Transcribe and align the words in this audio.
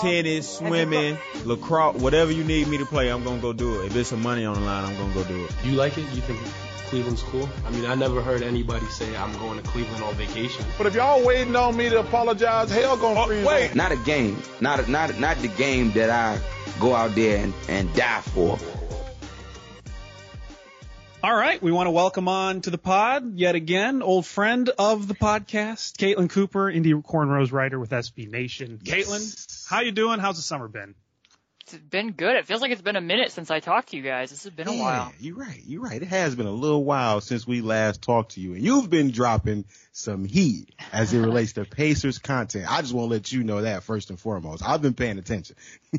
Tennis, 0.00 0.58
swimming, 0.58 1.18
lacrosse, 1.44 1.96
whatever 2.00 2.32
you 2.32 2.44
need 2.44 2.68
me 2.68 2.78
to 2.78 2.86
play, 2.86 3.10
I'm 3.10 3.24
gonna 3.24 3.40
go 3.40 3.52
do 3.52 3.80
it. 3.80 3.86
If 3.86 3.92
there's 3.94 4.08
some 4.08 4.22
money 4.22 4.44
on 4.44 4.54
the 4.54 4.60
line, 4.60 4.84
I'm 4.84 4.96
gonna 4.96 5.14
go 5.14 5.24
do 5.24 5.44
it. 5.44 5.50
You 5.64 5.72
like 5.72 5.98
it? 5.98 6.02
You 6.12 6.22
think 6.22 6.40
Cleveland's 6.90 7.22
cool? 7.22 7.48
I 7.64 7.70
mean, 7.70 7.86
I 7.86 7.94
never 7.94 8.20
heard 8.20 8.42
anybody 8.42 8.86
say 8.86 9.16
I'm 9.16 9.32
going 9.38 9.62
to 9.62 9.68
Cleveland 9.68 10.02
on 10.02 10.14
vacation. 10.14 10.64
But 10.76 10.88
if 10.88 10.94
y'all 10.94 11.24
waiting 11.24 11.54
on 11.54 11.76
me 11.76 11.88
to 11.88 12.00
apologize, 12.00 12.70
hell 12.70 12.96
gonna 12.96 13.20
oh, 13.20 13.26
freeze. 13.26 13.46
wait. 13.46 13.74
Not 13.74 13.92
a 13.92 13.96
game. 13.96 14.42
Not 14.60 14.80
a, 14.80 14.90
not 14.90 15.18
not 15.18 15.36
the 15.38 15.48
game 15.48 15.92
that 15.92 16.10
I 16.10 16.40
go 16.80 16.94
out 16.94 17.14
there 17.14 17.44
and, 17.44 17.54
and 17.68 17.94
die 17.94 18.20
for. 18.22 18.58
All 21.22 21.36
right, 21.36 21.62
we 21.62 21.70
want 21.70 21.86
to 21.86 21.90
welcome 21.90 22.28
on 22.28 22.62
to 22.62 22.70
the 22.70 22.78
pod 22.78 23.38
yet 23.38 23.54
again, 23.54 24.00
old 24.02 24.24
friend 24.24 24.70
of 24.78 25.06
the 25.06 25.14
podcast, 25.14 25.96
Caitlin 25.98 26.30
Cooper, 26.30 26.70
Indy 26.70 26.94
Cornrows 26.94 27.52
writer 27.52 27.78
with 27.78 27.90
SB 27.90 28.30
Nation. 28.30 28.78
Caitlin, 28.82 29.66
how 29.68 29.80
you 29.82 29.92
doing? 29.92 30.18
How's 30.18 30.36
the 30.36 30.42
summer 30.42 30.66
been? 30.66 30.94
It's 31.60 31.74
been 31.74 32.12
good. 32.12 32.36
It 32.36 32.46
feels 32.46 32.62
like 32.62 32.70
it's 32.70 32.80
been 32.80 32.96
a 32.96 33.02
minute 33.02 33.32
since 33.32 33.50
I 33.50 33.60
talked 33.60 33.90
to 33.90 33.96
you 33.98 34.02
guys. 34.02 34.30
This 34.30 34.44
has 34.44 34.52
been 34.54 34.66
a 34.66 34.72
Yeah, 34.72 34.80
while. 34.80 35.12
You're 35.20 35.36
right. 35.36 35.60
You're 35.66 35.82
right. 35.82 36.00
It 36.00 36.08
has 36.08 36.34
been 36.34 36.46
a 36.46 36.52
little 36.52 36.84
while 36.84 37.20
since 37.20 37.46
we 37.46 37.60
last 37.60 38.00
talked 38.00 38.32
to 38.32 38.40
you, 38.40 38.54
and 38.54 38.64
you've 38.64 38.88
been 38.88 39.10
dropping 39.10 39.66
some 39.92 40.24
heat 40.24 40.74
as 40.90 41.12
it 41.12 41.20
relates 41.20 41.52
to 41.52 41.66
Pacers 41.66 42.18
content. 42.18 42.64
I 42.68 42.80
just 42.80 42.94
want 42.94 43.08
to 43.10 43.12
let 43.12 43.30
you 43.30 43.44
know 43.44 43.60
that 43.60 43.82
first 43.82 44.08
and 44.08 44.18
foremost. 44.18 44.62
I've 44.66 44.80
been 44.80 44.94
paying 44.94 45.18
attention. 45.18 45.56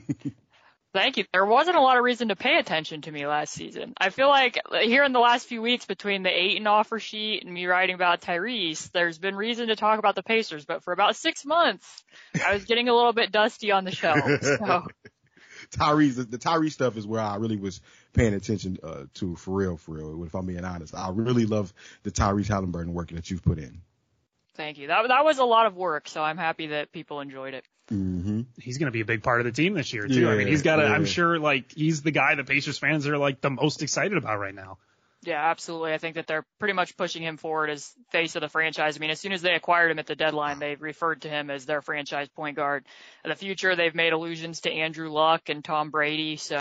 Thank 0.94 1.18
you. 1.18 1.26
There 1.32 1.46
wasn't 1.46 1.78
a 1.78 1.82
lot 1.82 1.98
of 1.98 2.04
reason 2.04 2.28
to 2.30 2.36
pay 2.36 2.58
attention 2.58 3.02
to 3.04 3.12
me 3.12 3.26
last 3.26 3.54
season. 3.54 3.94
I 3.98 4.10
feel 4.10 4.28
like 4.28 4.60
here 4.82 5.04
in 5.06 5.14
the 5.14 5.20
last 5.20 5.48
few 5.48 5.62
weeks 5.62 5.86
between 5.86 6.24
the 6.24 6.30
Ayton 6.30 6.68
offer 6.68 7.00
sheet 7.00 7.44
and 7.44 7.54
me 7.54 7.66
writing 7.66 7.96
about 7.96 8.22
Tyrese, 8.22 8.92
there's 8.92 9.18
been 9.18 9.36
reason 9.36 9.70
to 9.70 9.78
talk 9.78 10.00
about 10.00 10.16
the 10.16 10.24
Pacers, 10.24 10.66
but 10.66 10.84
for 10.84 10.92
about 10.92 11.16
six 11.16 11.46
months, 11.46 12.04
I 12.46 12.54
was 12.54 12.66
getting 12.66 12.90
a 12.90 12.94
little 12.94 13.14
bit 13.14 13.32
dusty 13.32 13.72
on 13.72 13.86
the 13.86 13.92
show. 13.92 14.16
So 14.42 14.88
Tyrese, 15.78 16.30
the 16.30 16.38
Tyrese 16.38 16.74
stuff 16.74 16.98
is 16.98 17.08
where 17.08 17.22
I 17.22 17.36
really 17.38 17.58
was 17.58 17.80
paying 18.14 18.34
attention 18.34 18.78
uh, 18.84 19.04
to 19.16 19.36
for 19.36 19.52
real, 19.52 19.78
for 19.78 19.94
real. 19.94 20.24
If 20.26 20.36
I'm 20.36 20.46
being 20.46 20.66
honest, 20.66 20.94
I 20.94 21.10
really 21.12 21.46
love 21.46 21.74
the 22.04 22.12
Tyrese 22.12 22.48
Haliburton 22.48 22.90
work 22.90 23.12
that 23.12 23.30
you've 23.32 23.44
put 23.44 23.60
in. 23.60 23.82
Thank 24.56 24.78
you. 24.78 24.88
That, 24.88 25.08
that 25.08 25.26
was 25.26 25.40
a 25.40 25.44
lot 25.44 25.66
of 25.66 25.76
work, 25.76 26.08
so 26.08 26.22
I'm 26.22 26.38
happy 26.38 26.68
that 26.68 26.92
people 26.92 27.22
enjoyed 27.22 27.54
it. 27.54 27.66
Mm-hmm. 27.92 28.42
He's 28.60 28.78
going 28.78 28.88
to 28.88 28.92
be 28.92 29.02
a 29.02 29.06
big 29.06 29.22
part 29.24 29.42
of 29.42 29.46
the 29.46 29.52
team 29.52 29.74
this 29.74 29.92
year 29.92 30.08
too. 30.08 30.30
I 30.30 30.36
mean, 30.36 30.48
he's 30.48 30.62
got 30.62 30.80
a, 30.80 30.86
I'm 30.86 31.02
yeah. 31.02 31.08
sure 31.08 31.40
like 31.40 31.74
he's 31.74 32.02
the 32.02 32.12
guy 32.12 32.36
that 32.36 32.48
Pacers 32.48 32.78
fans 32.78 33.08
are 33.08 33.18
like 33.18 33.42
the 33.42 33.50
most 33.50 33.82
excited 33.82 34.18
about 34.18 34.40
right 34.40 34.56
now. 34.56 34.78
Yeah, 35.24 35.52
absolutely. 35.52 35.94
I 35.94 36.00
think 36.00 36.16
that 36.16 36.26
they're 36.26 36.46
pretty 36.58 36.74
much 36.74 36.98
pushing 36.98 37.22
him 37.22 37.38
forward 37.38 37.70
as 37.70 37.94
face 38.10 38.36
of 38.36 38.42
the 38.42 38.50
franchise. 38.50 38.98
I 38.98 39.00
mean, 39.00 39.12
as 39.12 39.20
soon 39.20 39.34
as 39.34 39.44
they 39.44 39.54
acquired 39.54 39.92
him 39.92 40.00
at 40.00 40.08
the 40.08 40.16
deadline, 40.16 40.58
they 40.58 40.76
referred 40.76 41.22
to 41.24 41.30
him 41.30 41.52
as 41.52 41.66
their 41.66 41.84
franchise 41.84 42.28
point 42.30 42.56
guard. 42.56 42.86
In 43.24 43.30
the 43.30 43.36
future, 43.36 43.76
they've 43.76 43.94
made 43.94 44.14
allusions 44.14 44.62
to 44.62 44.72
Andrew 44.72 45.12
Luck 45.12 45.50
and 45.50 45.64
Tom 45.64 45.92
Brady. 45.92 46.38
So, 46.38 46.60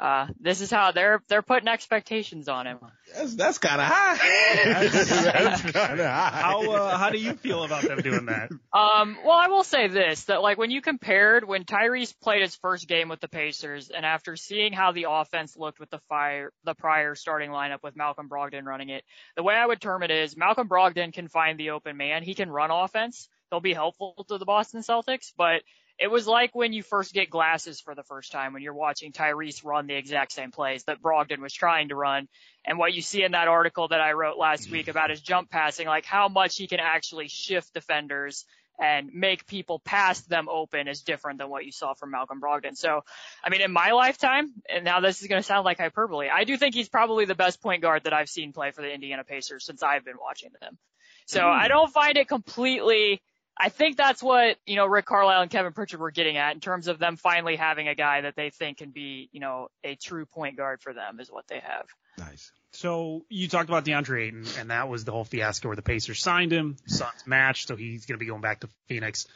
uh, 0.00 0.28
this 0.40 0.60
is 0.60 0.70
how 0.70 0.92
they're, 0.92 1.22
they're 1.28 1.42
putting 1.42 1.68
expectations 1.68 2.48
on 2.48 2.66
him. 2.66 2.78
That's 3.16 3.34
that's 3.34 3.58
kind 3.58 3.80
of 3.80 3.88
high. 3.88 4.18
that's 4.64 5.62
kind 5.62 6.00
of 6.00 6.06
high. 6.06 6.40
How 6.40 6.70
uh, 6.70 6.96
how 6.96 7.10
do 7.10 7.18
you 7.18 7.34
feel 7.34 7.64
about 7.64 7.82
them 7.82 8.00
doing 8.00 8.26
that? 8.26 8.50
Um, 8.72 9.18
well, 9.24 9.36
I 9.36 9.48
will 9.48 9.64
say 9.64 9.88
this, 9.88 10.24
that 10.24 10.42
like 10.42 10.58
when 10.58 10.70
you 10.70 10.80
compared 10.80 11.46
when 11.46 11.64
Tyrese 11.64 12.14
played 12.20 12.42
his 12.42 12.54
first 12.56 12.86
game 12.86 13.08
with 13.08 13.20
the 13.20 13.28
Pacers 13.28 13.90
and 13.90 14.04
after 14.04 14.36
seeing 14.36 14.72
how 14.72 14.92
the 14.92 15.06
offense 15.08 15.56
looked 15.56 15.80
with 15.80 15.90
the 15.90 16.00
fire, 16.08 16.52
the 16.64 16.74
prior 16.74 17.14
starting 17.14 17.50
lineup 17.50 17.82
with 17.82 17.96
Malcolm 17.96 18.28
Brogdon 18.28 18.64
running 18.64 18.90
it, 18.90 19.04
the 19.36 19.42
way 19.42 19.54
I 19.54 19.66
would 19.66 19.80
term 19.80 20.02
it 20.02 20.10
is 20.10 20.36
Malcolm 20.36 20.68
Brogdon 20.68 21.12
can 21.12 21.28
find 21.28 21.58
the 21.58 21.70
open 21.70 21.96
man. 21.96 22.22
He 22.22 22.34
can 22.34 22.50
run 22.50 22.70
offense. 22.70 23.28
They'll 23.50 23.60
be 23.60 23.74
helpful 23.74 24.24
to 24.28 24.38
the 24.38 24.44
Boston 24.44 24.82
Celtics, 24.82 25.32
but 25.36 25.62
it 25.98 26.10
was 26.10 26.26
like 26.28 26.54
when 26.54 26.72
you 26.72 26.82
first 26.82 27.12
get 27.12 27.28
glasses 27.28 27.80
for 27.80 27.94
the 27.94 28.04
first 28.04 28.30
time 28.30 28.52
when 28.52 28.62
you're 28.62 28.74
watching 28.74 29.10
Tyrese 29.10 29.64
run 29.64 29.88
the 29.88 29.96
exact 29.96 30.32
same 30.32 30.52
plays 30.52 30.84
that 30.84 31.02
Brogdon 31.02 31.40
was 31.40 31.52
trying 31.52 31.88
to 31.88 31.96
run. 31.96 32.28
And 32.64 32.78
what 32.78 32.94
you 32.94 33.02
see 33.02 33.24
in 33.24 33.32
that 33.32 33.48
article 33.48 33.88
that 33.88 34.00
I 34.00 34.12
wrote 34.12 34.38
last 34.38 34.70
week 34.70 34.82
mm-hmm. 34.82 34.90
about 34.90 35.10
his 35.10 35.20
jump 35.20 35.50
passing, 35.50 35.88
like 35.88 36.04
how 36.04 36.28
much 36.28 36.56
he 36.56 36.68
can 36.68 36.78
actually 36.78 37.28
shift 37.28 37.74
defenders 37.74 38.44
and 38.78 39.10
make 39.12 39.46
people 39.46 39.80
past 39.80 40.28
them 40.28 40.48
open 40.48 40.86
is 40.86 41.02
different 41.02 41.38
than 41.38 41.48
what 41.48 41.64
you 41.64 41.72
saw 41.72 41.94
from 41.94 42.12
Malcolm 42.12 42.40
Brogdon. 42.40 42.76
So, 42.76 43.02
I 43.42 43.50
mean, 43.50 43.60
in 43.60 43.72
my 43.72 43.90
lifetime, 43.90 44.52
and 44.68 44.84
now 44.84 45.00
this 45.00 45.20
is 45.20 45.26
going 45.26 45.40
to 45.42 45.46
sound 45.46 45.64
like 45.64 45.78
hyperbole, 45.78 46.28
I 46.32 46.44
do 46.44 46.56
think 46.56 46.74
he's 46.74 46.88
probably 46.88 47.24
the 47.24 47.34
best 47.34 47.60
point 47.60 47.82
guard 47.82 48.04
that 48.04 48.12
I've 48.12 48.28
seen 48.28 48.52
play 48.52 48.70
for 48.70 48.82
the 48.82 48.92
Indiana 48.92 49.24
Pacers 49.24 49.64
since 49.64 49.82
I've 49.82 50.04
been 50.04 50.18
watching 50.20 50.50
them. 50.60 50.78
So 51.26 51.40
mm-hmm. 51.40 51.60
I 51.60 51.66
don't 51.66 51.92
find 51.92 52.16
it 52.16 52.28
completely, 52.28 53.20
I 53.60 53.70
think 53.70 53.96
that's 53.96 54.22
what, 54.22 54.56
you 54.66 54.76
know, 54.76 54.86
Rick 54.86 55.06
Carlisle 55.06 55.42
and 55.42 55.50
Kevin 55.50 55.72
Pritchard 55.72 55.98
were 56.00 56.12
getting 56.12 56.36
at 56.36 56.54
in 56.54 56.60
terms 56.60 56.86
of 56.86 56.98
them 56.98 57.16
finally 57.16 57.56
having 57.56 57.88
a 57.88 57.94
guy 57.94 58.20
that 58.20 58.36
they 58.36 58.50
think 58.50 58.78
can 58.78 58.90
be, 58.90 59.28
you 59.32 59.40
know, 59.40 59.68
a 59.82 59.96
true 59.96 60.26
point 60.26 60.56
guard 60.56 60.80
for 60.80 60.92
them 60.92 61.18
is 61.18 61.28
what 61.30 61.48
they 61.48 61.60
have. 61.60 61.86
Nice. 62.18 62.52
So 62.72 63.24
you 63.28 63.48
talked 63.48 63.68
about 63.68 63.84
DeAndre 63.84 64.28
Ayton, 64.28 64.44
and 64.58 64.70
that 64.70 64.88
was 64.88 65.04
the 65.04 65.12
whole 65.12 65.24
fiasco 65.24 65.68
where 65.68 65.76
the 65.76 65.82
Pacers 65.82 66.20
signed 66.20 66.52
him, 66.52 66.76
Suns 66.86 67.26
matched, 67.26 67.68
so 67.68 67.76
he's 67.76 68.06
going 68.06 68.18
to 68.18 68.22
be 68.22 68.28
going 68.28 68.42
back 68.42 68.60
to 68.60 68.68
Phoenix. 68.86 69.26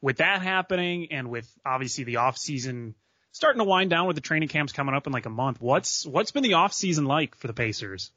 With 0.00 0.18
that 0.18 0.42
happening, 0.42 1.08
and 1.10 1.30
with 1.30 1.50
obviously 1.64 2.04
the 2.04 2.16
off 2.16 2.36
season 2.36 2.94
starting 3.32 3.60
to 3.60 3.64
wind 3.64 3.90
down 3.90 4.06
with 4.06 4.16
the 4.16 4.22
training 4.22 4.48
camps 4.48 4.72
coming 4.72 4.94
up 4.94 5.06
in 5.06 5.12
like 5.12 5.26
a 5.26 5.30
month, 5.30 5.60
what's 5.60 6.06
what's 6.06 6.30
been 6.30 6.42
the 6.42 6.54
off 6.54 6.72
season 6.72 7.04
like 7.04 7.36
for 7.36 7.46
the 7.46 7.54
Pacers? 7.54 8.10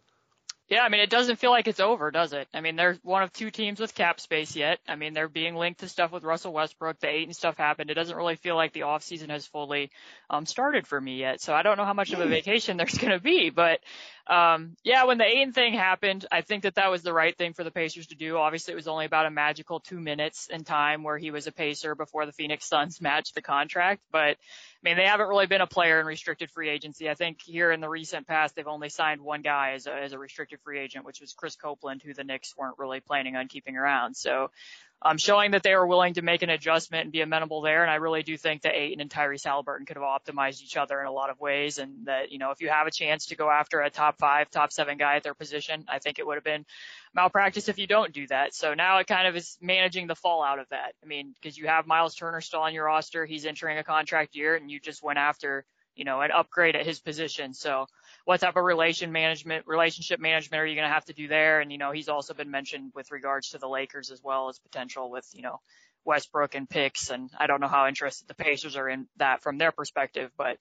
Yeah, 0.67 0.81
I 0.81 0.89
mean, 0.89 1.01
it 1.01 1.11
doesn't 1.11 1.35
feel 1.35 1.51
like 1.51 1.67
it's 1.67 1.79
over, 1.79 2.09
does 2.09 2.33
it? 2.33 2.47
I 2.51 2.59
mean, 2.59 2.75
they're 2.75 2.97
one 3.03 3.21
of 3.21 3.31
two 3.31 3.51
teams 3.51 3.79
with 3.79 3.93
cap 3.93 4.19
space 4.19 4.55
yet. 4.55 4.79
I 4.87 4.95
mean, 4.95 5.13
they're 5.13 5.27
being 5.27 5.55
linked 5.55 5.81
to 5.81 5.87
stuff 5.87 6.11
with 6.11 6.23
Russell 6.23 6.53
Westbrook. 6.53 6.99
The 6.99 7.07
Ayton 7.07 7.35
stuff 7.35 7.55
happened. 7.55 7.91
It 7.91 7.93
doesn't 7.93 8.17
really 8.17 8.35
feel 8.35 8.55
like 8.55 8.73
the 8.73 8.81
off 8.81 9.03
season 9.03 9.29
has 9.29 9.45
fully 9.45 9.91
um, 10.27 10.47
started 10.47 10.87
for 10.87 10.99
me 10.99 11.17
yet. 11.17 11.39
So 11.39 11.53
I 11.53 11.61
don't 11.61 11.77
know 11.77 11.85
how 11.85 11.93
much 11.93 12.13
of 12.13 12.19
a 12.19 12.25
vacation 12.25 12.77
there's 12.77 12.97
going 12.97 13.13
to 13.13 13.19
be, 13.19 13.51
but 13.51 13.79
um, 14.27 14.75
yeah, 14.83 15.03
when 15.03 15.17
the 15.19 15.25
Ayton 15.25 15.53
thing 15.53 15.73
happened, 15.73 16.25
I 16.31 16.41
think 16.41 16.63
that 16.63 16.75
that 16.75 16.89
was 16.89 17.03
the 17.03 17.13
right 17.13 17.37
thing 17.37 17.53
for 17.53 17.63
the 17.63 17.71
Pacers 17.71 18.07
to 18.07 18.15
do. 18.15 18.37
Obviously, 18.37 18.71
it 18.71 18.75
was 18.75 18.87
only 18.87 19.05
about 19.05 19.27
a 19.27 19.31
magical 19.31 19.79
two 19.79 19.99
minutes 19.99 20.47
in 20.47 20.63
time 20.63 21.03
where 21.03 21.17
he 21.17 21.29
was 21.29 21.45
a 21.45 21.51
Pacer 21.51 21.93
before 21.93 22.25
the 22.25 22.31
Phoenix 22.31 22.65
Suns 22.65 22.99
matched 23.01 23.35
the 23.35 23.41
contract, 23.41 24.01
but 24.11 24.37
I 24.85 24.89
mean, 24.89 24.97
they 24.97 25.05
haven't 25.05 25.27
really 25.27 25.47
been 25.47 25.61
a 25.61 25.67
player 25.67 25.99
in 25.99 26.05
restricted 26.05 26.49
free 26.51 26.69
agency. 26.69 27.09
I 27.09 27.13
think 27.13 27.41
here 27.43 27.71
in 27.71 27.81
the 27.81 27.89
recent 27.89 28.27
past, 28.27 28.55
they've 28.55 28.67
only 28.67 28.89
signed 28.89 29.21
one 29.21 29.41
guy 29.41 29.73
as 29.73 29.87
a, 29.87 29.93
as 29.93 30.13
a 30.13 30.19
restricted 30.19 30.59
free 30.61 30.79
agent, 30.79 31.05
which 31.05 31.21
was 31.21 31.33
Chris 31.33 31.55
Copeland, 31.55 32.01
who 32.03 32.13
the 32.13 32.23
Knicks 32.23 32.55
weren't 32.57 32.77
really 32.77 32.99
planning 32.99 33.35
on 33.35 33.47
keeping 33.47 33.77
around. 33.77 34.15
So, 34.15 34.51
um, 35.01 35.17
showing 35.17 35.51
that 35.51 35.61
they 35.61 35.75
were 35.75 35.85
willing 35.85 36.15
to 36.15 36.21
make 36.21 36.41
an 36.41 36.49
adjustment 36.49 37.03
and 37.03 37.11
be 37.11 37.21
amenable 37.21 37.61
there. 37.61 37.83
And 37.83 37.91
I 37.91 37.95
really 37.95 38.23
do 38.23 38.37
think 38.37 38.63
that 38.63 38.75
Ayton 38.75 39.01
and 39.01 39.09
Tyrese 39.09 39.45
Haliburton 39.45 39.85
could 39.85 39.97
have 39.97 40.03
optimized 40.03 40.63
each 40.63 40.77
other 40.77 40.99
in 40.99 41.05
a 41.05 41.11
lot 41.11 41.29
of 41.29 41.39
ways. 41.39 41.77
And 41.77 42.07
that, 42.07 42.31
you 42.31 42.39
know, 42.39 42.51
if 42.51 42.61
you 42.61 42.69
have 42.69 42.87
a 42.87 42.91
chance 42.91 43.27
to 43.27 43.35
go 43.35 43.49
after 43.49 43.81
a 43.81 43.89
top 43.89 44.17
five, 44.17 44.49
top 44.49 44.71
seven 44.71 44.97
guy 44.97 45.17
at 45.17 45.23
their 45.23 45.33
position, 45.33 45.85
I 45.87 45.99
think 45.99 46.17
it 46.17 46.25
would 46.25 46.35
have 46.35 46.43
been 46.43 46.65
malpractice 47.13 47.69
if 47.69 47.77
you 47.77 47.87
don't 47.87 48.13
do 48.13 48.25
that. 48.27 48.55
So 48.55 48.73
now 48.73 48.97
it 48.97 49.07
kind 49.07 49.27
of 49.27 49.35
is 49.35 49.57
managing 49.61 50.07
the 50.07 50.15
fallout 50.15 50.59
of 50.59 50.69
that. 50.69 50.93
I 51.03 51.05
mean, 51.05 51.33
because 51.33 51.57
you 51.57 51.67
have 51.67 51.85
Myles 51.85 52.15
Turner 52.15 52.41
still 52.41 52.61
on 52.61 52.73
your 52.73 52.85
roster. 52.85 53.25
He's 53.25 53.45
entering 53.45 53.77
a 53.77 53.83
contract 53.83 54.35
year 54.35 54.55
and 54.55 54.71
you 54.71 54.79
just 54.79 55.03
went 55.03 55.19
after, 55.19 55.65
you 55.95 56.05
know, 56.05 56.21
an 56.21 56.31
upgrade 56.31 56.75
at 56.75 56.85
his 56.85 56.99
position. 56.99 57.53
So 57.53 57.85
what 58.25 58.41
type 58.41 58.55
of 58.55 58.63
relation 58.63 59.11
management, 59.11 59.65
relationship 59.67 60.19
management 60.19 60.61
are 60.61 60.65
you 60.65 60.75
going 60.75 60.87
to 60.87 60.93
have 60.93 61.05
to 61.05 61.13
do 61.13 61.27
there? 61.27 61.61
And, 61.61 61.71
you 61.71 61.77
know, 61.77 61.91
he's 61.91 62.09
also 62.09 62.33
been 62.33 62.51
mentioned 62.51 62.91
with 62.95 63.11
regards 63.11 63.51
to 63.51 63.59
the 63.59 63.69
Lakers 63.69 64.11
as 64.11 64.21
well 64.23 64.49
as 64.49 64.59
potential 64.59 65.09
with, 65.09 65.27
you 65.33 65.43
know, 65.43 65.61
Westbrook 66.03 66.55
and 66.55 66.69
picks. 66.69 67.09
And 67.11 67.29
I 67.37 67.47
don't 67.47 67.61
know 67.61 67.67
how 67.67 67.87
interested 67.87 68.27
the 68.27 68.35
Pacers 68.35 68.75
are 68.75 68.89
in 68.89 69.07
that 69.17 69.41
from 69.41 69.57
their 69.57 69.71
perspective, 69.71 70.31
but, 70.37 70.57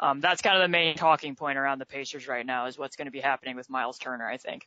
um, 0.00 0.20
that's 0.20 0.42
kind 0.42 0.56
of 0.56 0.62
the 0.62 0.68
main 0.68 0.96
talking 0.96 1.34
point 1.34 1.58
around 1.58 1.80
the 1.80 1.86
Pacers 1.86 2.26
right 2.28 2.46
now 2.46 2.66
is 2.66 2.78
what's 2.78 2.96
going 2.96 3.06
to 3.06 3.12
be 3.12 3.20
happening 3.20 3.56
with 3.56 3.68
Myles 3.68 3.98
Turner, 3.98 4.28
I 4.28 4.36
think. 4.38 4.66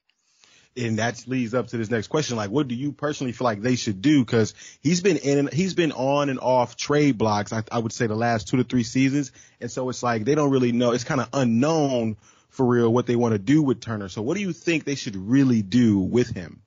and 0.78 1.00
that 1.00 1.28
leads 1.28 1.54
up 1.54 1.68
to 1.68 1.78
this 1.78 1.90
next 1.90 2.08
question. 2.08 2.38
Like, 2.38 2.50
what 2.50 2.68
do 2.68 2.76
you 2.76 2.92
personally 2.92 3.34
feel 3.34 3.46
like 3.46 3.62
they 3.62 3.76
should 3.76 4.02
do? 4.02 4.24
Cause 4.24 4.54
he's 4.82 5.02
been 5.02 5.18
in 5.18 5.40
and 5.40 5.54
he's 5.54 5.74
been 5.74 5.92
on 5.92 6.30
and 6.30 6.40
off 6.40 6.78
trade 6.78 7.18
blocks. 7.18 7.52
I, 7.52 7.64
I 7.72 7.80
would 7.80 7.92
say 7.92 8.08
the 8.08 8.16
last 8.16 8.48
two 8.48 8.58
to 8.58 8.64
three 8.64 8.84
seasons. 8.84 9.32
And 9.60 9.70
so 9.70 9.90
it's 9.90 10.02
like, 10.02 10.24
they 10.24 10.36
don't 10.36 10.52
really 10.52 10.72
know. 10.72 10.92
It's 10.92 11.04
kind 11.04 11.20
of 11.22 11.30
unknown 11.34 12.18
for 12.52 12.66
real 12.66 12.92
what 12.94 13.08
they 13.08 13.16
want 13.16 13.34
to 13.34 13.40
do 13.40 13.64
with 13.64 13.82
Turner. 13.82 14.10
So 14.10 14.22
what 14.22 14.36
do 14.36 14.42
you 14.42 14.54
think 14.54 14.84
they 14.84 14.96
should 14.96 15.16
really 15.16 15.62
do 15.62 16.00
with 16.00 16.30
him? 16.30 16.62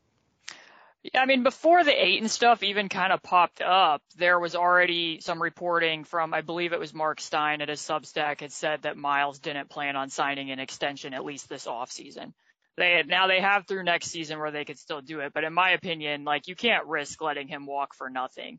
Yeah, 1.03 1.21
I 1.21 1.27
mean, 1.27 1.43
before 1.43 1.85
the 1.85 1.93
Ayton 1.93 2.29
stuff 2.29 2.63
even 2.63 2.89
kind 2.89 3.13
of 3.13 3.23
popped 3.23 3.61
up, 3.61 4.03
there 4.17 4.41
was 4.41 4.57
already 4.57 5.21
some 5.21 5.43
reporting 5.43 6.05
from, 6.05 6.33
I 6.33 6.41
believe 6.41 6.73
it 6.73 6.81
was 6.81 6.95
Mark 6.95 7.21
Stein 7.21 7.61
at 7.61 7.69
his 7.69 7.81
Substack 7.81 8.41
had 8.41 8.53
said 8.53 8.83
that 8.83 8.97
Myles 8.97 9.39
didn't 9.39 9.69
plan 9.69 9.97
on 9.97 10.09
signing 10.09 10.51
an 10.51 10.61
extension 10.61 11.13
at 11.13 11.25
least 11.25 11.51
this 11.51 11.67
offseason. 11.67 12.33
They 12.79 12.93
had, 12.93 13.07
now 13.07 13.27
they 13.27 13.41
have 13.41 13.67
through 13.67 13.85
next 13.85 14.07
season 14.07 14.39
where 14.39 14.51
they 14.51 14.65
could 14.65 14.79
still 14.79 15.03
do 15.03 15.21
it, 15.21 15.33
but 15.35 15.45
in 15.45 15.53
my 15.53 15.73
opinion, 15.73 16.25
like 16.25 16.49
you 16.49 16.57
can't 16.57 16.87
risk 16.87 17.21
letting 17.21 17.49
him 17.49 17.67
walk 17.67 17.95
for 17.95 18.09
nothing. 18.09 18.59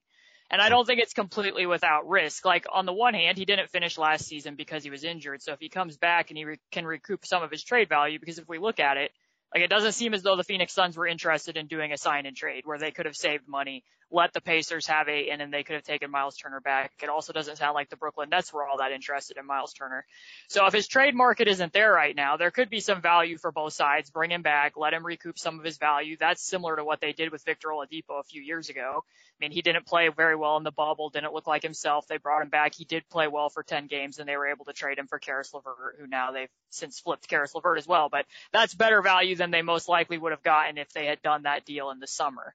And 0.51 0.61
I 0.61 0.69
don't 0.69 0.85
think 0.85 0.99
it's 1.01 1.13
completely 1.13 1.65
without 1.65 2.07
risk. 2.07 2.45
Like 2.45 2.65
on 2.71 2.85
the 2.85 2.93
one 2.93 3.13
hand, 3.13 3.37
he 3.37 3.45
didn't 3.45 3.71
finish 3.71 3.97
last 3.97 4.25
season 4.25 4.55
because 4.55 4.83
he 4.83 4.89
was 4.89 5.03
injured. 5.03 5.41
So 5.41 5.53
if 5.53 5.59
he 5.59 5.69
comes 5.69 5.97
back 5.97 6.29
and 6.29 6.37
he 6.37 6.45
re- 6.45 6.59
can 6.71 6.85
recoup 6.85 7.25
some 7.25 7.43
of 7.43 7.51
his 7.51 7.63
trade 7.63 7.89
value, 7.89 8.19
because 8.19 8.37
if 8.37 8.47
we 8.47 8.59
look 8.59 8.79
at 8.79 8.97
it, 8.97 9.11
like 9.53 9.63
it 9.63 9.69
doesn't 9.69 9.93
seem 9.93 10.13
as 10.13 10.21
though 10.21 10.35
the 10.35 10.43
Phoenix 10.43 10.73
Suns 10.73 10.97
were 10.97 11.07
interested 11.07 11.57
in 11.57 11.67
doing 11.67 11.91
a 11.91 11.97
sign 11.97 12.25
and 12.25 12.35
trade 12.35 12.63
where 12.65 12.77
they 12.77 12.91
could 12.91 13.05
have 13.05 13.15
saved 13.15 13.47
money, 13.47 13.83
let 14.11 14.33
the 14.33 14.41
Pacers 14.41 14.87
have 14.87 15.09
eight, 15.09 15.29
and 15.29 15.41
then 15.41 15.51
they 15.51 15.63
could 15.63 15.75
have 15.75 15.83
taken 15.83 16.11
Myles 16.11 16.37
Turner 16.37 16.59
back. 16.59 16.93
It 17.01 17.09
also 17.09 17.33
doesn't 17.33 17.57
sound 17.57 17.73
like 17.73 17.89
the 17.89 17.97
Brooklyn 17.97 18.29
Nets 18.29 18.53
were 18.53 18.65
all 18.65 18.77
that 18.77 18.91
interested 18.91 19.37
in 19.37 19.45
Myles 19.45 19.73
Turner. 19.73 20.05
So 20.47 20.65
if 20.67 20.73
his 20.73 20.87
trade 20.87 21.15
market 21.15 21.47
isn't 21.47 21.73
there 21.73 21.91
right 21.91 22.15
now, 22.15 22.37
there 22.37 22.51
could 22.51 22.69
be 22.69 22.79
some 22.79 23.01
value 23.01 23.37
for 23.37 23.51
both 23.51 23.73
sides. 23.73 24.11
Bring 24.11 24.31
him 24.31 24.41
back, 24.43 24.77
let 24.77 24.93
him 24.93 25.05
recoup 25.05 25.39
some 25.39 25.57
of 25.57 25.65
his 25.65 25.77
value. 25.77 26.17
That's 26.19 26.47
similar 26.47 26.75
to 26.75 26.83
what 26.83 27.01
they 27.01 27.13
did 27.13 27.31
with 27.31 27.43
Victor 27.43 27.69
Oladipo 27.69 28.19
a 28.19 28.23
few 28.23 28.41
years 28.41 28.69
ago. 28.69 29.03
I 29.03 29.43
mean, 29.43 29.51
he 29.51 29.61
didn't 29.61 29.85
play 29.85 30.07
very 30.07 30.35
well 30.35 30.55
in 30.57 30.63
the 30.63 30.71
bubble, 30.71 31.09
didn't 31.09 31.33
look 31.33 31.47
like 31.47 31.63
himself. 31.63 32.07
They 32.07 32.17
brought 32.17 32.41
him 32.41 32.49
back. 32.49 32.73
He 32.73 32.85
did 32.85 33.09
play 33.09 33.27
well 33.27 33.49
for 33.49 33.63
10 33.63 33.87
games 33.87 34.19
and 34.19 34.29
they 34.29 34.37
were 34.37 34.47
able 34.47 34.65
to 34.65 34.73
trade 34.73 34.97
him 34.97 35.07
for 35.07 35.19
Caris 35.19 35.53
LeVert, 35.53 35.97
who 35.99 36.07
now 36.07 36.31
they've 36.31 36.49
since 36.69 36.99
flipped 36.99 37.27
Caris 37.27 37.53
LeVert 37.53 37.77
as 37.77 37.87
well. 37.87 38.07
But 38.09 38.25
that's 38.53 38.73
better 38.73 39.01
value 39.01 39.35
than 39.35 39.51
they 39.51 39.61
most 39.61 39.89
likely 39.89 40.17
would 40.17 40.31
have 40.31 40.43
gotten 40.43 40.77
if 40.77 40.93
they 40.93 41.05
had 41.05 41.21
done 41.21 41.43
that 41.43 41.65
deal 41.65 41.89
in 41.89 41.99
the 41.99 42.07
summer. 42.07 42.53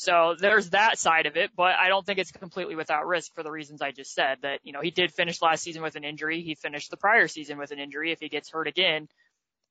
So 0.00 0.34
there's 0.34 0.70
that 0.70 0.98
side 0.98 1.26
of 1.26 1.36
it, 1.36 1.50
but 1.54 1.74
I 1.78 1.88
don't 1.88 2.06
think 2.06 2.18
it's 2.18 2.32
completely 2.32 2.74
without 2.74 3.06
risk 3.06 3.34
for 3.34 3.42
the 3.42 3.50
reasons 3.50 3.82
I 3.82 3.90
just 3.90 4.14
said 4.14 4.38
that, 4.40 4.60
you 4.62 4.72
know, 4.72 4.80
he 4.80 4.90
did 4.90 5.12
finish 5.12 5.42
last 5.42 5.62
season 5.62 5.82
with 5.82 5.94
an 5.94 6.04
injury. 6.04 6.40
He 6.40 6.54
finished 6.54 6.90
the 6.90 6.96
prior 6.96 7.28
season 7.28 7.58
with 7.58 7.70
an 7.70 7.78
injury. 7.78 8.10
If 8.10 8.18
he 8.18 8.30
gets 8.30 8.48
hurt 8.48 8.66
again, 8.66 9.08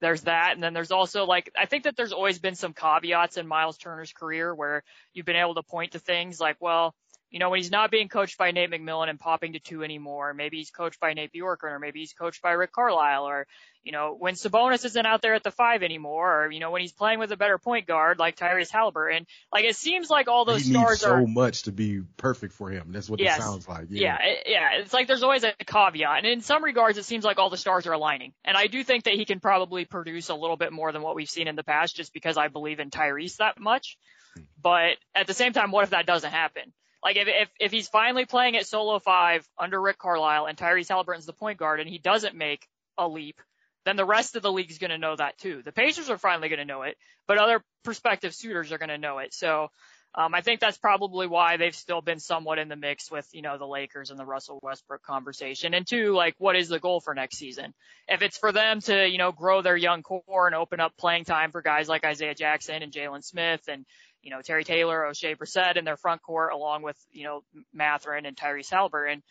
there's 0.01 0.21
that. 0.21 0.51
And 0.53 0.61
then 0.61 0.75
there's 0.75 0.91
also 0.91 1.25
like, 1.25 1.51
I 1.57 1.65
think 1.65 1.85
that 1.85 1.97
there's 1.97 2.11
always 2.11 2.37
been 2.37 2.53
some 2.53 2.73
caveats 2.73 3.37
in 3.37 3.47
Myles 3.47 3.79
Turner's 3.79 4.13
career 4.13 4.53
where 4.53 4.83
you've 5.15 5.25
been 5.25 5.35
able 5.35 5.55
to 5.55 5.63
point 5.63 5.93
to 5.93 5.99
things 5.99 6.39
like, 6.39 6.57
well, 6.59 6.93
you 7.31 7.39
know, 7.39 7.49
when 7.49 7.59
he's 7.59 7.69
not 7.71 7.91
being 7.91 8.07
coached 8.09 8.37
by 8.37 8.51
Nate 8.51 8.71
McMillan 8.71 9.09
and 9.09 9.19
popping 9.19 9.53
to 9.53 9.59
two 9.59 9.83
anymore, 9.83 10.33
maybe 10.33 10.57
he's 10.57 10.71
coached 10.71 10.99
by 10.99 11.13
Nate 11.13 11.31
Bjorkgren 11.31 11.71
or 11.71 11.79
maybe 11.79 11.99
he's 11.99 12.13
coached 12.13 12.41
by 12.41 12.51
Rick 12.51 12.71
Carlisle 12.71 13.25
or, 13.27 13.45
you 13.83 13.91
know, 13.91 14.15
when 14.17 14.33
Sabonis 14.33 14.83
isn't 14.83 15.05
out 15.05 15.21
there 15.21 15.35
at 15.35 15.43
the 15.43 15.51
five 15.51 15.83
anymore 15.83 16.45
or, 16.45 16.51
you 16.51 16.59
know, 16.59 16.71
when 16.71 16.81
he's 16.81 16.91
playing 16.91 17.19
with 17.19 17.31
a 17.31 17.37
better 17.37 17.57
point 17.59 17.85
guard 17.85 18.17
like 18.17 18.35
Tyrese 18.35 18.71
Haliburton, 18.71 19.25
like 19.53 19.63
it 19.63 19.75
seems 19.75 20.09
like 20.09 20.27
all 20.27 20.43
those 20.43 20.63
he 20.65 20.71
stars 20.71 20.89
needs 20.89 21.01
so 21.01 21.11
are 21.11 21.27
much 21.27 21.63
to 21.63 21.71
be 21.71 22.01
perfect 22.17 22.53
for 22.53 22.69
him. 22.71 22.91
That's 22.91 23.09
what 23.09 23.19
Yes. 23.19 23.37
it 23.37 23.41
sounds 23.43 23.67
like. 23.67 23.85
yeah, 23.89 24.17
it- 24.21 24.43
yeah. 24.47 24.69
It's 24.79 24.93
like 24.93 25.07
there's 25.07 25.23
always 25.23 25.43
a 25.43 25.53
caveat, 25.65 26.17
and 26.17 26.25
in 26.25 26.41
some 26.41 26.63
regards, 26.63 26.97
it 26.97 27.05
seems 27.05 27.23
like 27.23 27.37
all 27.37 27.49
the 27.51 27.57
stars 27.57 27.85
are 27.85 27.93
aligning. 27.93 28.33
And 28.43 28.57
I 28.57 28.65
do 28.67 28.83
think 28.83 29.03
that 29.03 29.13
he 29.13 29.25
can 29.25 29.39
probably 29.39 29.85
produce 29.85 30.29
a 30.29 30.35
little 30.35 30.57
bit 30.57 30.73
more 30.73 30.91
than 30.91 31.03
what 31.03 31.15
we've 31.15 31.29
seen 31.29 31.47
in 31.47 31.55
the 31.55 31.63
past, 31.63 31.95
just 31.95 32.11
because 32.13 32.37
I 32.37 32.47
believe 32.47 32.79
in 32.79 32.89
Tyrese 32.89 33.37
that 33.37 33.59
much. 33.59 33.97
Hmm. 34.35 34.41
But 34.61 34.97
at 35.13 35.27
the 35.27 35.33
same 35.35 35.53
time, 35.53 35.71
what 35.71 35.83
if 35.83 35.91
that 35.91 36.05
doesn't 36.07 36.31
happen? 36.31 36.73
Like 37.03 37.15
if 37.15 37.27
if 37.27 37.49
if 37.59 37.71
he's 37.71 37.87
finally 37.87 38.25
playing 38.25 38.57
at 38.57 38.67
solo 38.67 38.99
five 38.99 39.47
under 39.57 39.79
Rick 39.79 39.99
Carlisle 39.99 40.47
and 40.47 40.57
Tyrese 40.57 40.89
Haliburton's 40.89 41.25
the 41.25 41.33
point 41.33 41.57
guard, 41.57 41.79
and 41.79 41.89
he 41.89 41.97
doesn't 41.97 42.35
make 42.35 42.67
a 42.97 43.07
leap, 43.07 43.39
then 43.85 43.95
the 43.95 44.05
rest 44.05 44.35
of 44.35 44.43
the 44.43 44.51
league's 44.51 44.79
going 44.79 44.91
to 44.91 44.97
know 44.97 45.15
that 45.15 45.37
too. 45.37 45.61
The 45.63 45.71
Pacers 45.71 46.09
are 46.09 46.17
finally 46.17 46.49
going 46.49 46.59
to 46.59 46.65
know 46.65 46.81
it, 46.83 46.97
but 47.27 47.37
other 47.37 47.63
prospective 47.83 48.35
suitors 48.35 48.71
are 48.71 48.77
going 48.77 48.89
to 48.89 48.97
know 48.97 49.19
it. 49.19 49.33
So. 49.33 49.69
Um, 50.15 50.33
I 50.33 50.41
think 50.41 50.59
that's 50.59 50.79
probably 50.79 51.27
why 51.27 51.57
they've 51.57 51.75
still 51.75 52.01
been 52.01 52.17
somewhat 52.19 52.57
in 52.57 52.67
the 52.67 52.75
mix 52.75 53.11
with, 53.11 53.27
you 53.31 53.43
know, 53.43 53.59
the 53.59 53.67
Lakers 53.67 54.09
and 54.09 54.19
the 54.19 54.25
Russell 54.25 54.59
Westbrook 54.63 55.03
conversation. 55.03 55.75
And 55.75 55.85
two, 55.85 56.15
like, 56.15 56.33
what 56.39 56.55
is 56.55 56.67
the 56.67 56.79
goal 56.79 56.99
for 56.99 57.13
next 57.13 57.37
season? 57.37 57.75
If 58.07 58.23
it's 58.23 58.35
for 58.35 58.51
them 58.51 58.81
to, 58.81 59.07
you 59.07 59.19
know, 59.19 59.31
grow 59.31 59.61
their 59.61 59.77
young 59.77 60.01
core 60.01 60.47
and 60.47 60.55
open 60.55 60.79
up 60.79 60.97
playing 60.97 61.25
time 61.25 61.51
for 61.51 61.61
guys 61.61 61.87
like 61.87 62.03
Isaiah 62.03 62.33
Jackson 62.33 62.81
and 62.81 62.91
Jalen 62.91 63.23
Smith 63.23 63.61
and, 63.67 63.85
you 64.21 64.31
know, 64.31 64.41
Terry 64.41 64.63
Taylor, 64.63 65.07
Oshae 65.09 65.37
Brissett 65.37 65.77
in 65.77 65.85
their 65.85 65.97
front 65.97 66.21
court 66.21 66.51
along 66.53 66.83
with, 66.83 66.97
you 67.11 67.23
know, 67.23 67.43
Mathurin 67.73 68.25
and 68.25 68.35
Tyrese 68.35 68.69
Haliburton, 68.69 69.21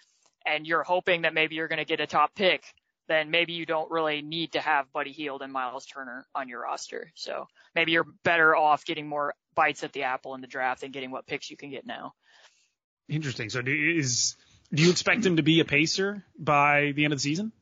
and 0.47 0.67
you're 0.67 0.83
hoping 0.83 1.23
that 1.23 1.35
maybe 1.35 1.55
you're 1.55 1.69
going 1.69 1.79
to 1.79 1.85
get 1.85 2.01
a 2.01 2.07
top 2.07 2.35
pick, 2.35 2.63
then 3.09 3.31
maybe 3.31 3.55
you 3.55 3.67
don't 3.67 3.91
really 3.91 4.23
need 4.23 4.53
to 4.53 4.61
have 4.61 4.93
Buddy 4.93 5.13
Hield 5.13 5.43
and 5.43 5.53
Myles 5.53 5.87
Turner 5.87 6.27
on 6.35 6.49
your 6.49 6.63
roster. 6.63 7.11
So 7.15 7.47
maybe 7.75 7.93
you're 7.93 8.07
better 8.25 8.55
off 8.55 8.85
getting 8.85 9.09
more 9.09 9.35
bites 9.55 9.83
at 9.83 9.93
the 9.93 10.05
apple 10.05 10.35
in 10.35 10.41
the 10.41 10.47
draft 10.47 10.83
and 10.83 10.93
getting 10.93 11.11
what 11.11 11.27
picks 11.27 11.51
you 11.51 11.57
can 11.57 11.71
get 11.71 11.87
now. 11.87 12.15
Interesting. 13.09 13.51
So 13.51 13.63
is 13.67 14.37
do 14.73 14.83
you 14.83 14.91
expect 14.91 15.25
him 15.25 15.37
to 15.37 15.43
be 15.43 15.61
a 15.61 15.65
pacer 15.65 16.25
by 16.39 16.93
the 16.95 17.05
end 17.05 17.13
of 17.13 17.19
the 17.19 17.23
season? 17.23 17.53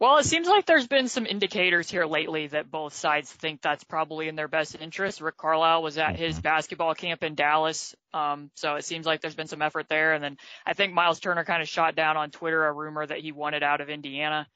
Well, 0.00 0.16
it 0.16 0.24
seems 0.24 0.48
like 0.48 0.64
there's 0.64 0.86
been 0.86 1.08
some 1.08 1.26
indicators 1.26 1.90
here 1.90 2.06
lately 2.06 2.46
that 2.46 2.70
both 2.70 2.94
sides 2.94 3.30
think 3.30 3.60
that's 3.60 3.84
probably 3.84 4.28
in 4.28 4.34
their 4.34 4.48
best 4.48 4.74
interest. 4.80 5.20
Rick 5.20 5.36
Carlisle 5.36 5.82
was 5.82 5.98
at 5.98 6.16
his 6.16 6.40
basketball 6.40 6.94
camp 6.94 7.22
in 7.22 7.34
Dallas. 7.34 7.94
Um, 8.14 8.50
so 8.54 8.76
it 8.76 8.86
seems 8.86 9.04
like 9.04 9.20
there's 9.20 9.34
been 9.34 9.46
some 9.46 9.60
effort 9.60 9.90
there. 9.90 10.14
And 10.14 10.24
then 10.24 10.38
I 10.64 10.72
think 10.72 10.94
Myles 10.94 11.20
Turner 11.20 11.44
kind 11.44 11.60
of 11.60 11.68
shot 11.68 11.96
down 11.96 12.16
on 12.16 12.30
Twitter 12.30 12.66
a 12.66 12.72
rumor 12.72 13.04
that 13.04 13.18
he 13.18 13.32
wanted 13.32 13.62
out 13.62 13.82
of 13.82 13.90
Indiana. 13.90 14.46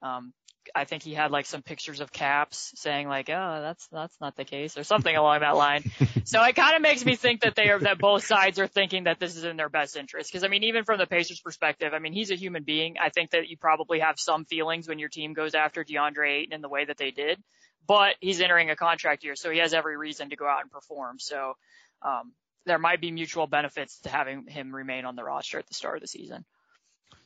Um, 0.00 0.32
I 0.74 0.84
think 0.84 1.02
he 1.02 1.14
had 1.14 1.30
like 1.30 1.46
some 1.46 1.62
pictures 1.62 2.00
of 2.00 2.12
caps 2.12 2.72
saying 2.76 3.08
like, 3.08 3.28
oh, 3.28 3.60
that's, 3.62 3.86
that's 3.88 4.20
not 4.20 4.36
the 4.36 4.44
case 4.44 4.76
or 4.76 4.84
something 4.84 5.14
along 5.14 5.40
that 5.40 5.56
line. 5.56 5.90
so 6.24 6.42
it 6.42 6.54
kind 6.54 6.76
of 6.76 6.82
makes 6.82 7.04
me 7.04 7.16
think 7.16 7.42
that 7.42 7.54
they 7.54 7.70
are, 7.70 7.78
that 7.78 7.98
both 7.98 8.24
sides 8.24 8.58
are 8.58 8.66
thinking 8.66 9.04
that 9.04 9.18
this 9.20 9.36
is 9.36 9.44
in 9.44 9.56
their 9.56 9.68
best 9.68 9.96
interest. 9.96 10.32
Cause 10.32 10.44
I 10.44 10.48
mean, 10.48 10.64
even 10.64 10.84
from 10.84 10.98
the 10.98 11.06
Pacers 11.06 11.40
perspective, 11.40 11.92
I 11.94 11.98
mean, 11.98 12.12
he's 12.12 12.30
a 12.30 12.36
human 12.36 12.64
being. 12.64 12.96
I 13.00 13.10
think 13.10 13.30
that 13.30 13.48
you 13.48 13.56
probably 13.56 14.00
have 14.00 14.18
some 14.18 14.44
feelings 14.44 14.88
when 14.88 14.98
your 14.98 15.08
team 15.08 15.32
goes 15.32 15.54
after 15.54 15.84
DeAndre 15.84 16.40
Ayton 16.40 16.52
in 16.52 16.60
the 16.60 16.68
way 16.68 16.84
that 16.84 16.96
they 16.96 17.10
did, 17.10 17.42
but 17.86 18.14
he's 18.20 18.40
entering 18.40 18.70
a 18.70 18.76
contract 18.76 19.24
year. 19.24 19.36
So 19.36 19.50
he 19.50 19.58
has 19.58 19.74
every 19.74 19.96
reason 19.96 20.30
to 20.30 20.36
go 20.36 20.46
out 20.46 20.62
and 20.62 20.70
perform. 20.70 21.18
So, 21.18 21.54
um, 22.02 22.32
there 22.66 22.78
might 22.78 23.00
be 23.00 23.12
mutual 23.12 23.46
benefits 23.46 24.00
to 24.00 24.10
having 24.10 24.46
him 24.48 24.74
remain 24.74 25.04
on 25.04 25.16
the 25.16 25.24
roster 25.24 25.58
at 25.58 25.66
the 25.66 25.74
start 25.74 25.96
of 25.96 26.02
the 26.02 26.08
season. 26.08 26.44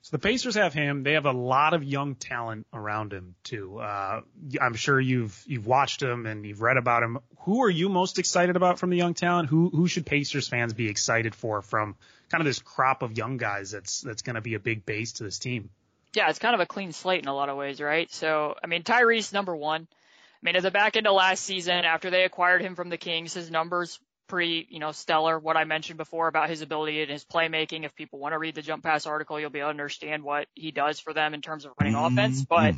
So 0.02 0.10
the 0.12 0.18
Pacers 0.18 0.54
have 0.54 0.72
him. 0.72 1.02
They 1.02 1.12
have 1.12 1.26
a 1.26 1.32
lot 1.32 1.74
of 1.74 1.84
young 1.84 2.14
talent 2.14 2.66
around 2.72 3.12
him 3.12 3.34
too. 3.44 3.78
Uh, 3.78 4.22
I'm 4.60 4.74
sure 4.74 4.98
you've 4.98 5.42
you've 5.46 5.66
watched 5.66 6.00
him 6.00 6.24
and 6.26 6.46
you've 6.46 6.62
read 6.62 6.78
about 6.78 7.02
him. 7.02 7.18
Who 7.40 7.62
are 7.64 7.70
you 7.70 7.88
most 7.88 8.18
excited 8.18 8.56
about 8.56 8.78
from 8.78 8.90
the 8.90 8.96
young 8.96 9.14
talent? 9.14 9.50
Who 9.50 9.68
who 9.68 9.88
should 9.88 10.06
Pacers 10.06 10.48
fans 10.48 10.72
be 10.72 10.88
excited 10.88 11.34
for 11.34 11.60
from 11.60 11.96
kind 12.30 12.40
of 12.40 12.46
this 12.46 12.60
crop 12.60 13.02
of 13.02 13.16
young 13.16 13.36
guys 13.36 13.70
that's 13.70 14.00
that's 14.00 14.22
going 14.22 14.36
to 14.36 14.40
be 14.40 14.54
a 14.54 14.60
big 14.60 14.86
base 14.86 15.12
to 15.14 15.24
this 15.24 15.38
team? 15.38 15.68
Yeah, 16.14 16.28
it's 16.28 16.38
kind 16.38 16.54
of 16.54 16.60
a 16.60 16.66
clean 16.66 16.92
slate 16.92 17.22
in 17.22 17.28
a 17.28 17.34
lot 17.34 17.48
of 17.48 17.56
ways, 17.56 17.80
right? 17.80 18.10
So, 18.10 18.56
I 18.62 18.66
mean, 18.66 18.82
Tyrese 18.82 19.32
number 19.32 19.54
one. 19.54 19.86
I 19.92 20.38
mean, 20.42 20.56
at 20.56 20.62
the 20.62 20.70
back 20.70 20.96
end 20.96 21.06
of 21.06 21.14
last 21.14 21.44
season, 21.44 21.84
after 21.84 22.10
they 22.10 22.24
acquired 22.24 22.62
him 22.62 22.74
from 22.74 22.88
the 22.88 22.96
Kings, 22.96 23.34
his 23.34 23.50
numbers 23.50 24.00
pretty, 24.30 24.66
you 24.70 24.78
know, 24.78 24.92
stellar. 24.92 25.38
What 25.38 25.56
I 25.56 25.64
mentioned 25.64 25.98
before 25.98 26.28
about 26.28 26.48
his 26.48 26.62
ability 26.62 27.02
and 27.02 27.10
his 27.10 27.24
playmaking. 27.24 27.84
If 27.84 27.94
people 27.96 28.20
want 28.20 28.32
to 28.32 28.38
read 28.38 28.54
the 28.54 28.62
jump 28.62 28.84
pass 28.84 29.04
article, 29.04 29.38
you'll 29.40 29.50
be 29.50 29.58
able 29.58 29.68
to 29.68 29.70
understand 29.70 30.22
what 30.22 30.46
he 30.54 30.70
does 30.70 31.00
for 31.00 31.12
them 31.12 31.34
in 31.34 31.42
terms 31.42 31.64
of 31.64 31.72
running 31.78 31.96
offense. 31.96 32.44
But, 32.44 32.76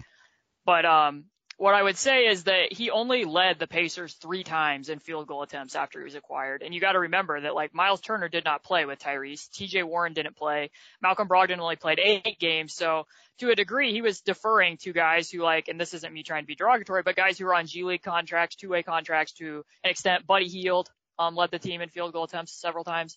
but, 0.64 0.84
um, 0.86 1.24
what 1.58 1.74
I 1.74 1.82
would 1.82 1.98
say 1.98 2.26
is 2.26 2.44
that 2.44 2.72
he 2.72 2.90
only 2.90 3.24
led 3.24 3.58
the 3.58 3.66
Pacers 3.66 4.14
three 4.14 4.42
times 4.42 4.88
in 4.88 4.98
field 4.98 5.28
goal 5.28 5.42
attempts 5.42 5.76
after 5.76 6.00
he 6.00 6.04
was 6.04 6.14
acquired. 6.14 6.62
And 6.62 6.74
you 6.74 6.80
got 6.80 6.92
to 6.92 7.00
remember 7.00 7.40
that 7.42 7.54
like 7.54 7.74
Myles 7.74 8.00
Turner 8.00 8.28
did 8.28 8.44
not 8.44 8.64
play 8.64 8.84
with 8.84 8.98
Tyrese. 8.98 9.48
TJ 9.50 9.84
Warren 9.84 10.14
didn't 10.14 10.36
play. 10.36 10.70
Malcolm 11.00 11.28
Brogdon 11.28 11.58
only 11.58 11.76
played 11.76 12.00
eight 12.00 12.38
games. 12.40 12.74
So 12.74 13.06
to 13.38 13.50
a 13.50 13.54
degree, 13.54 13.92
he 13.92 14.02
was 14.02 14.22
deferring 14.22 14.78
to 14.78 14.92
guys 14.92 15.30
who 15.30 15.42
like, 15.42 15.68
and 15.68 15.78
this 15.78 15.94
isn't 15.94 16.12
me 16.12 16.22
trying 16.22 16.42
to 16.42 16.46
be 16.48 16.54
derogatory, 16.54 17.02
but 17.02 17.14
guys 17.16 17.38
who 17.38 17.46
are 17.46 17.54
on 17.54 17.66
G 17.66 17.84
League 17.84 18.02
contracts, 18.02 18.56
two 18.56 18.70
way 18.70 18.82
contracts 18.82 19.32
to 19.34 19.64
an 19.84 19.90
extent. 19.90 20.26
Buddy 20.26 20.48
Hield, 20.48 20.90
um, 21.18 21.34
led 21.34 21.50
the 21.50 21.58
team 21.58 21.80
in 21.80 21.88
field 21.88 22.12
goal 22.12 22.24
attempts 22.24 22.52
several 22.52 22.84
times. 22.84 23.16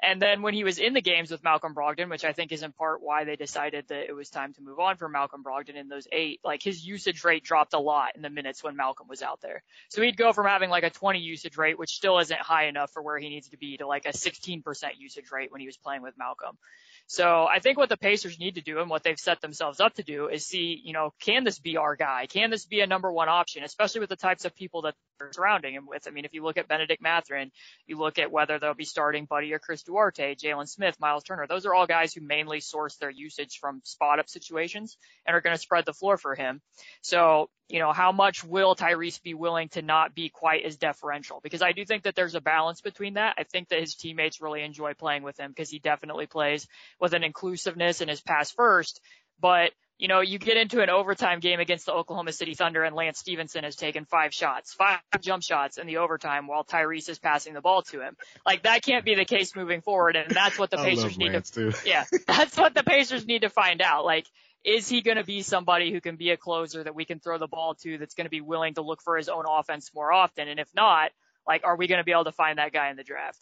And 0.00 0.20
then 0.20 0.42
when 0.42 0.52
he 0.52 0.62
was 0.62 0.78
in 0.78 0.92
the 0.92 1.00
games 1.00 1.30
with 1.30 1.42
Malcolm 1.42 1.74
Brogdon, 1.74 2.10
which 2.10 2.24
I 2.24 2.32
think 2.32 2.52
is 2.52 2.62
in 2.62 2.72
part 2.72 3.02
why 3.02 3.24
they 3.24 3.36
decided 3.36 3.86
that 3.88 4.08
it 4.08 4.12
was 4.12 4.28
time 4.28 4.52
to 4.54 4.62
move 4.62 4.78
on 4.78 4.96
for 4.96 5.08
Malcolm 5.08 5.42
Brogdon 5.42 5.76
in 5.76 5.88
those 5.88 6.06
eight, 6.12 6.40
like 6.44 6.62
his 6.62 6.86
usage 6.86 7.24
rate 7.24 7.44
dropped 7.44 7.72
a 7.72 7.78
lot 7.78 8.14
in 8.14 8.20
the 8.20 8.28
minutes 8.28 8.62
when 8.62 8.76
Malcolm 8.76 9.08
was 9.08 9.22
out 9.22 9.40
there. 9.40 9.62
So 9.88 10.02
he'd 10.02 10.18
go 10.18 10.34
from 10.34 10.46
having 10.46 10.68
like 10.68 10.84
a 10.84 10.90
20 10.90 11.20
usage 11.20 11.56
rate, 11.56 11.78
which 11.78 11.94
still 11.94 12.18
isn't 12.18 12.40
high 12.40 12.66
enough 12.66 12.90
for 12.92 13.00
where 13.00 13.18
he 13.18 13.30
needs 13.30 13.48
to 13.48 13.56
be 13.56 13.78
to 13.78 13.86
like 13.86 14.04
a 14.04 14.10
16% 14.10 14.62
usage 14.98 15.30
rate 15.32 15.50
when 15.50 15.62
he 15.62 15.66
was 15.66 15.78
playing 15.78 16.02
with 16.02 16.18
Malcolm. 16.18 16.58
So 17.06 17.46
I 17.46 17.60
think 17.60 17.78
what 17.78 17.88
the 17.88 17.96
Pacers 17.96 18.38
need 18.38 18.56
to 18.56 18.62
do 18.62 18.80
and 18.80 18.90
what 18.90 19.02
they've 19.02 19.18
set 19.18 19.40
themselves 19.40 19.80
up 19.80 19.94
to 19.94 20.02
do 20.02 20.28
is 20.28 20.44
see, 20.44 20.78
you 20.84 20.92
know, 20.92 21.14
can 21.20 21.44
this 21.44 21.58
be 21.58 21.78
our 21.78 21.96
guy? 21.96 22.26
Can 22.26 22.50
this 22.50 22.66
be 22.66 22.80
a 22.80 22.86
number 22.86 23.10
one 23.10 23.28
option, 23.28 23.62
especially 23.62 24.00
with 24.00 24.10
the 24.10 24.16
types 24.16 24.44
of 24.44 24.54
people 24.54 24.82
that 24.82 24.94
surrounding 25.32 25.74
him 25.74 25.86
with. 25.86 26.06
I 26.06 26.10
mean, 26.10 26.24
if 26.24 26.34
you 26.34 26.42
look 26.42 26.56
at 26.56 26.68
Benedict 26.68 27.02
Mathurin, 27.02 27.50
you 27.86 27.98
look 27.98 28.18
at 28.18 28.30
whether 28.30 28.58
they'll 28.58 28.74
be 28.74 28.84
starting 28.84 29.24
Buddy 29.24 29.52
or 29.52 29.58
Chris 29.58 29.82
Duarte, 29.82 30.34
Jalen 30.34 30.68
Smith, 30.68 30.96
Myles 31.00 31.24
Turner. 31.24 31.46
Those 31.46 31.66
are 31.66 31.74
all 31.74 31.86
guys 31.86 32.14
who 32.14 32.20
mainly 32.20 32.60
source 32.60 32.96
their 32.96 33.10
usage 33.10 33.58
from 33.60 33.80
spot 33.84 34.18
up 34.18 34.28
situations 34.28 34.96
and 35.26 35.34
are 35.36 35.40
going 35.40 35.54
to 35.54 35.60
spread 35.60 35.84
the 35.84 35.92
floor 35.92 36.16
for 36.16 36.34
him. 36.34 36.60
So, 37.02 37.50
you 37.68 37.80
know, 37.80 37.92
how 37.92 38.12
much 38.12 38.44
will 38.44 38.76
Tyrese 38.76 39.22
be 39.22 39.34
willing 39.34 39.68
to 39.70 39.82
not 39.82 40.14
be 40.14 40.28
quite 40.28 40.64
as 40.64 40.76
deferential? 40.76 41.40
Because 41.42 41.62
I 41.62 41.72
do 41.72 41.84
think 41.84 42.04
that 42.04 42.14
there's 42.14 42.34
a 42.34 42.40
balance 42.40 42.80
between 42.80 43.14
that. 43.14 43.34
I 43.38 43.44
think 43.44 43.68
that 43.68 43.80
his 43.80 43.94
teammates 43.94 44.40
really 44.40 44.62
enjoy 44.62 44.94
playing 44.94 45.22
with 45.22 45.38
him 45.38 45.50
because 45.50 45.70
he 45.70 45.78
definitely 45.78 46.26
plays 46.26 46.66
with 47.00 47.12
an 47.12 47.24
inclusiveness 47.24 48.00
in 48.00 48.08
his 48.08 48.20
pass 48.20 48.50
first. 48.50 49.00
But 49.40 49.72
you 49.98 50.08
know, 50.08 50.20
you 50.20 50.38
get 50.38 50.56
into 50.58 50.82
an 50.82 50.90
overtime 50.90 51.40
game 51.40 51.58
against 51.58 51.86
the 51.86 51.92
Oklahoma 51.92 52.32
City 52.32 52.54
Thunder 52.54 52.82
and 52.82 52.94
Lance 52.94 53.18
Stephenson 53.18 53.64
has 53.64 53.76
taken 53.76 54.04
five 54.04 54.34
shots, 54.34 54.74
five 54.74 55.00
jump 55.20 55.42
shots 55.42 55.78
in 55.78 55.86
the 55.86 55.98
overtime 55.98 56.46
while 56.46 56.64
Tyrese 56.64 57.08
is 57.08 57.18
passing 57.18 57.54
the 57.54 57.62
ball 57.62 57.82
to 57.82 58.00
him. 58.00 58.16
Like 58.44 58.64
that 58.64 58.82
can't 58.82 59.04
be 59.04 59.14
the 59.14 59.24
case 59.24 59.56
moving 59.56 59.80
forward. 59.80 60.16
And 60.16 60.30
that's 60.30 60.58
what 60.58 60.70
the 60.70 60.76
Pacers 60.84 61.16
need 61.16 61.32
Lance 61.32 61.50
to, 61.52 61.72
too. 61.72 61.78
yeah, 61.86 62.04
that's 62.26 62.56
what 62.56 62.74
the 62.74 62.82
Pacers 62.82 63.26
need 63.26 63.42
to 63.42 63.48
find 63.48 63.80
out. 63.80 64.04
Like, 64.04 64.26
is 64.64 64.88
he 64.88 65.00
going 65.00 65.16
to 65.16 65.24
be 65.24 65.42
somebody 65.42 65.92
who 65.92 66.00
can 66.00 66.16
be 66.16 66.30
a 66.30 66.36
closer 66.36 66.82
that 66.82 66.94
we 66.94 67.04
can 67.04 67.20
throw 67.20 67.38
the 67.38 67.46
ball 67.46 67.74
to 67.82 67.98
that's 67.98 68.14
going 68.14 68.26
to 68.26 68.30
be 68.30 68.40
willing 68.40 68.74
to 68.74 68.82
look 68.82 69.00
for 69.00 69.16
his 69.16 69.28
own 69.28 69.44
offense 69.48 69.92
more 69.94 70.12
often? 70.12 70.48
And 70.48 70.60
if 70.60 70.68
not, 70.74 71.12
like, 71.46 71.62
are 71.64 71.76
we 71.76 71.86
going 71.86 71.98
to 71.98 72.04
be 72.04 72.12
able 72.12 72.24
to 72.24 72.32
find 72.32 72.58
that 72.58 72.72
guy 72.72 72.90
in 72.90 72.96
the 72.96 73.04
draft? 73.04 73.38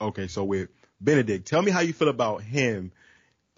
Okay, 0.00 0.28
so 0.28 0.44
with 0.44 0.68
Benedict, 1.00 1.46
tell 1.46 1.62
me 1.62 1.70
how 1.70 1.80
you 1.80 1.94
feel 1.94 2.08
about 2.08 2.42
him 2.42 2.92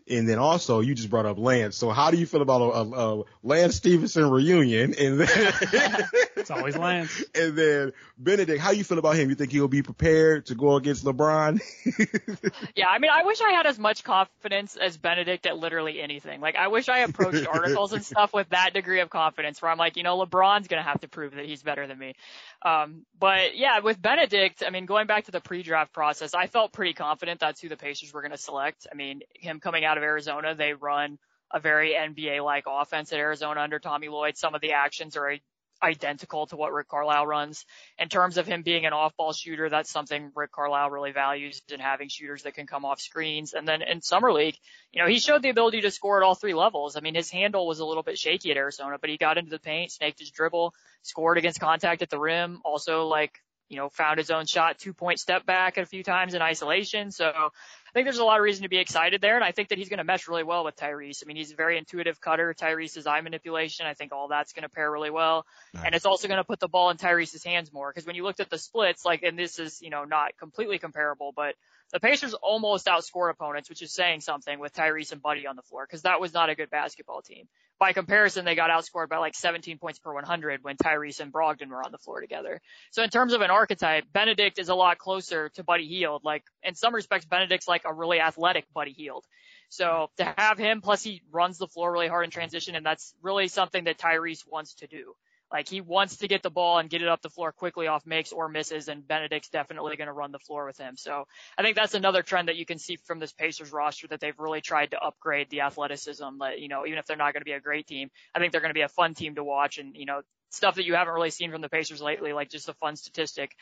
and 0.09 0.29
then 0.29 0.39
also 0.39 0.81
you 0.81 0.95
just 0.95 1.11
brought 1.11 1.27
up 1.27 1.39
Lance. 1.39 1.77
So 1.77 1.91
how 1.91 2.11
do 2.11 2.17
you 2.17 2.27
feel 2.27 2.43
about 2.43 2.61
a, 2.61 2.65
a, 2.65 3.21
a 3.21 3.25
Lance 3.43 3.77
Stephenson 3.77 4.31
reunion? 4.31 4.95
And 4.99 5.21
then 5.21 5.29
it's 6.37 6.51
always 6.51 6.77
Lance. 6.77 7.25
And 7.35 7.57
then 7.57 7.93
Benedict, 8.17 8.61
how 8.61 8.71
do 8.71 8.79
you 8.79 8.85
feel 8.85 8.99
about 8.99 9.17
him? 9.17 9.29
You 9.29 9.35
think 9.35 9.53
he'll 9.53 9.69
be 9.69 9.83
prepared 9.83 10.47
to 10.47 10.55
go 10.55 10.77
against 10.77 11.05
LeBron? 11.05 11.61
yeah, 12.77 12.89
I 12.89 12.99
mean, 12.99 13.11
I 13.13 13.25
wish 13.25 13.41
I 13.43 13.51
had 13.51 13.67
as 13.67 13.79
much 13.79 14.05
confidence 14.05 14.77
as 14.77 14.97
Benedict 14.97 15.45
at 15.47 15.59
literally 15.59 16.01
anything. 16.01 16.41
Like, 16.41 16.57
I 16.57 16.69
wish 16.69 16.89
I 16.89 17.01
approached 17.01 17.47
articles 17.47 17.93
and 17.93 18.05
stuff 18.05 18.33
with 18.33 18.49
that 18.51 18.73
degree 18.73 19.01
of 19.01 19.11
confidence 19.11 19.61
where 19.61 19.71
I'm 19.71 19.77
like, 19.77 19.97
you 19.97 20.03
know, 20.03 20.25
LeBron's 20.25 20.69
gonna 20.69 20.83
have 20.83 21.01
to 21.01 21.09
prove 21.09 21.35
that 21.35 21.45
he's 21.45 21.63
better 21.63 21.87
than 21.87 21.99
me. 21.99 22.15
Um, 22.63 23.05
but 23.19 23.57
yeah, 23.57 23.81
with 23.81 24.01
Benedict, 24.01 24.63
I 24.67 24.71
mean, 24.71 24.87
going 24.87 25.07
back 25.07 25.27
to 25.27 25.33
the 25.33 25.41
pre-draft 25.41 25.93
process, 25.93 26.33
I 26.35 26.47
felt 26.47 26.73
pretty 26.73 26.95
confident 26.95 27.41
that's 27.41 27.61
who 27.61 27.69
the 27.69 27.77
Pacers 27.77 28.15
were 28.15 28.23
gonna 28.23 28.39
select. 28.39 28.87
I 28.91 28.95
mean, 28.95 29.21
him 29.35 29.61
coming 29.61 29.85
out 29.85 29.96
out 29.97 30.03
of 30.03 30.05
Arizona. 30.05 30.55
They 30.55 30.75
run 30.75 31.19
a 31.51 31.61
very 31.61 31.95
NBA-like 31.95 32.65
offense 32.69 33.13
at 33.13 33.19
Arizona 33.19 33.61
under 33.61 33.79
Tommy 33.79 34.09
Lloyd. 34.09 34.37
Some 34.37 34.55
of 34.55 34.61
the 34.61 34.73
actions 34.73 35.17
are 35.17 35.37
identical 35.83 36.47
to 36.47 36.57
what 36.57 36.73
Rick 36.73 36.89
Carlisle 36.89 37.27
runs. 37.27 37.65
In 37.99 38.09
terms 38.09 38.39
of 38.39 38.47
him 38.47 38.63
being 38.63 38.87
an 38.87 38.93
off-ball 38.93 39.33
shooter, 39.33 39.69
that's 39.69 39.91
something 39.91 40.33
Rick 40.35 40.53
Carlisle 40.53 40.91
really 40.91 41.13
values 41.13 41.61
in 41.73 41.81
having 41.81 42.09
shooters 42.09 42.43
that 42.43 42.55
can 42.55 42.67
come 42.67 42.85
off 42.85 43.01
screens. 43.01 43.53
And 43.53 43.69
then 43.69 43.83
in 43.83 44.01
summer 44.01 44.33
league, 44.33 44.57
you 44.93 45.03
know, 45.03 45.09
he 45.09 45.19
showed 45.19 45.43
the 45.43 45.51
ability 45.51 45.83
to 45.83 45.91
score 45.91 46.17
at 46.17 46.27
all 46.27 46.35
three 46.35 46.55
levels. 46.55 46.97
I 46.97 47.01
mean, 47.01 47.15
his 47.15 47.31
handle 47.31 47.67
was 47.67 47.81
a 47.81 47.85
little 47.85 48.03
bit 48.03 48.19
shaky 48.19 48.51
at 48.51 48.57
Arizona, 48.57 48.97
but 49.01 49.11
he 49.11 49.19
got 49.19 49.39
into 49.39 49.51
the 49.51 49.59
paint, 49.59 49.93
snaked 49.93 50.19
his 50.19 50.31
dribble, 50.31 50.73
scored 51.03 51.39
against 51.39 51.61
contact 51.61 52.03
at 52.03 52.11
the 52.11 52.19
rim. 52.19 52.61
Also, 52.65 53.07
like, 53.07 53.39
you 53.69 53.77
know, 53.77 53.89
found 53.89 54.19
his 54.19 54.31
own 54.31 54.47
shot, 54.47 54.79
two 54.79 54.95
point 54.95 55.19
step 55.19 55.45
back 55.45 55.77
a 55.77 55.85
few 55.85 56.03
times 56.03 56.35
in 56.35 56.41
isolation. 56.41 57.11
So 57.11 57.51
I 57.89 57.93
think 57.93 58.07
there's 58.07 58.19
a 58.19 58.25
lot 58.25 58.39
of 58.39 58.43
reason 58.43 58.63
to 58.65 58.69
be 58.69 58.79
excited 58.79 59.21
there. 59.21 59.37
And 59.37 59.45
I 59.45 59.53
think 59.53 59.69
that 59.69 59.79
he's 59.79 59.89
going 59.89 59.99
to 59.99 60.05
mesh 60.05 60.29
really 60.29 60.43
well 60.43 60.65
with 60.65 60.77
Tyrese. 60.77 61.23
I 61.25 61.27
mean, 61.27 61.37
he's 61.37 61.53
a 61.53 61.55
very 61.55 61.79
intuitive 61.79 62.21
cutter. 62.21 62.55
Tyrese's 62.55 63.07
eye 63.07 63.21
manipulation. 63.21 63.87
I 63.87 63.95
think 63.95 64.13
all 64.13 64.29
that's 64.29 64.53
going 64.53 64.65
to 64.65 64.69
pair 64.69 64.91
really 64.91 65.11
well. 65.11 65.47
Nice. 65.75 65.85
And 65.87 65.95
it's 65.95 66.07
also 66.07 66.29
going 66.29 66.39
to 66.39 66.45
put 66.45 66.61
the 66.61 66.69
ball 66.69 66.91
in 66.91 66.97
Tyrese's 66.97 67.45
hands 67.45 67.73
more. 67.73 67.93
Cause 67.93 68.07
when 68.07 68.17
you 68.17 68.25
looked 68.25 68.41
at 68.41 68.51
the 68.51 68.59
splits, 68.59 69.05
like, 69.05 69.23
and 69.23 69.39
this 69.39 69.59
is, 69.59 69.81
you 69.81 69.91
know, 69.91 70.05
not 70.05 70.37
completely 70.39 70.79
comparable, 70.79 71.33
but 71.35 71.55
the 71.93 72.01
Pacers 72.01 72.35
almost 72.35 72.87
outscored 72.87 73.31
opponents, 73.31 73.69
which 73.69 73.83
is 73.83 73.93
saying 73.93 74.21
something 74.21 74.59
with 74.59 74.73
Tyrese 74.73 75.13
and 75.13 75.23
Buddy 75.23 75.47
on 75.47 75.57
the 75.57 75.63
floor 75.63 75.87
because 75.87 76.03
that 76.03 76.21
was 76.21 76.35
not 76.35 76.51
a 76.51 76.55
good 76.55 76.71
basketball 76.71 77.23
team. 77.23 77.47
By 77.79 77.93
comparison, 77.93 78.45
they 78.45 78.55
got 78.55 78.71
outscored 78.71 79.09
by 79.09 79.19
like 79.19 79.35
17 79.35 79.79
points 79.79 79.99
per 79.99 80.13
100 80.13 80.65
when 80.65 80.77
Tyrese 80.77 81.21
and 81.21 81.33
Brogdon 81.33 81.69
were 81.69 81.85
on 81.85 81.93
the 81.93 81.99
floor 81.99 82.21
together. 82.21 82.61
So 82.91 83.03
in 83.03 83.11
terms 83.11 83.35
of 83.35 83.43
an 83.43 83.51
archetype, 83.51 84.05
Benedict 84.13 84.59
is 84.59 84.71
a 84.71 84.75
lot 84.75 84.99
closer 84.99 85.51
to 85.51 85.65
Buddy 85.65 85.87
Hield. 85.87 86.25
Like 86.25 86.43
in 86.63 86.75
some 86.75 86.95
respects, 86.95 87.27
Benedict's 87.27 87.69
like 87.69 87.83
a 87.85 87.93
really 87.93 88.19
athletic 88.19 88.65
Buddy 88.73 88.93
Hield. 88.93 89.25
So 89.69 90.11
to 90.17 90.35
have 90.39 90.59
him, 90.59 90.81
plus 90.81 91.03
he 91.03 91.23
runs 91.31 91.59
the 91.59 91.67
floor 91.67 91.93
really 91.93 92.09
hard 92.09 92.25
in 92.25 92.31
transition, 92.31 92.77
and 92.77 92.87
that's 92.87 93.15
really 93.21 93.49
something 93.49 93.85
that 93.85 93.99
Tyrese 93.99 94.45
wants 94.49 94.75
to 94.77 94.87
do. 94.87 95.15
Like 95.53 95.69
he 95.69 95.81
wants 95.81 96.19
to 96.19 96.29
get 96.29 96.43
the 96.43 96.51
ball 96.51 96.79
and 96.79 96.91
get 96.91 97.03
it 97.03 97.09
up 97.09 97.23
the 97.23 97.31
floor 97.31 97.53
quickly 97.53 97.87
off 97.87 98.05
makes 98.05 98.33
or 98.33 98.49
misses, 98.49 98.89
and 98.89 99.07
Benedict's 99.07 99.49
definitely 99.49 99.97
going 99.97 100.09
to 100.09 100.13
run 100.13 100.33
the 100.33 100.41
floor 100.41 100.67
with 100.67 100.77
him. 100.77 100.97
So 100.97 101.27
I 101.57 101.63
think 101.63 101.77
that's 101.77 101.95
another 101.95 102.23
trend 102.23 102.49
that 102.49 102.57
you 102.57 102.67
can 102.67 102.79
see 102.79 102.97
from 102.97 103.21
this 103.21 103.33
Pacers 103.33 103.73
roster 103.73 104.09
that 104.09 104.21
they've 104.21 104.39
really 104.39 104.61
tried 104.61 104.91
to 104.91 104.99
upgrade 104.99 105.49
the 105.51 105.61
athleticism. 105.61 106.39
That 106.41 106.59
you 106.59 106.69
know, 106.69 106.85
even 106.85 106.99
if 106.99 107.07
they're 107.07 107.17
not 107.17 107.33
going 107.33 107.43
to 107.43 107.47
be 107.47 107.53
a 107.53 107.61
great 107.61 107.87
team, 107.87 108.11
I 108.35 108.41
think 108.41 108.51
they're 108.51 108.61
going 108.61 108.71
to 108.71 108.75
be 108.75 108.83
a 108.83 108.89
fun 108.89 109.15
team 109.15 109.37
to 109.37 109.45
watch, 109.45 109.79
and 109.79 109.95
you 109.95 110.07
know, 110.07 110.23
stuff 110.51 110.75
that 110.77 110.85
you 110.85 110.95
haven't 110.95 111.15
really 111.15 111.31
seen 111.31 111.53
from 111.53 111.61
the 111.61 111.69
Pacers 111.69 112.03
lately, 112.03 112.33
like 112.33 112.51
just 112.51 112.69
a 112.69 112.75
fun 112.75 112.97
statistic. 112.97 113.53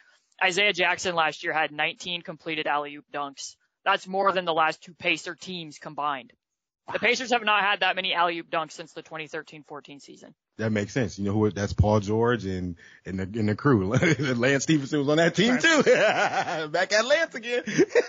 Isaiah 0.42 0.72
Jackson 0.72 1.14
last 1.14 1.44
year 1.44 1.52
had 1.52 1.70
19 1.70 2.22
completed 2.22 2.66
alley-oop 2.66 3.04
dunks. 3.12 3.56
That's 3.84 4.08
more 4.08 4.32
than 4.32 4.46
the 4.46 4.54
last 4.54 4.82
two 4.82 4.94
Pacer 4.94 5.34
teams 5.34 5.78
combined. 5.78 6.32
The 6.92 6.98
Pacers 6.98 7.30
have 7.30 7.44
not 7.44 7.62
had 7.62 7.80
that 7.80 7.94
many 7.94 8.14
alley-oop 8.14 8.50
dunks 8.50 8.72
since 8.72 8.92
the 8.92 9.02
2013-14 9.02 10.00
season 10.00 10.34
that 10.56 10.70
makes 10.70 10.92
sense. 10.92 11.18
You 11.18 11.24
know 11.24 11.32
who? 11.32 11.50
That's 11.50 11.72
Paul 11.72 12.00
George 12.00 12.44
and 12.44 12.76
and 13.04 13.18
the 13.18 13.22
and 13.40 13.48
the 13.48 13.56
crew. 13.56 13.88
Lance 14.36 14.62
Stephenson 14.62 15.00
was 15.00 15.08
on 15.08 15.16
that 15.16 15.34
team 15.34 15.58
too. 15.58 15.82
Back 16.68 16.92
at 16.92 17.04
Lance 17.04 17.34
again. 17.34 17.64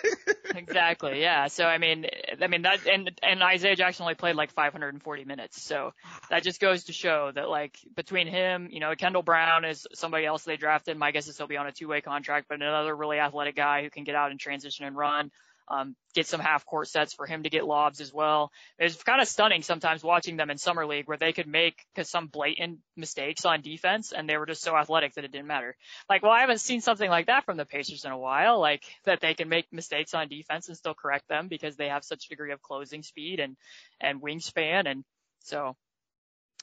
exactly. 0.55 1.21
Yeah. 1.21 1.47
So 1.47 1.65
I 1.65 1.79
mean, 1.79 2.05
I 2.39 2.47
mean 2.47 2.61
that 2.61 2.85
and 2.85 3.11
and 3.23 3.41
Isaiah 3.41 3.75
Jackson 3.75 4.03
only 4.03 4.13
played 4.13 4.35
like 4.35 4.51
540 4.51 5.25
minutes. 5.25 5.61
So 5.61 5.93
that 6.29 6.43
just 6.43 6.59
goes 6.59 6.83
to 6.85 6.93
show 6.93 7.31
that 7.33 7.49
like 7.49 7.79
between 7.95 8.27
him, 8.27 8.69
you 8.71 8.79
know, 8.79 8.93
Kendall 8.95 9.23
Brown 9.23 9.65
is 9.65 9.87
somebody 9.95 10.25
else 10.25 10.43
they 10.43 10.57
drafted. 10.57 10.97
My 10.97 11.09
guess 11.11 11.27
is 11.27 11.37
he'll 11.37 11.47
be 11.47 11.57
on 11.57 11.65
a 11.65 11.71
two-way 11.71 12.01
contract, 12.01 12.45
but 12.47 12.61
another 12.61 12.95
really 12.95 13.17
athletic 13.17 13.55
guy 13.55 13.81
who 13.81 13.89
can 13.89 14.03
get 14.03 14.15
out 14.15 14.29
and 14.29 14.39
transition 14.39 14.85
and 14.85 14.95
run 14.95 15.31
um, 15.67 15.95
get 16.13 16.27
some 16.27 16.39
half 16.39 16.65
court 16.65 16.88
sets 16.88 17.13
for 17.13 17.25
him 17.25 17.43
to 17.43 17.50
get 17.50 17.65
lobs 17.65 18.00
as 18.01 18.13
well. 18.13 18.51
It's 18.77 19.01
kind 19.03 19.22
of 19.22 19.27
stunning 19.27 19.63
sometimes 19.63 20.03
watching 20.03 20.38
them 20.38 20.50
in 20.50 20.57
summer 20.57 20.86
league 20.86 21.07
where 21.07 21.17
they 21.17 21.34
could 21.34 21.48
make 21.48 21.86
some 22.03 22.27
blatant 22.27 22.79
mistakes 22.95 23.45
on 23.45 23.62
defense 23.62 24.12
and 24.12 24.29
they 24.29 24.38
were 24.38 24.45
just 24.45 24.62
so 24.62 24.75
athletic 24.75 25.15
that 25.15 25.25
it 25.25 25.31
didn't 25.31 25.48
matter. 25.48 25.75
Like, 26.10 26.24
well, 26.24 26.31
I 26.31 26.41
haven't 26.41 26.60
seen 26.60 26.81
something 26.81 27.10
like 27.10 27.27
that 27.27 27.45
from 27.45 27.57
the 27.57 27.65
Pacers 27.65 28.05
in 28.05 28.12
a 28.12 28.17
while, 28.17 28.60
like 28.60 28.84
that 29.05 29.22
they 29.22 29.34
can 29.34 29.50
make 29.50 29.65
mistakes 29.72 30.13
on 30.13 30.27
defense 30.27 30.67
and 30.67 30.77
still 30.77 30.93
correct 30.93 31.27
them 31.27 31.48
because 31.48 31.75
they 31.75 31.89
have 31.89 32.03
such 32.03 32.25
a 32.25 32.29
degree 32.29 32.51
of 32.51 32.62
closing 32.62 33.01
speed 33.03 33.39
and, 33.39 33.57
and 34.00 34.22
wingspan. 34.22 34.89
And 34.89 35.03
so 35.39 35.75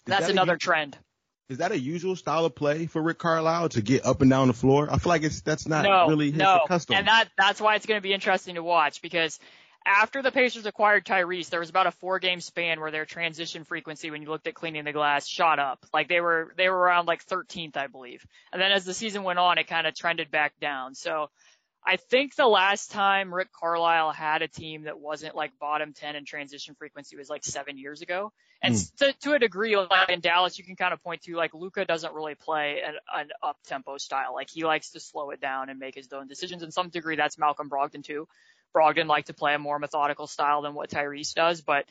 that's 0.06 0.26
that 0.26 0.32
another 0.32 0.56
trend. 0.56 0.96
Is 1.52 1.58
that 1.58 1.70
a 1.70 1.78
usual 1.78 2.16
style 2.16 2.46
of 2.46 2.54
play 2.54 2.86
for 2.86 3.02
Rick 3.02 3.18
Carlisle 3.18 3.68
to 3.70 3.82
get 3.82 4.06
up 4.06 4.22
and 4.22 4.30
down 4.30 4.48
the 4.48 4.54
floor? 4.54 4.88
I 4.90 4.96
feel 4.96 5.10
like 5.10 5.22
it's 5.22 5.42
that's 5.42 5.68
not 5.68 5.84
no, 5.84 6.08
really 6.08 6.30
his 6.30 6.38
no. 6.38 6.64
custom. 6.66 6.96
And 6.96 7.06
that 7.06 7.28
that's 7.36 7.60
why 7.60 7.74
it's 7.76 7.84
going 7.84 7.98
to 7.98 8.02
be 8.02 8.14
interesting 8.14 8.54
to 8.54 8.62
watch 8.62 9.02
because 9.02 9.38
after 9.84 10.22
the 10.22 10.32
Pacers 10.32 10.64
acquired 10.66 11.04
Tyrese, 11.04 11.50
there 11.50 11.60
was 11.60 11.68
about 11.68 11.86
a 11.86 11.90
four 11.90 12.18
game 12.18 12.40
span 12.40 12.80
where 12.80 12.90
their 12.90 13.04
transition 13.04 13.64
frequency, 13.64 14.10
when 14.10 14.22
you 14.22 14.28
looked 14.28 14.46
at 14.46 14.54
cleaning 14.54 14.84
the 14.84 14.92
glass, 14.92 15.26
shot 15.26 15.58
up. 15.58 15.84
Like 15.92 16.08
they 16.08 16.20
were, 16.20 16.54
they 16.56 16.68
were 16.68 16.78
around 16.78 17.06
like 17.06 17.26
13th, 17.26 17.76
I 17.76 17.86
believe. 17.88 18.24
And 18.52 18.62
then 18.62 18.72
as 18.72 18.84
the 18.84 18.94
season 18.94 19.24
went 19.24 19.38
on, 19.38 19.58
it 19.58 19.66
kind 19.66 19.86
of 19.86 19.94
trended 19.94 20.30
back 20.30 20.58
down. 20.60 20.94
So 20.94 21.30
I 21.84 21.96
think 21.96 22.36
the 22.36 22.46
last 22.46 22.92
time 22.92 23.34
Rick 23.34 23.48
Carlisle 23.52 24.12
had 24.12 24.42
a 24.42 24.48
team 24.48 24.84
that 24.84 25.00
wasn't 25.00 25.34
like 25.34 25.58
bottom 25.58 25.92
10 25.92 26.14
in 26.14 26.24
transition 26.24 26.76
frequency 26.76 27.16
was 27.16 27.28
like 27.28 27.44
seven 27.44 27.76
years 27.76 28.02
ago. 28.02 28.32
And 28.62 28.74
mm. 28.74 28.96
to, 28.98 29.12
to, 29.22 29.32
a 29.32 29.38
degree, 29.40 29.76
like 29.76 30.08
in 30.08 30.20
Dallas, 30.20 30.58
you 30.58 30.64
can 30.64 30.76
kind 30.76 30.92
of 30.92 31.02
point 31.02 31.22
to 31.22 31.34
like 31.34 31.54
Luka 31.54 31.84
doesn't 31.84 32.14
really 32.14 32.36
play 32.36 32.82
an, 32.86 32.94
an 33.12 33.28
up 33.42 33.56
tempo 33.66 33.98
style. 33.98 34.32
Like 34.32 34.48
he 34.48 34.64
likes 34.64 34.90
to 34.90 35.00
slow 35.00 35.30
it 35.30 35.40
down 35.40 35.70
and 35.70 35.80
make 35.80 35.96
his 35.96 36.12
own 36.12 36.28
decisions. 36.28 36.62
In 36.62 36.70
some 36.70 36.88
degree, 36.88 37.16
that's 37.16 37.36
Malcolm 37.36 37.68
Brogdon 37.68 38.04
too. 38.04 38.28
Brogdon 38.74 39.06
liked 39.06 39.26
to 39.26 39.34
play 39.34 39.54
a 39.54 39.58
more 39.58 39.78
methodical 39.80 40.28
style 40.28 40.62
than 40.62 40.74
what 40.74 40.90
Tyrese 40.90 41.34
does, 41.34 41.60
but 41.62 41.84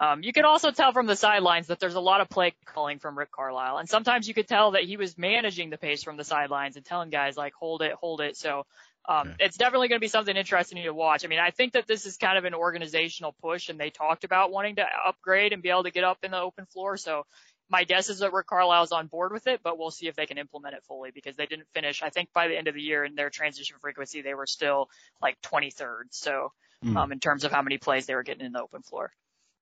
um, 0.00 0.22
you 0.22 0.32
can 0.32 0.46
also 0.46 0.70
tell 0.70 0.92
from 0.92 1.06
the 1.06 1.16
sidelines 1.16 1.66
that 1.66 1.78
there's 1.78 1.94
a 1.94 2.00
lot 2.00 2.22
of 2.22 2.30
play 2.30 2.54
calling 2.64 2.98
from 2.98 3.18
Rick 3.18 3.32
Carlisle, 3.32 3.78
and 3.78 3.88
sometimes 3.88 4.26
you 4.26 4.32
could 4.32 4.48
tell 4.48 4.70
that 4.70 4.84
he 4.84 4.96
was 4.96 5.18
managing 5.18 5.68
the 5.68 5.76
pace 5.76 6.02
from 6.02 6.16
the 6.16 6.24
sidelines 6.24 6.76
and 6.76 6.84
telling 6.86 7.10
guys 7.10 7.36
like 7.36 7.52
hold 7.52 7.82
it, 7.82 7.92
hold 7.92 8.22
it. 8.22 8.36
So 8.36 8.64
um, 9.08 9.34
it's 9.38 9.56
definitely 9.56 9.88
going 9.88 9.98
to 9.98 10.04
be 10.04 10.08
something 10.08 10.36
interesting 10.36 10.82
to 10.82 10.90
watch. 10.90 11.24
I 11.24 11.28
mean, 11.28 11.38
I 11.38 11.50
think 11.50 11.72
that 11.72 11.86
this 11.86 12.06
is 12.06 12.16
kind 12.16 12.36
of 12.38 12.44
an 12.44 12.54
organizational 12.54 13.34
push, 13.40 13.68
and 13.68 13.78
they 13.78 13.90
talked 13.90 14.24
about 14.24 14.50
wanting 14.52 14.76
to 14.76 14.84
upgrade 15.06 15.52
and 15.52 15.62
be 15.62 15.70
able 15.70 15.84
to 15.84 15.90
get 15.90 16.04
up 16.04 16.18
in 16.22 16.30
the 16.30 16.38
open 16.38 16.66
floor. 16.66 16.96
So 16.96 17.24
my 17.70 17.84
guess 17.84 18.10
is 18.10 18.18
that 18.18 18.32
Rick 18.32 18.48
Carlisle's 18.48 18.92
on 18.92 19.06
board 19.06 19.32
with 19.32 19.46
it, 19.46 19.60
but 19.62 19.78
we'll 19.78 19.90
see 19.90 20.08
if 20.08 20.16
they 20.16 20.26
can 20.26 20.38
implement 20.38 20.74
it 20.74 20.82
fully 20.86 21.12
because 21.12 21.36
they 21.36 21.46
didn't 21.46 21.68
finish. 21.72 22.02
I 22.02 22.10
think 22.10 22.32
by 22.32 22.48
the 22.48 22.56
end 22.56 22.68
of 22.68 22.74
the 22.74 22.82
year 22.82 23.04
in 23.04 23.14
their 23.14 23.30
transition 23.30 23.76
frequency, 23.80 24.22
they 24.22 24.34
were 24.34 24.46
still 24.46 24.90
like 25.22 25.40
23rd. 25.42 26.04
So, 26.10 26.52
mm. 26.84 26.96
um, 26.96 27.12
in 27.12 27.20
terms 27.20 27.44
of 27.44 27.52
how 27.52 27.62
many 27.62 27.78
plays 27.78 28.06
they 28.06 28.14
were 28.14 28.24
getting 28.24 28.44
in 28.44 28.52
the 28.52 28.60
open 28.60 28.82
floor. 28.82 29.12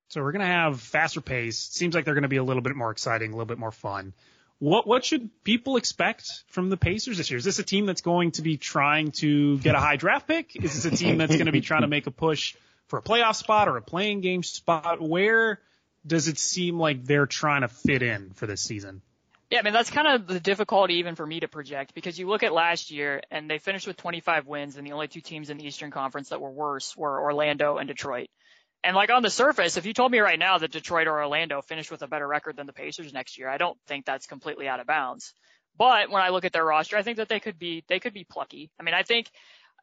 So 0.09 0.23
we're 0.23 0.31
going 0.31 0.45
to 0.45 0.47
have 0.47 0.81
faster 0.81 1.21
pace. 1.21 1.59
Seems 1.59 1.93
like 1.93 2.03
they're 2.03 2.15
going 2.15 2.23
to 2.23 2.29
be 2.29 2.37
a 2.37 2.43
little 2.43 2.63
bit 2.63 2.75
more 2.75 2.89
exciting, 2.89 3.31
a 3.31 3.35
little 3.35 3.45
bit 3.45 3.59
more 3.59 3.71
fun. 3.71 4.13
What 4.59 4.85
what 4.85 5.05
should 5.05 5.29
people 5.43 5.77
expect 5.77 6.43
from 6.47 6.69
the 6.69 6.77
Pacers 6.77 7.17
this 7.17 7.31
year? 7.31 7.37
Is 7.37 7.45
this 7.45 7.59
a 7.59 7.63
team 7.63 7.85
that's 7.85 8.01
going 8.01 8.31
to 8.31 8.41
be 8.41 8.57
trying 8.57 9.11
to 9.13 9.57
get 9.59 9.73
a 9.73 9.79
high 9.79 9.95
draft 9.95 10.27
pick? 10.27 10.55
Is 10.55 10.83
this 10.83 10.93
a 10.93 10.95
team 10.95 11.17
that's 11.17 11.33
going 11.33 11.47
to 11.47 11.51
be 11.51 11.61
trying 11.61 11.81
to 11.81 11.87
make 11.87 12.07
a 12.07 12.11
push 12.11 12.55
for 12.87 12.99
a 12.99 13.01
playoff 13.01 13.35
spot 13.35 13.67
or 13.69 13.77
a 13.77 13.81
playing 13.81 14.21
game 14.21 14.43
spot? 14.43 15.01
Where 15.01 15.59
does 16.05 16.27
it 16.27 16.37
seem 16.37 16.77
like 16.77 17.05
they're 17.05 17.25
trying 17.25 17.61
to 17.61 17.69
fit 17.69 18.03
in 18.03 18.31
for 18.31 18.47
this 18.47 18.61
season? 18.61 19.01
Yeah, 19.49 19.59
I 19.59 19.61
mean 19.63 19.73
that's 19.73 19.89
kind 19.89 20.07
of 20.07 20.27
the 20.27 20.39
difficulty 20.39 20.95
even 20.95 21.15
for 21.15 21.25
me 21.25 21.39
to 21.39 21.47
project 21.47 21.95
because 21.95 22.19
you 22.19 22.27
look 22.27 22.43
at 22.43 22.53
last 22.53 22.91
year 22.91 23.21
and 23.31 23.49
they 23.49 23.57
finished 23.57 23.87
with 23.87 23.97
25 23.97 24.45
wins 24.45 24.75
and 24.75 24.85
the 24.85 24.91
only 24.91 25.07
two 25.07 25.21
teams 25.21 25.49
in 25.49 25.57
the 25.57 25.65
Eastern 25.65 25.89
Conference 25.89 26.29
that 26.29 26.41
were 26.41 26.51
worse 26.51 26.95
were 26.95 27.19
Orlando 27.21 27.77
and 27.77 27.87
Detroit. 27.87 28.29
And 28.83 28.95
like 28.95 29.11
on 29.11 29.23
the 29.23 29.29
surface, 29.29 29.75
if 29.75 29.85
you 29.85 29.93
told 29.93 30.11
me 30.11 30.19
right 30.19 30.39
now 30.39 30.57
that 30.57 30.71
Detroit 30.71 31.07
or 31.07 31.19
Orlando 31.19 31.61
finished 31.61 31.91
with 31.91 32.01
a 32.01 32.07
better 32.07 32.27
record 32.27 32.55
than 32.55 32.65
the 32.65 32.73
Pacers 32.73 33.13
next 33.13 33.37
year, 33.37 33.49
I 33.49 33.57
don't 33.57 33.77
think 33.87 34.05
that's 34.05 34.25
completely 34.25 34.67
out 34.67 34.79
of 34.79 34.87
bounds. 34.87 35.33
But 35.77 36.09
when 36.09 36.21
I 36.21 36.29
look 36.29 36.45
at 36.45 36.53
their 36.53 36.65
roster, 36.65 36.97
I 36.97 37.03
think 37.03 37.17
that 37.17 37.29
they 37.29 37.39
could 37.39 37.59
be 37.59 37.83
they 37.87 37.99
could 37.99 38.13
be 38.13 38.23
plucky. 38.23 38.69
I 38.79 38.83
mean, 38.83 38.95
I 38.95 39.03
think 39.03 39.29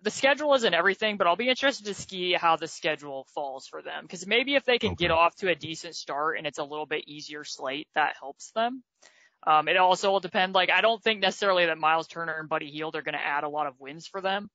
the 0.02 0.10
schedule 0.10 0.54
isn't 0.54 0.74
everything, 0.74 1.16
but 1.16 1.26
I'll 1.26 1.36
be 1.36 1.48
interested 1.48 1.86
to 1.86 1.94
see 1.94 2.32
how 2.32 2.56
the 2.56 2.68
schedule 2.68 3.26
falls 3.34 3.66
for 3.66 3.82
them 3.82 4.02
because 4.02 4.26
maybe 4.26 4.54
if 4.54 4.64
they 4.64 4.78
can 4.78 4.92
okay. 4.92 5.06
get 5.06 5.10
off 5.10 5.34
to 5.36 5.48
a 5.48 5.54
decent 5.54 5.94
start 5.94 6.38
and 6.38 6.46
it's 6.46 6.58
a 6.58 6.64
little 6.64 6.86
bit 6.86 7.08
easier 7.08 7.44
slate, 7.44 7.88
that 7.94 8.14
helps 8.18 8.50
them. 8.52 8.82
Um, 9.46 9.68
it 9.68 9.76
also 9.76 10.10
will 10.10 10.20
depend. 10.20 10.54
Like 10.54 10.70
I 10.70 10.80
don't 10.80 11.02
think 11.02 11.20
necessarily 11.20 11.66
that 11.66 11.78
Myles 11.78 12.08
Turner 12.08 12.38
and 12.38 12.48
Buddy 12.48 12.70
Hield 12.70 12.96
are 12.96 13.02
going 13.02 13.14
to 13.14 13.24
add 13.24 13.44
a 13.44 13.48
lot 13.48 13.66
of 13.66 13.78
wins 13.78 14.06
for 14.06 14.20
them. 14.20 14.50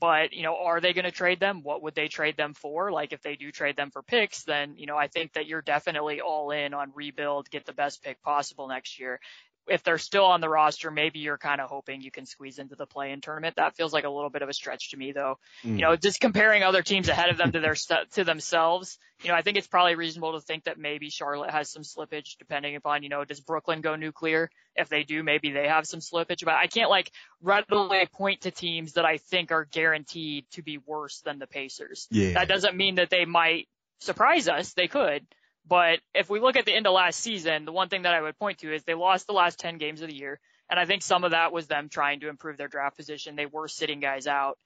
But, 0.00 0.32
you 0.32 0.42
know, 0.42 0.56
are 0.56 0.80
they 0.80 0.92
going 0.92 1.04
to 1.04 1.12
trade 1.12 1.40
them? 1.40 1.62
What 1.62 1.82
would 1.82 1.94
they 1.94 2.08
trade 2.08 2.36
them 2.36 2.54
for? 2.54 2.90
Like 2.90 3.12
if 3.12 3.22
they 3.22 3.36
do 3.36 3.52
trade 3.52 3.76
them 3.76 3.90
for 3.90 4.02
picks, 4.02 4.42
then, 4.42 4.76
you 4.76 4.86
know, 4.86 4.96
I 4.96 5.06
think 5.06 5.34
that 5.34 5.46
you're 5.46 5.62
definitely 5.62 6.20
all 6.20 6.50
in 6.50 6.74
on 6.74 6.92
rebuild, 6.94 7.48
get 7.50 7.64
the 7.64 7.72
best 7.72 8.02
pick 8.02 8.20
possible 8.22 8.68
next 8.68 8.98
year 8.98 9.20
if 9.68 9.82
they're 9.82 9.98
still 9.98 10.24
on 10.24 10.40
the 10.40 10.48
roster, 10.48 10.90
maybe 10.90 11.20
you're 11.20 11.38
kind 11.38 11.60
of 11.60 11.70
hoping 11.70 12.00
you 12.00 12.10
can 12.10 12.26
squeeze 12.26 12.58
into 12.58 12.74
the 12.74 12.86
play-in 12.86 13.20
tournament. 13.20 13.56
That 13.56 13.76
feels 13.76 13.92
like 13.92 14.04
a 14.04 14.10
little 14.10 14.30
bit 14.30 14.42
of 14.42 14.48
a 14.48 14.52
stretch 14.52 14.90
to 14.90 14.96
me, 14.96 15.12
though. 15.12 15.38
Mm. 15.64 15.76
You 15.76 15.82
know, 15.82 15.96
just 15.96 16.20
comparing 16.20 16.62
other 16.62 16.82
teams 16.82 17.08
ahead 17.08 17.30
of 17.30 17.36
them 17.36 17.52
to 17.52 17.60
their 17.60 17.74
to 18.12 18.24
themselves. 18.24 18.98
You 19.22 19.30
know, 19.30 19.36
I 19.36 19.42
think 19.42 19.56
it's 19.56 19.66
probably 19.66 19.94
reasonable 19.94 20.32
to 20.32 20.40
think 20.40 20.64
that 20.64 20.78
maybe 20.78 21.08
Charlotte 21.08 21.50
has 21.50 21.70
some 21.70 21.82
slippage, 21.82 22.36
depending 22.38 22.76
upon 22.76 23.02
you 23.02 23.08
know, 23.08 23.24
does 23.24 23.40
Brooklyn 23.40 23.80
go 23.80 23.96
nuclear? 23.96 24.50
If 24.76 24.88
they 24.88 25.04
do, 25.04 25.22
maybe 25.22 25.52
they 25.52 25.68
have 25.68 25.86
some 25.86 26.00
slippage. 26.00 26.44
But 26.44 26.54
I 26.54 26.66
can't 26.66 26.90
like 26.90 27.10
readily 27.40 28.06
point 28.12 28.42
to 28.42 28.50
teams 28.50 28.94
that 28.94 29.04
I 29.04 29.18
think 29.18 29.52
are 29.52 29.64
guaranteed 29.64 30.46
to 30.52 30.62
be 30.62 30.78
worse 30.78 31.20
than 31.20 31.38
the 31.38 31.46
Pacers. 31.46 32.06
Yeah. 32.10 32.34
That 32.34 32.48
doesn't 32.48 32.76
mean 32.76 32.96
that 32.96 33.10
they 33.10 33.24
might 33.24 33.68
surprise 34.00 34.48
us. 34.48 34.72
They 34.72 34.88
could. 34.88 35.26
But 35.66 36.00
if 36.14 36.28
we 36.28 36.40
look 36.40 36.56
at 36.56 36.66
the 36.66 36.74
end 36.74 36.86
of 36.86 36.92
last 36.92 37.20
season, 37.20 37.64
the 37.64 37.72
one 37.72 37.88
thing 37.88 38.02
that 38.02 38.14
I 38.14 38.20
would 38.20 38.38
point 38.38 38.58
to 38.58 38.74
is 38.74 38.84
they 38.84 38.94
lost 38.94 39.26
the 39.26 39.32
last 39.32 39.58
10 39.58 39.78
games 39.78 40.02
of 40.02 40.08
the 40.08 40.16
year. 40.16 40.38
And 40.68 40.78
I 40.78 40.86
think 40.86 41.02
some 41.02 41.24
of 41.24 41.30
that 41.32 41.52
was 41.52 41.66
them 41.66 41.88
trying 41.88 42.20
to 42.20 42.28
improve 42.28 42.56
their 42.56 42.68
draft 42.68 42.96
position. 42.96 43.36
They 43.36 43.46
were 43.46 43.68
sitting 43.68 44.00
guys 44.00 44.26
out. 44.26 44.58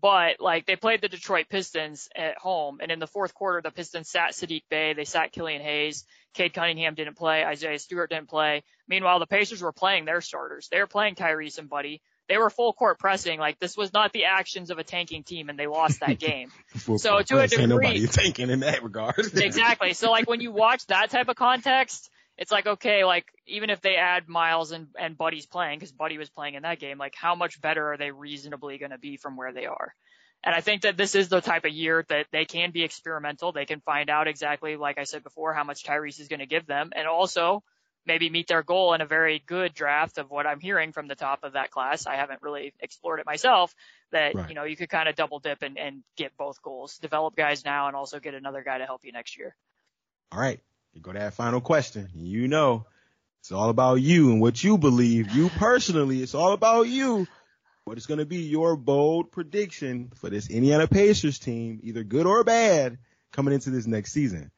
But 0.00 0.40
like 0.40 0.66
they 0.66 0.76
played 0.76 1.00
the 1.00 1.08
Detroit 1.08 1.46
Pistons 1.48 2.08
at 2.14 2.36
home, 2.36 2.78
and 2.82 2.90
in 2.90 2.98
the 2.98 3.06
fourth 3.06 3.32
quarter, 3.32 3.62
the 3.62 3.70
Pistons 3.70 4.10
sat 4.10 4.32
Saddiq 4.32 4.62
Bey, 4.68 4.92
they 4.92 5.04
sat 5.04 5.32
Killian 5.32 5.62
Hayes, 5.62 6.04
Cade 6.34 6.52
Cunningham 6.52 6.94
didn't 6.94 7.16
play, 7.16 7.44
Isaiah 7.44 7.78
Stewart 7.78 8.10
didn't 8.10 8.28
play. 8.28 8.64
Meanwhile, 8.86 9.20
the 9.20 9.26
Pacers 9.26 9.62
were 9.62 9.72
playing 9.72 10.04
their 10.04 10.20
starters. 10.20 10.68
They 10.68 10.78
were 10.78 10.86
playing 10.86 11.14
Tyrese 11.14 11.58
and 11.58 11.70
Buddy 11.70 12.02
they 12.28 12.38
were 12.38 12.50
full 12.50 12.72
court 12.72 12.98
pressing. 12.98 13.38
Like 13.38 13.58
this 13.58 13.76
was 13.76 13.92
not 13.92 14.12
the 14.12 14.24
actions 14.24 14.70
of 14.70 14.78
a 14.78 14.84
tanking 14.84 15.24
team, 15.24 15.48
and 15.48 15.58
they 15.58 15.66
lost 15.66 16.00
that 16.00 16.18
game. 16.18 16.50
so 16.76 17.20
to 17.20 17.38
a 17.40 17.46
degree, 17.46 17.66
nobody 17.66 18.06
tanking 18.06 18.50
in 18.50 18.60
that 18.60 18.82
regard. 18.82 19.18
exactly. 19.34 19.92
So 19.94 20.10
like 20.10 20.28
when 20.28 20.40
you 20.40 20.52
watch 20.52 20.86
that 20.86 21.10
type 21.10 21.28
of 21.28 21.36
context, 21.36 22.10
it's 22.38 22.50
like 22.50 22.66
okay, 22.66 23.04
like 23.04 23.26
even 23.46 23.70
if 23.70 23.80
they 23.80 23.96
add 23.96 24.28
Myles 24.28 24.72
and 24.72 24.88
and 24.98 25.16
Buddy's 25.16 25.46
playing 25.46 25.78
because 25.78 25.92
Buddy 25.92 26.18
was 26.18 26.30
playing 26.30 26.54
in 26.54 26.62
that 26.62 26.78
game, 26.78 26.98
like 26.98 27.14
how 27.14 27.34
much 27.34 27.60
better 27.60 27.92
are 27.92 27.96
they 27.96 28.10
reasonably 28.10 28.78
going 28.78 28.92
to 28.92 28.98
be 28.98 29.16
from 29.16 29.36
where 29.36 29.52
they 29.52 29.66
are? 29.66 29.94
And 30.42 30.54
I 30.54 30.60
think 30.60 30.82
that 30.82 30.98
this 30.98 31.14
is 31.14 31.30
the 31.30 31.40
type 31.40 31.64
of 31.64 31.72
year 31.72 32.04
that 32.10 32.26
they 32.30 32.44
can 32.44 32.70
be 32.70 32.82
experimental. 32.82 33.52
They 33.52 33.64
can 33.64 33.80
find 33.80 34.10
out 34.10 34.28
exactly, 34.28 34.76
like 34.76 34.98
I 34.98 35.04
said 35.04 35.24
before, 35.24 35.54
how 35.54 35.64
much 35.64 35.84
Tyrese 35.84 36.20
is 36.20 36.28
going 36.28 36.40
to 36.40 36.46
give 36.46 36.66
them, 36.66 36.90
and 36.94 37.08
also 37.08 37.62
maybe 38.06 38.30
meet 38.30 38.48
their 38.48 38.62
goal 38.62 38.94
in 38.94 39.00
a 39.00 39.06
very 39.06 39.42
good 39.46 39.74
draft 39.74 40.18
of 40.18 40.30
what 40.30 40.46
I'm 40.46 40.60
hearing 40.60 40.92
from 40.92 41.08
the 41.08 41.14
top 41.14 41.44
of 41.44 41.54
that 41.54 41.70
class. 41.70 42.06
I 42.06 42.16
haven't 42.16 42.42
really 42.42 42.72
explored 42.80 43.20
it 43.20 43.26
myself 43.26 43.74
that, 44.12 44.34
right. 44.34 44.48
you 44.48 44.54
know, 44.54 44.64
you 44.64 44.76
could 44.76 44.88
kind 44.88 45.08
of 45.08 45.16
double 45.16 45.38
dip 45.38 45.62
and, 45.62 45.78
and 45.78 46.02
get 46.16 46.36
both 46.36 46.62
goals, 46.62 46.98
develop 46.98 47.36
guys 47.36 47.64
now 47.64 47.86
and 47.88 47.96
also 47.96 48.20
get 48.20 48.34
another 48.34 48.62
guy 48.62 48.78
to 48.78 48.86
help 48.86 49.04
you 49.04 49.12
next 49.12 49.36
year. 49.38 49.54
All 50.32 50.40
right. 50.40 50.60
You 50.92 51.00
go 51.00 51.12
to 51.12 51.18
that 51.18 51.34
final 51.34 51.60
question. 51.60 52.08
You 52.14 52.46
know, 52.48 52.86
it's 53.40 53.52
all 53.52 53.68
about 53.68 53.96
you 53.96 54.30
and 54.30 54.40
what 54.40 54.62
you 54.62 54.78
believe. 54.78 55.32
You 55.32 55.48
personally, 55.48 56.22
it's 56.22 56.34
all 56.34 56.52
about 56.52 56.88
you. 56.88 57.26
What 57.84 57.98
is 57.98 58.06
going 58.06 58.18
to 58.18 58.24
be 58.26 58.38
your 58.38 58.76
bold 58.76 59.30
prediction 59.30 60.10
for 60.14 60.30
this 60.30 60.48
Indiana 60.48 60.86
Pacers 60.86 61.38
team, 61.38 61.80
either 61.82 62.02
good 62.02 62.26
or 62.26 62.42
bad, 62.42 62.98
coming 63.32 63.52
into 63.52 63.70
this 63.70 63.86
next 63.86 64.12
season? 64.12 64.50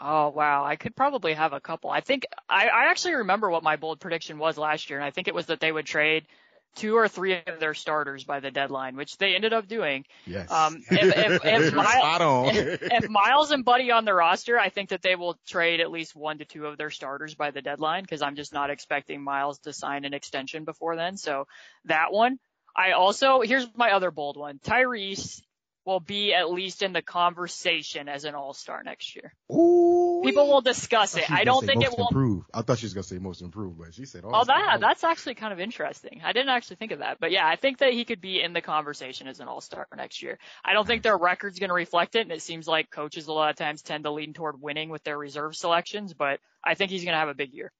Oh 0.00 0.30
wow, 0.30 0.64
I 0.64 0.76
could 0.76 0.96
probably 0.96 1.34
have 1.34 1.52
a 1.52 1.60
couple. 1.60 1.90
I 1.90 2.00
think 2.00 2.24
I, 2.48 2.68
I 2.68 2.84
actually 2.90 3.14
remember 3.14 3.50
what 3.50 3.62
my 3.62 3.76
bold 3.76 4.00
prediction 4.00 4.38
was 4.38 4.56
last 4.56 4.88
year, 4.88 4.98
and 4.98 5.04
I 5.04 5.10
think 5.10 5.28
it 5.28 5.34
was 5.34 5.46
that 5.46 5.60
they 5.60 5.70
would 5.70 5.86
trade 5.86 6.26
two 6.74 6.96
or 6.96 7.08
three 7.08 7.34
of 7.46 7.60
their 7.60 7.74
starters 7.74 8.24
by 8.24 8.40
the 8.40 8.50
deadline, 8.50 8.96
which 8.96 9.18
they 9.18 9.34
ended 9.34 9.52
up 9.52 9.68
doing. 9.68 10.04
Yes. 10.26 10.50
Um, 10.50 10.82
if, 10.90 11.16
if, 11.16 11.44
if, 11.44 11.74
Myles, 11.74 12.56
if, 12.56 12.82
if, 12.82 13.08
Myles 13.10 13.50
and 13.50 13.64
Buddy 13.64 13.90
on 13.90 14.04
the 14.04 14.14
roster, 14.14 14.58
I 14.58 14.70
think 14.70 14.90
that 14.90 15.02
they 15.02 15.14
will 15.14 15.38
trade 15.46 15.80
at 15.80 15.90
least 15.90 16.16
one 16.16 16.38
to 16.38 16.44
two 16.44 16.66
of 16.66 16.78
their 16.78 16.90
starters 16.90 17.34
by 17.34 17.50
the 17.50 17.60
deadline 17.60 18.02
because 18.02 18.22
I'm 18.22 18.36
just 18.36 18.52
not 18.52 18.70
expecting 18.70 19.22
Myles 19.22 19.58
to 19.60 19.72
sign 19.72 20.04
an 20.04 20.14
extension 20.14 20.64
before 20.64 20.96
then. 20.96 21.16
So 21.16 21.46
that 21.86 22.12
one. 22.12 22.38
I 22.74 22.92
also, 22.92 23.42
here's 23.42 23.66
my 23.76 23.92
other 23.92 24.10
bold 24.10 24.38
one. 24.38 24.58
Tyrese 24.58 25.42
will 25.84 26.00
be 26.00 26.32
at 26.32 26.50
least 26.50 26.82
in 26.82 26.92
the 26.92 27.02
conversation 27.02 28.08
as 28.08 28.24
an 28.24 28.34
all-star 28.34 28.82
next 28.84 29.16
year. 29.16 29.34
Ooh. 29.50 30.22
People 30.24 30.46
will 30.48 30.60
discuss 30.60 31.16
it. 31.16 31.30
I 31.30 31.44
don't 31.44 31.66
think 31.66 31.82
it 31.82 31.90
will 31.96 32.08
improve. 32.08 32.44
I 32.54 32.62
thought 32.62 32.78
she 32.78 32.86
was 32.86 32.94
going 32.94 33.02
to 33.02 33.08
say 33.08 33.18
most 33.18 33.42
improved, 33.42 33.78
but 33.78 33.94
she 33.94 34.04
said 34.04 34.24
all-star. 34.24 34.56
Oh, 34.56 34.70
that, 34.70 34.80
that's 34.80 35.02
actually 35.04 35.34
kind 35.34 35.52
of 35.52 35.60
interesting. 35.60 36.22
I 36.24 36.32
didn't 36.32 36.50
actually 36.50 36.76
think 36.76 36.92
of 36.92 37.00
that. 37.00 37.18
But 37.18 37.32
yeah, 37.32 37.46
I 37.46 37.56
think 37.56 37.78
that 37.78 37.92
he 37.92 38.04
could 38.04 38.20
be 38.20 38.40
in 38.40 38.52
the 38.52 38.60
conversation 38.60 39.26
as 39.26 39.40
an 39.40 39.48
all-star 39.48 39.88
next 39.96 40.22
year. 40.22 40.38
I 40.64 40.72
don't 40.72 40.86
think 40.86 41.00
mm-hmm. 41.00 41.08
their 41.08 41.18
record's 41.18 41.58
going 41.58 41.70
to 41.70 41.74
reflect 41.74 42.14
it, 42.14 42.22
and 42.22 42.32
it 42.32 42.42
seems 42.42 42.68
like 42.68 42.90
coaches 42.90 43.26
a 43.26 43.32
lot 43.32 43.50
of 43.50 43.56
times 43.56 43.82
tend 43.82 44.04
to 44.04 44.12
lean 44.12 44.32
toward 44.32 44.60
winning 44.60 44.88
with 44.88 45.02
their 45.02 45.18
reserve 45.18 45.56
selections, 45.56 46.14
but 46.14 46.38
I 46.62 46.74
think 46.74 46.90
he's 46.90 47.04
going 47.04 47.14
to 47.14 47.18
have 47.18 47.28
a 47.28 47.34
big 47.34 47.52
year. 47.52 47.72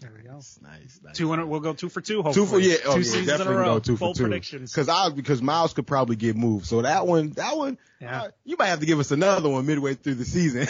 There 0.00 0.12
we 0.16 0.22
go. 0.22 0.34
Nice, 0.34 0.60
nice. 0.62 1.16
Two 1.16 1.32
in, 1.32 1.48
we'll 1.48 1.58
go 1.58 1.72
two 1.72 1.88
for 1.88 2.00
two. 2.00 2.22
Hopefully. 2.22 2.46
Two 2.46 2.46
for 2.46 2.60
yeah, 2.60 2.76
oh, 2.86 2.94
two 2.94 3.00
yeah, 3.00 3.04
seasons 3.04 3.26
definitely 3.26 3.54
in 3.54 3.58
a 3.58 3.62
row. 3.62 3.74
Go 3.74 3.78
two 3.80 3.96
Full 3.96 4.14
for 4.14 4.18
two. 4.18 4.24
predictions. 4.24 4.72
Because 4.72 4.88
I 4.88 5.10
because 5.10 5.42
Myles 5.42 5.72
could 5.72 5.88
probably 5.88 6.14
get 6.14 6.36
moved. 6.36 6.66
So 6.66 6.82
that 6.82 7.04
one, 7.06 7.30
that 7.30 7.56
one, 7.56 7.78
yeah. 8.00 8.22
Uh, 8.22 8.28
you 8.44 8.56
might 8.56 8.68
have 8.68 8.78
to 8.78 8.86
give 8.86 9.00
us 9.00 9.10
another 9.10 9.48
one 9.48 9.66
midway 9.66 9.94
through 9.94 10.14
the 10.14 10.24
season. 10.24 10.68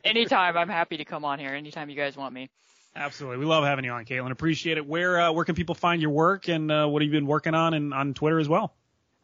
Anytime, 0.04 0.58
I'm 0.58 0.68
happy 0.68 0.98
to 0.98 1.06
come 1.06 1.24
on 1.24 1.38
here. 1.38 1.54
Anytime 1.54 1.88
you 1.88 1.96
guys 1.96 2.16
want 2.18 2.34
me. 2.34 2.50
Absolutely, 2.94 3.38
we 3.38 3.46
love 3.46 3.64
having 3.64 3.84
you 3.84 3.90
on, 3.92 4.04
Caitlin. 4.04 4.30
Appreciate 4.30 4.76
it. 4.76 4.86
Where 4.86 5.20
uh, 5.20 5.32
where 5.32 5.46
can 5.46 5.54
people 5.54 5.74
find 5.74 6.02
your 6.02 6.10
work 6.10 6.48
and 6.48 6.70
uh, 6.70 6.86
what 6.86 7.00
have 7.00 7.06
you 7.06 7.12
been 7.18 7.26
working 7.26 7.54
on 7.54 7.72
and 7.72 7.94
on 7.94 8.12
Twitter 8.12 8.38
as 8.38 8.48
well? 8.48 8.74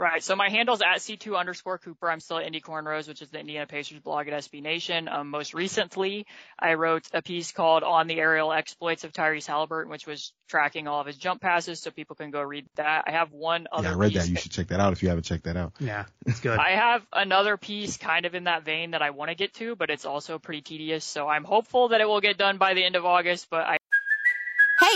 Right. 0.00 0.24
So 0.24 0.34
my 0.34 0.48
handle's 0.48 0.80
at 0.80 1.00
C2 1.00 1.38
underscore 1.38 1.76
Cooper. 1.76 2.10
I'm 2.10 2.20
still 2.20 2.38
at 2.38 2.46
Indy 2.46 2.62
Cornrows, 2.62 3.06
which 3.06 3.20
is 3.20 3.28
the 3.28 3.38
Indiana 3.38 3.66
Pacers 3.66 4.00
blog 4.00 4.28
at 4.28 4.32
SB 4.32 4.62
Nation. 4.62 5.08
Um, 5.08 5.28
most 5.28 5.52
recently, 5.52 6.24
I 6.58 6.72
wrote 6.72 7.06
a 7.12 7.20
piece 7.20 7.52
called 7.52 7.82
On 7.82 8.06
the 8.06 8.18
Aerial 8.18 8.50
Exploits 8.50 9.04
of 9.04 9.12
Tyrese 9.12 9.46
Haliburton, 9.46 9.90
which 9.90 10.06
was 10.06 10.32
tracking 10.48 10.88
all 10.88 11.02
of 11.02 11.06
his 11.06 11.18
jump 11.18 11.42
passes, 11.42 11.80
so 11.80 11.90
people 11.90 12.16
can 12.16 12.30
go 12.30 12.40
read 12.40 12.64
that. 12.76 13.04
I 13.08 13.10
have 13.10 13.30
one 13.30 13.66
other. 13.70 13.88
Yeah, 13.88 13.92
I 13.92 13.96
read 13.96 14.12
piece 14.12 14.22
that. 14.22 14.30
You 14.30 14.36
should 14.36 14.52
check 14.52 14.68
that 14.68 14.80
out 14.80 14.94
if 14.94 15.02
you 15.02 15.10
haven't 15.10 15.24
checked 15.24 15.44
that 15.44 15.58
out. 15.58 15.74
Yeah, 15.78 16.06
it's 16.24 16.40
good. 16.40 16.58
I 16.58 16.70
have 16.70 17.02
another 17.12 17.58
piece 17.58 17.98
kind 17.98 18.24
of 18.24 18.34
in 18.34 18.44
that 18.44 18.64
vein 18.64 18.92
that 18.92 19.02
I 19.02 19.10
want 19.10 19.28
to 19.28 19.34
get 19.34 19.52
to, 19.56 19.76
but 19.76 19.90
it's 19.90 20.06
also 20.06 20.38
pretty 20.38 20.62
tedious. 20.62 21.04
So 21.04 21.28
I'm 21.28 21.44
hopeful 21.44 21.88
that 21.88 22.00
it 22.00 22.08
will 22.08 22.22
get 22.22 22.38
done 22.38 22.56
by 22.56 22.72
the 22.72 22.82
end 22.82 22.96
of 22.96 23.04
August, 23.04 23.48
but 23.50 23.66
I 23.66 23.76
Hey, 23.76 23.89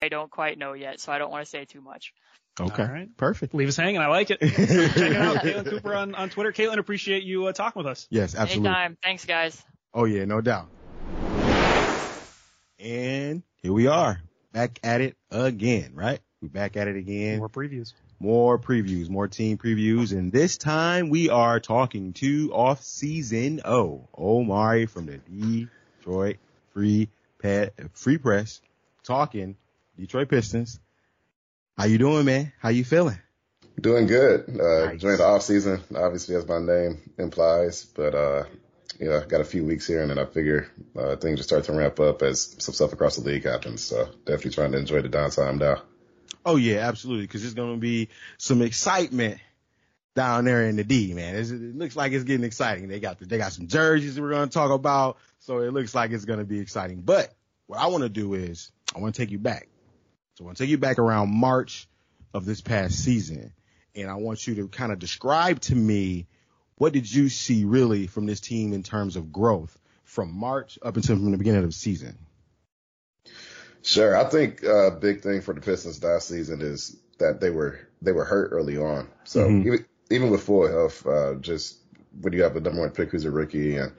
I 0.00 0.08
don't 0.08 0.30
quite 0.30 0.58
know 0.58 0.74
yet, 0.74 1.00
so 1.00 1.12
I 1.12 1.18
don't 1.18 1.30
want 1.30 1.44
to 1.44 1.50
say 1.50 1.64
too 1.64 1.80
much. 1.80 2.12
Okay. 2.60 2.82
All 2.82 2.88
right. 2.88 3.16
Perfect. 3.16 3.54
Leave 3.54 3.68
us 3.68 3.76
hanging. 3.76 4.00
I 4.00 4.06
like 4.08 4.30
it. 4.30 4.40
Check 4.40 4.58
it 4.58 5.16
out. 5.16 5.36
Caitlin 5.38 5.68
Cooper 5.68 5.94
on, 5.94 6.14
on 6.14 6.30
Twitter. 6.30 6.52
Caitlin, 6.52 6.78
appreciate 6.78 7.22
you 7.22 7.46
uh, 7.46 7.52
talking 7.52 7.80
with 7.80 7.86
us. 7.90 8.06
Yes, 8.10 8.34
absolutely. 8.34 8.68
Anytime. 8.68 8.98
Thanks, 9.02 9.24
guys. 9.24 9.62
Oh, 9.94 10.04
yeah, 10.04 10.24
no 10.24 10.40
doubt. 10.40 10.68
And 12.80 13.42
here 13.56 13.72
we 13.72 13.86
are. 13.86 14.20
back 14.52 14.78
at 14.82 15.00
it 15.00 15.16
again, 15.30 15.92
right? 15.94 16.20
We're 16.40 16.48
back 16.48 16.76
at 16.76 16.88
it 16.88 16.96
again. 16.96 17.38
More 17.38 17.48
previews. 17.48 17.92
More 18.20 18.58
previews, 18.58 19.08
more 19.08 19.28
team 19.28 19.58
previews. 19.58 20.10
And 20.12 20.32
this 20.32 20.58
time 20.58 21.08
we 21.08 21.30
are 21.30 21.60
talking 21.60 22.12
to 22.14 22.52
off 22.52 22.82
season 22.82 23.60
O, 23.64 24.08
Omari 24.16 24.86
from 24.86 25.06
the 25.06 25.18
Detroit 25.18 26.38
Free 26.72 27.08
Pet, 27.40 27.74
Free 27.92 28.18
Press, 28.18 28.60
talking 29.04 29.56
Detroit 29.98 30.28
Pistons. 30.28 30.78
How 31.76 31.84
you 31.84 31.98
doing, 31.98 32.24
man? 32.24 32.52
How 32.60 32.68
you 32.68 32.84
feeling? 32.84 33.18
Doing 33.80 34.06
good. 34.06 34.48
Uh, 34.48 34.86
Nice. 34.86 34.92
Enjoying 34.92 35.16
the 35.16 35.24
off 35.24 35.42
season, 35.42 35.80
obviously, 35.94 36.34
as 36.36 36.46
my 36.46 36.60
name 36.60 37.10
implies. 37.18 37.84
But 37.84 38.14
uh, 38.14 38.44
you 38.98 39.08
know, 39.08 39.20
got 39.20 39.40
a 39.40 39.44
few 39.44 39.64
weeks 39.64 39.86
here, 39.86 40.02
and 40.02 40.10
then 40.10 40.18
I 40.18 40.24
figure 40.24 40.70
uh, 40.96 41.16
things 41.16 41.38
just 41.38 41.48
start 41.48 41.64
to 41.64 41.72
ramp 41.72 42.00
up 42.00 42.22
as 42.22 42.56
some 42.58 42.74
stuff 42.74 42.92
across 42.92 43.16
the 43.16 43.22
league 43.22 43.44
happens. 43.44 43.82
So 43.82 44.08
definitely 44.24 44.52
trying 44.52 44.72
to 44.72 44.78
enjoy 44.78 45.02
the 45.02 45.08
downtime 45.08 45.58
now. 45.58 45.82
Oh 46.44 46.56
yeah, 46.56 46.88
absolutely. 46.88 47.26
Cause 47.26 47.42
there's 47.42 47.54
going 47.54 47.74
to 47.74 47.80
be 47.80 48.08
some 48.38 48.62
excitement 48.62 49.40
down 50.14 50.44
there 50.44 50.64
in 50.64 50.76
the 50.76 50.84
D, 50.84 51.12
man. 51.12 51.36
It's, 51.36 51.50
it 51.50 51.76
looks 51.76 51.94
like 51.94 52.12
it's 52.12 52.24
getting 52.24 52.44
exciting. 52.44 52.88
They 52.88 53.00
got 53.00 53.18
the, 53.18 53.26
they 53.26 53.38
got 53.38 53.52
some 53.52 53.66
jerseys 53.66 54.18
we're 54.18 54.30
going 54.30 54.48
to 54.48 54.52
talk 54.52 54.70
about. 54.70 55.18
So 55.40 55.58
it 55.58 55.72
looks 55.72 55.94
like 55.94 56.10
it's 56.12 56.24
going 56.24 56.38
to 56.38 56.44
be 56.44 56.58
exciting. 56.58 57.02
But 57.02 57.32
what 57.66 57.78
I 57.78 57.88
want 57.88 58.02
to 58.02 58.08
do 58.08 58.34
is 58.34 58.72
I 58.94 59.00
want 59.00 59.14
to 59.14 59.20
take 59.20 59.30
you 59.30 59.38
back. 59.38 59.68
So 60.38 60.44
I 60.44 60.46
want 60.46 60.58
to 60.58 60.62
take 60.62 60.70
you 60.70 60.78
back 60.78 61.00
around 61.00 61.34
March 61.34 61.88
of 62.32 62.44
this 62.44 62.60
past 62.60 63.02
season. 63.02 63.52
And 63.96 64.08
I 64.08 64.14
want 64.14 64.46
you 64.46 64.54
to 64.56 64.68
kind 64.68 64.92
of 64.92 65.00
describe 65.00 65.58
to 65.62 65.74
me 65.74 66.28
what 66.76 66.92
did 66.92 67.12
you 67.12 67.28
see 67.28 67.64
really 67.64 68.06
from 68.06 68.26
this 68.26 68.38
team 68.38 68.72
in 68.72 68.84
terms 68.84 69.16
of 69.16 69.32
growth 69.32 69.76
from 70.04 70.32
March 70.32 70.78
up 70.80 70.94
until 70.94 71.16
from 71.16 71.32
the 71.32 71.38
beginning 71.38 71.64
of 71.64 71.66
the 71.66 71.72
season? 71.72 72.16
Sure. 73.82 74.16
I 74.16 74.30
think 74.30 74.62
a 74.62 74.92
big 74.92 75.22
thing 75.22 75.40
for 75.40 75.54
the 75.54 75.60
Pistons 75.60 76.04
last 76.04 76.28
season 76.28 76.60
is 76.62 76.96
that 77.18 77.40
they 77.40 77.50
were 77.50 77.80
they 78.00 78.12
were 78.12 78.24
hurt 78.24 78.50
early 78.52 78.76
on. 78.76 79.08
So 79.24 79.40
Mhm. 79.40 79.66
even, 79.66 79.86
even 80.08 80.30
with 80.30 80.44
full 80.44 80.68
health, 80.68 81.04
uh, 81.04 81.34
just 81.40 81.78
when 82.20 82.32
you 82.32 82.44
have 82.44 82.54
a 82.54 82.60
number 82.60 82.82
one 82.82 82.90
pick 82.90 83.10
who's 83.10 83.24
a 83.24 83.30
rookie 83.32 83.74
and 83.74 83.90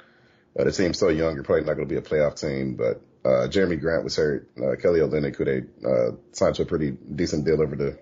uh, 0.57 0.63
the 0.63 0.71
team's 0.71 0.99
so 0.99 1.09
young, 1.09 1.35
you're 1.35 1.43
probably 1.43 1.65
not 1.65 1.75
going 1.75 1.89
to 1.89 1.93
be 1.93 1.99
a 1.99 2.01
playoff 2.01 2.39
team. 2.39 2.75
But 2.75 3.01
uh, 3.25 3.47
Jerami 3.47 3.79
Grant 3.79 4.03
was 4.03 4.15
hurt. 4.15 4.49
Uh, 4.57 4.75
Kelly 4.75 4.99
Olynyk, 4.99 5.35
who 5.35 5.45
they 5.45 5.63
uh, 5.85 6.11
signed 6.31 6.55
to 6.55 6.61
a 6.63 6.65
pretty 6.65 6.91
decent 6.91 7.45
deal 7.45 7.61
over 7.61 7.75
the 7.75 7.99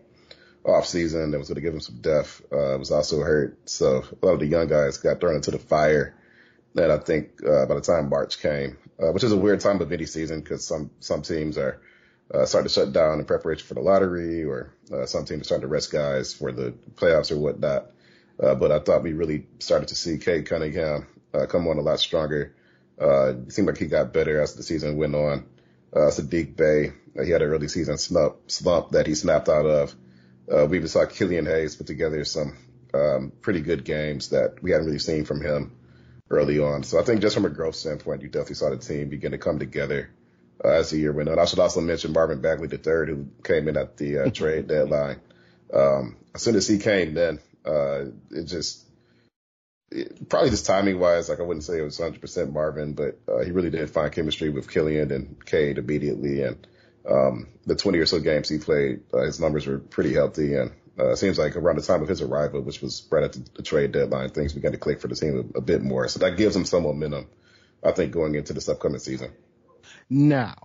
off 0.63 0.85
season, 0.85 1.31
that 1.31 1.37
was 1.37 1.47
going 1.47 1.55
to 1.55 1.61
give 1.61 1.73
him 1.73 1.79
some 1.79 1.97
depth, 1.97 2.41
uh, 2.51 2.77
was 2.77 2.91
also 2.91 3.21
hurt. 3.21 3.57
So 3.69 4.03
a 4.21 4.25
lot 4.25 4.33
of 4.33 4.39
the 4.39 4.47
young 4.47 4.67
guys 4.67 4.97
got 4.97 5.19
thrown 5.19 5.35
into 5.35 5.51
the 5.51 5.59
fire. 5.59 6.15
And 6.75 6.91
I 6.91 6.97
think 6.97 7.43
uh, 7.43 7.65
by 7.65 7.75
the 7.75 7.81
time 7.81 8.09
March 8.09 8.39
came, 8.39 8.77
uh, 9.01 9.11
which 9.11 9.23
is 9.23 9.31
a 9.31 9.37
weird 9.37 9.59
time 9.59 9.81
of 9.81 9.91
any 9.91 10.05
season 10.05 10.41
because 10.41 10.65
some 10.65 10.91
some 10.99 11.23
teams 11.23 11.57
are 11.57 11.81
uh, 12.31 12.45
starting 12.45 12.67
to 12.67 12.73
shut 12.73 12.93
down 12.93 13.19
in 13.19 13.25
preparation 13.25 13.65
for 13.65 13.73
the 13.73 13.81
lottery, 13.81 14.43
or 14.43 14.73
uh, 14.93 15.05
some 15.05 15.25
teams 15.25 15.41
are 15.41 15.43
starting 15.45 15.61
to 15.61 15.67
rest 15.67 15.91
guys 15.91 16.33
for 16.33 16.51
the 16.51 16.73
playoffs 16.95 17.31
or 17.31 17.37
whatnot. 17.37 17.91
Uh, 18.39 18.53
but 18.53 18.71
I 18.71 18.79
thought 18.79 19.01
we 19.01 19.13
really 19.13 19.47
started 19.59 19.87
to 19.87 19.95
see 19.95 20.19
Cade 20.19 20.45
Cunningham 20.45 21.07
uh, 21.33 21.45
come 21.47 21.67
on 21.67 21.77
a 21.77 21.81
lot 21.81 21.99
stronger. 21.99 22.53
Uh, 22.99 23.33
seemed 23.49 23.67
like 23.67 23.77
he 23.77 23.85
got 23.85 24.13
better 24.13 24.41
as 24.41 24.55
the 24.55 24.63
season 24.63 24.97
went 24.97 25.15
on. 25.15 25.45
Uh, 25.95 26.09
Saddiq 26.09 26.55
Bey, 26.55 26.91
uh, 27.17 27.23
he 27.23 27.31
had 27.31 27.41
an 27.41 27.49
early 27.49 27.67
season 27.67 27.97
slump, 27.97 28.49
slump 28.49 28.91
that 28.91 29.07
he 29.07 29.15
snapped 29.15 29.49
out 29.49 29.65
of. 29.65 29.95
Uh, 30.51 30.65
we 30.65 30.77
even 30.77 30.87
saw 30.87 31.05
Killian 31.05 31.45
Hayes 31.45 31.75
put 31.75 31.87
together 31.87 32.23
some 32.25 32.57
um, 32.93 33.31
pretty 33.41 33.61
good 33.61 33.83
games 33.83 34.29
that 34.29 34.61
we 34.61 34.71
hadn't 34.71 34.87
really 34.87 34.99
seen 34.99 35.25
from 35.25 35.41
him 35.41 35.75
early 36.29 36.59
on. 36.59 36.83
So 36.83 36.99
I 36.99 37.03
think 37.03 37.21
just 37.21 37.35
from 37.35 37.45
a 37.45 37.49
growth 37.49 37.75
standpoint, 37.75 38.21
you 38.21 38.29
definitely 38.29 38.55
saw 38.55 38.69
the 38.69 38.77
team 38.77 39.09
begin 39.09 39.31
to 39.31 39.37
come 39.37 39.59
together 39.59 40.09
uh, 40.63 40.69
as 40.69 40.89
the 40.89 40.97
year 40.97 41.13
went 41.13 41.29
on. 41.29 41.39
I 41.39 41.45
should 41.45 41.59
also 41.59 41.81
mention 41.81 42.13
Marvin 42.13 42.41
Bagley 42.41 42.69
III, 42.69 43.07
who 43.07 43.27
came 43.43 43.67
in 43.67 43.77
at 43.77 43.97
the 43.97 44.19
uh, 44.19 44.29
trade 44.29 44.67
deadline. 44.67 45.19
Um, 45.73 46.17
as 46.33 46.41
soon 46.41 46.55
as 46.55 46.67
he 46.67 46.79
came 46.79 47.17
in, 47.17 47.39
uh, 47.65 48.05
it 48.31 48.45
just 48.45 48.86
it, 49.91 50.29
probably 50.29 50.49
just 50.49 50.65
timing 50.65 50.99
wise, 50.99 51.29
like 51.29 51.39
I 51.39 51.43
wouldn't 51.43 51.63
say 51.63 51.79
it 51.79 51.83
was 51.83 51.99
100% 51.99 52.51
Marvin, 52.51 52.93
but 52.93 53.19
uh, 53.27 53.39
he 53.39 53.51
really 53.51 53.69
did 53.69 53.89
find 53.89 54.11
chemistry 54.11 54.49
with 54.49 54.69
Killian 54.69 55.11
and 55.11 55.45
Cade 55.45 55.77
immediately. 55.77 56.43
And 56.43 56.67
um, 57.09 57.47
the 57.65 57.75
20 57.75 57.97
or 57.99 58.05
so 58.05 58.19
games 58.19 58.49
he 58.49 58.57
played, 58.57 59.01
uh, 59.13 59.21
his 59.21 59.39
numbers 59.39 59.65
were 59.65 59.79
pretty 59.79 60.13
healthy. 60.13 60.55
And 60.55 60.71
uh, 60.99 61.15
seems 61.15 61.37
like 61.37 61.55
around 61.55 61.77
the 61.77 61.83
time 61.83 62.01
of 62.01 62.07
his 62.07 62.21
arrival, 62.21 62.61
which 62.61 62.81
was 62.81 63.07
right 63.11 63.23
at 63.23 63.33
the, 63.33 63.45
the 63.57 63.63
trade 63.63 63.91
deadline, 63.91 64.29
things 64.29 64.53
began 64.53 64.71
to 64.71 64.77
click 64.77 64.99
for 64.99 65.07
the 65.07 65.15
team 65.15 65.51
a, 65.55 65.59
a 65.59 65.61
bit 65.61 65.81
more. 65.81 66.07
So 66.07 66.19
that 66.19 66.37
gives 66.37 66.55
him 66.55 66.65
some 66.65 66.83
momentum, 66.83 67.27
I 67.83 67.91
think, 67.91 68.11
going 68.11 68.35
into 68.35 68.53
this 68.53 68.67
upcoming 68.67 68.99
season. 68.99 69.31
Now, 70.09 70.55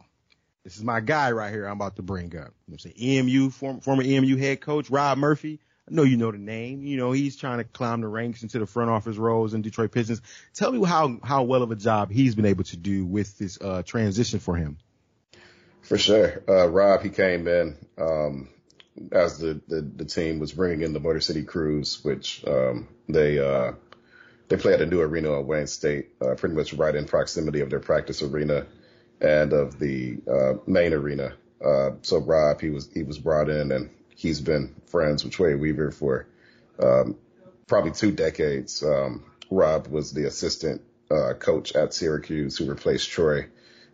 this 0.65 0.77
is 0.77 0.85
my 0.85 1.01
guy 1.01 1.33
right 1.33 1.53
here 1.53 1.67
I'm 1.67 1.77
about 1.77 1.97
to 1.97 2.03
bring 2.03 2.37
up. 2.37 2.55
You 2.67 2.77
know? 2.85 3.21
EMU, 3.21 3.51
form, 3.51 3.81
former 3.81 4.03
EMU 4.03 4.37
head 4.37 4.61
coach, 4.61 4.91
Rob 4.91 5.19
Murphy. 5.19 5.61
Know 5.93 6.05
you 6.05 6.17
know 6.17 6.33
the 6.33 6.39
name. 6.39 6.83
You 6.85 6.97
know, 6.97 7.13
he's 7.13 7.37
trying 7.37 7.59
to 7.59 7.65
climb 7.65 8.01
the 8.01 8.09
ranks 8.09 8.43
into 8.43 8.59
the 8.59 8.65
front 8.65 8.91
office 8.91 9.19
roles 9.19 9.53
in 9.53 9.61
Detroit 9.61 9.93
Pistons. 9.93 10.23
Tell 10.55 10.73
me 10.73 10.83
how, 10.83 11.19
how 11.23 11.43
well 11.43 11.63
of 11.63 11.71
a 11.71 11.77
job 11.77 12.11
he's 12.11 12.35
been 12.35 12.47
able 12.47 12.65
to 12.65 12.79
do 12.79 13.05
with 13.05 13.37
this, 13.37 13.59
uh, 13.61 13.83
transition 13.83 14.41
for 14.41 14.57
him. 14.57 14.79
For 15.83 15.99
sure. 15.99 16.43
Uh, 16.49 16.67
Rob, 16.69 17.03
he 17.03 17.11
came 17.11 17.47
in, 17.47 17.77
um, 17.99 18.49
as 19.11 19.37
the, 19.37 19.61
the, 19.69 19.83
the 19.83 20.07
team 20.07 20.39
was 20.39 20.53
bringing 20.53 20.81
in 20.81 20.95
the 20.95 21.01
Motor 21.01 21.21
City 21.21 21.43
Cruise, 21.43 22.03
which, 22.03 22.43
um, 22.47 22.89
they, 23.07 23.39
uh, 23.39 23.73
they 24.49 24.57
play 24.57 24.73
at 24.73 24.81
a 24.81 24.87
new 24.87 25.03
arena 25.03 25.35
on 25.35 25.47
Wayne 25.47 25.67
State, 25.67 26.15
uh, 26.23 26.35
pretty 26.37 26.55
much 26.55 26.73
right 26.73 26.95
in 26.95 27.05
proximity 27.05 27.61
of 27.61 27.69
their 27.69 27.81
practice 27.81 28.23
arena 28.23 28.67
and 29.21 29.53
of 29.53 29.79
the, 29.79 30.23
uh, 30.27 30.55
main 30.67 30.95
arena. 30.95 31.35
Uh, 31.63 31.91
so 32.01 32.17
Rob, 32.17 32.63
he 32.63 32.71
was, 32.71 32.91
he 32.95 33.03
was 33.03 33.19
brought 33.19 33.51
in 33.51 33.73
and 33.73 33.91
he's 34.17 34.41
been 34.41 34.75
friends 34.87 35.25
with 35.25 35.33
Troy 35.33 35.57
Weaver 35.57 35.91
for, 35.91 36.27
um, 36.79 37.17
probably 37.67 37.93
two 37.93 38.13
decades. 38.13 38.83
Um, 38.83 39.25
Rob 39.51 39.89
was 39.89 40.13
the 40.13 40.27
assistant, 40.27 40.83
uh, 41.11 41.35
coach 41.35 41.75
at 41.75 41.93
Syracuse 41.93 42.57
who 42.57 42.67
replaced 42.67 43.11
Troy 43.11 43.47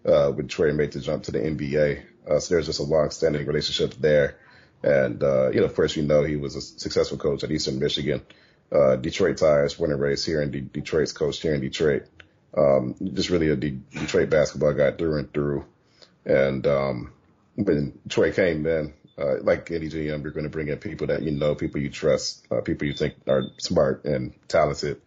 uh, 0.05 0.31
when 0.31 0.49
Troy 0.49 0.73
made 0.73 0.93
the 0.93 1.01
jump 1.01 1.25
to 1.25 1.33
the 1.33 1.41
NBA. 1.41 2.03
Uh, 2.29 2.39
so 2.39 2.55
there's 2.55 2.67
just 2.67 2.81
a 2.81 2.85
long-standing 2.85 3.47
relationship 3.47 3.95
there. 3.95 4.39
And, 4.83 5.23
uh, 5.23 5.51
you 5.51 5.61
know, 5.61 5.67
of 5.67 5.75
course, 5.75 5.97
you 5.97 6.05
know, 6.05 6.23
he 6.23 6.37
was 6.37 6.55
a 6.55 6.61
successful 6.61 7.19
coach 7.19 7.43
at 7.43 7.51
Eastern 7.51 7.79
Michigan. 7.79 8.23
Uh, 8.71 8.97
Detroit 8.97 9.39
Tires, 9.39 9.75
born 9.75 9.93
and 9.93 10.01
raised 10.01 10.27
here 10.27 10.43
in 10.43 10.51
De- 10.51 10.61
Detroit's 10.61 11.13
coach 11.13 11.41
here 11.41 11.55
in 11.55 11.61
Detroit. 11.61 12.05
Um, 12.57 12.95
just 13.15 13.31
really 13.31 13.49
a 13.49 13.57
Detroit 13.57 14.31
basketball 14.31 14.75
guy 14.75 14.93
through 14.93 15.19
and 15.19 15.33
through. 15.33 15.65
And, 16.25 16.67
um, 16.67 17.13
when 17.57 17.99
Troy 18.09 18.33
came 18.33 18.67
in, 18.67 18.95
uh, 19.19 19.43
like 19.43 19.71
any 19.71 19.89
GM, 19.89 20.23
you're 20.23 20.33
going 20.33 20.45
to 20.45 20.51
bring 20.51 20.69
in 20.69 20.79
people 20.79 21.09
that 21.09 21.23
you 21.23 21.33
know, 21.33 21.55
people 21.55 21.81
you 21.81 21.91
trust, 21.91 22.47
uh, 22.51 22.61
people 22.61 22.87
you 22.87 22.95
think 22.95 23.15
are 23.27 23.45
smart 23.59 24.05
and 24.05 24.33
talented. 24.47 25.01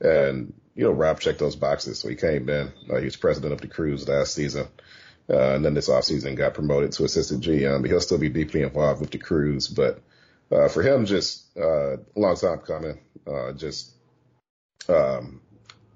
And, 0.00 0.52
you 0.74 0.84
know, 0.84 0.90
Rob 0.90 1.20
checked 1.20 1.38
those 1.38 1.56
boxes. 1.56 1.98
So 1.98 2.08
he 2.08 2.16
came 2.16 2.48
in, 2.48 2.72
uh, 2.90 2.96
he 2.96 3.06
was 3.06 3.16
president 3.16 3.52
of 3.52 3.60
the 3.60 3.68
Cruise 3.68 4.06
last 4.06 4.34
season. 4.34 4.66
Uh, 5.30 5.54
and 5.54 5.64
then 5.64 5.72
this 5.72 5.88
offseason 5.88 6.36
got 6.36 6.52
promoted 6.52 6.92
to 6.92 7.04
assistant 7.04 7.42
GM. 7.42 7.80
But 7.80 7.90
he'll 7.90 8.00
still 8.00 8.18
be 8.18 8.28
deeply 8.28 8.62
involved 8.62 9.00
with 9.00 9.10
the 9.10 9.18
Cruise, 9.18 9.68
but, 9.68 10.00
uh, 10.52 10.68
for 10.68 10.82
him, 10.82 11.06
just, 11.06 11.56
uh, 11.56 11.96
a 11.96 12.00
long 12.16 12.36
time 12.36 12.58
coming, 12.58 12.98
uh, 13.26 13.52
just, 13.52 13.92
um, 14.88 15.40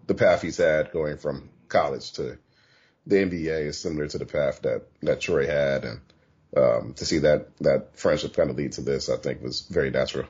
the 0.06 0.14
path 0.14 0.40
he's 0.40 0.56
had 0.56 0.90
going 0.90 1.18
from 1.18 1.50
college 1.68 2.12
to 2.12 2.38
the 3.06 3.16
NBA 3.16 3.66
is 3.66 3.78
similar 3.78 4.08
to 4.08 4.16
the 4.16 4.24
path 4.24 4.62
that, 4.62 4.86
that 5.02 5.20
Troy 5.20 5.46
had. 5.46 5.84
And, 5.84 6.00
um, 6.56 6.94
to 6.94 7.04
see 7.04 7.18
that, 7.18 7.56
that 7.58 7.96
friendship 7.96 8.34
kind 8.34 8.50
of 8.50 8.56
lead 8.56 8.72
to 8.72 8.80
this, 8.80 9.08
I 9.08 9.16
think 9.16 9.42
was 9.42 9.62
very 9.62 9.90
natural. 9.90 10.26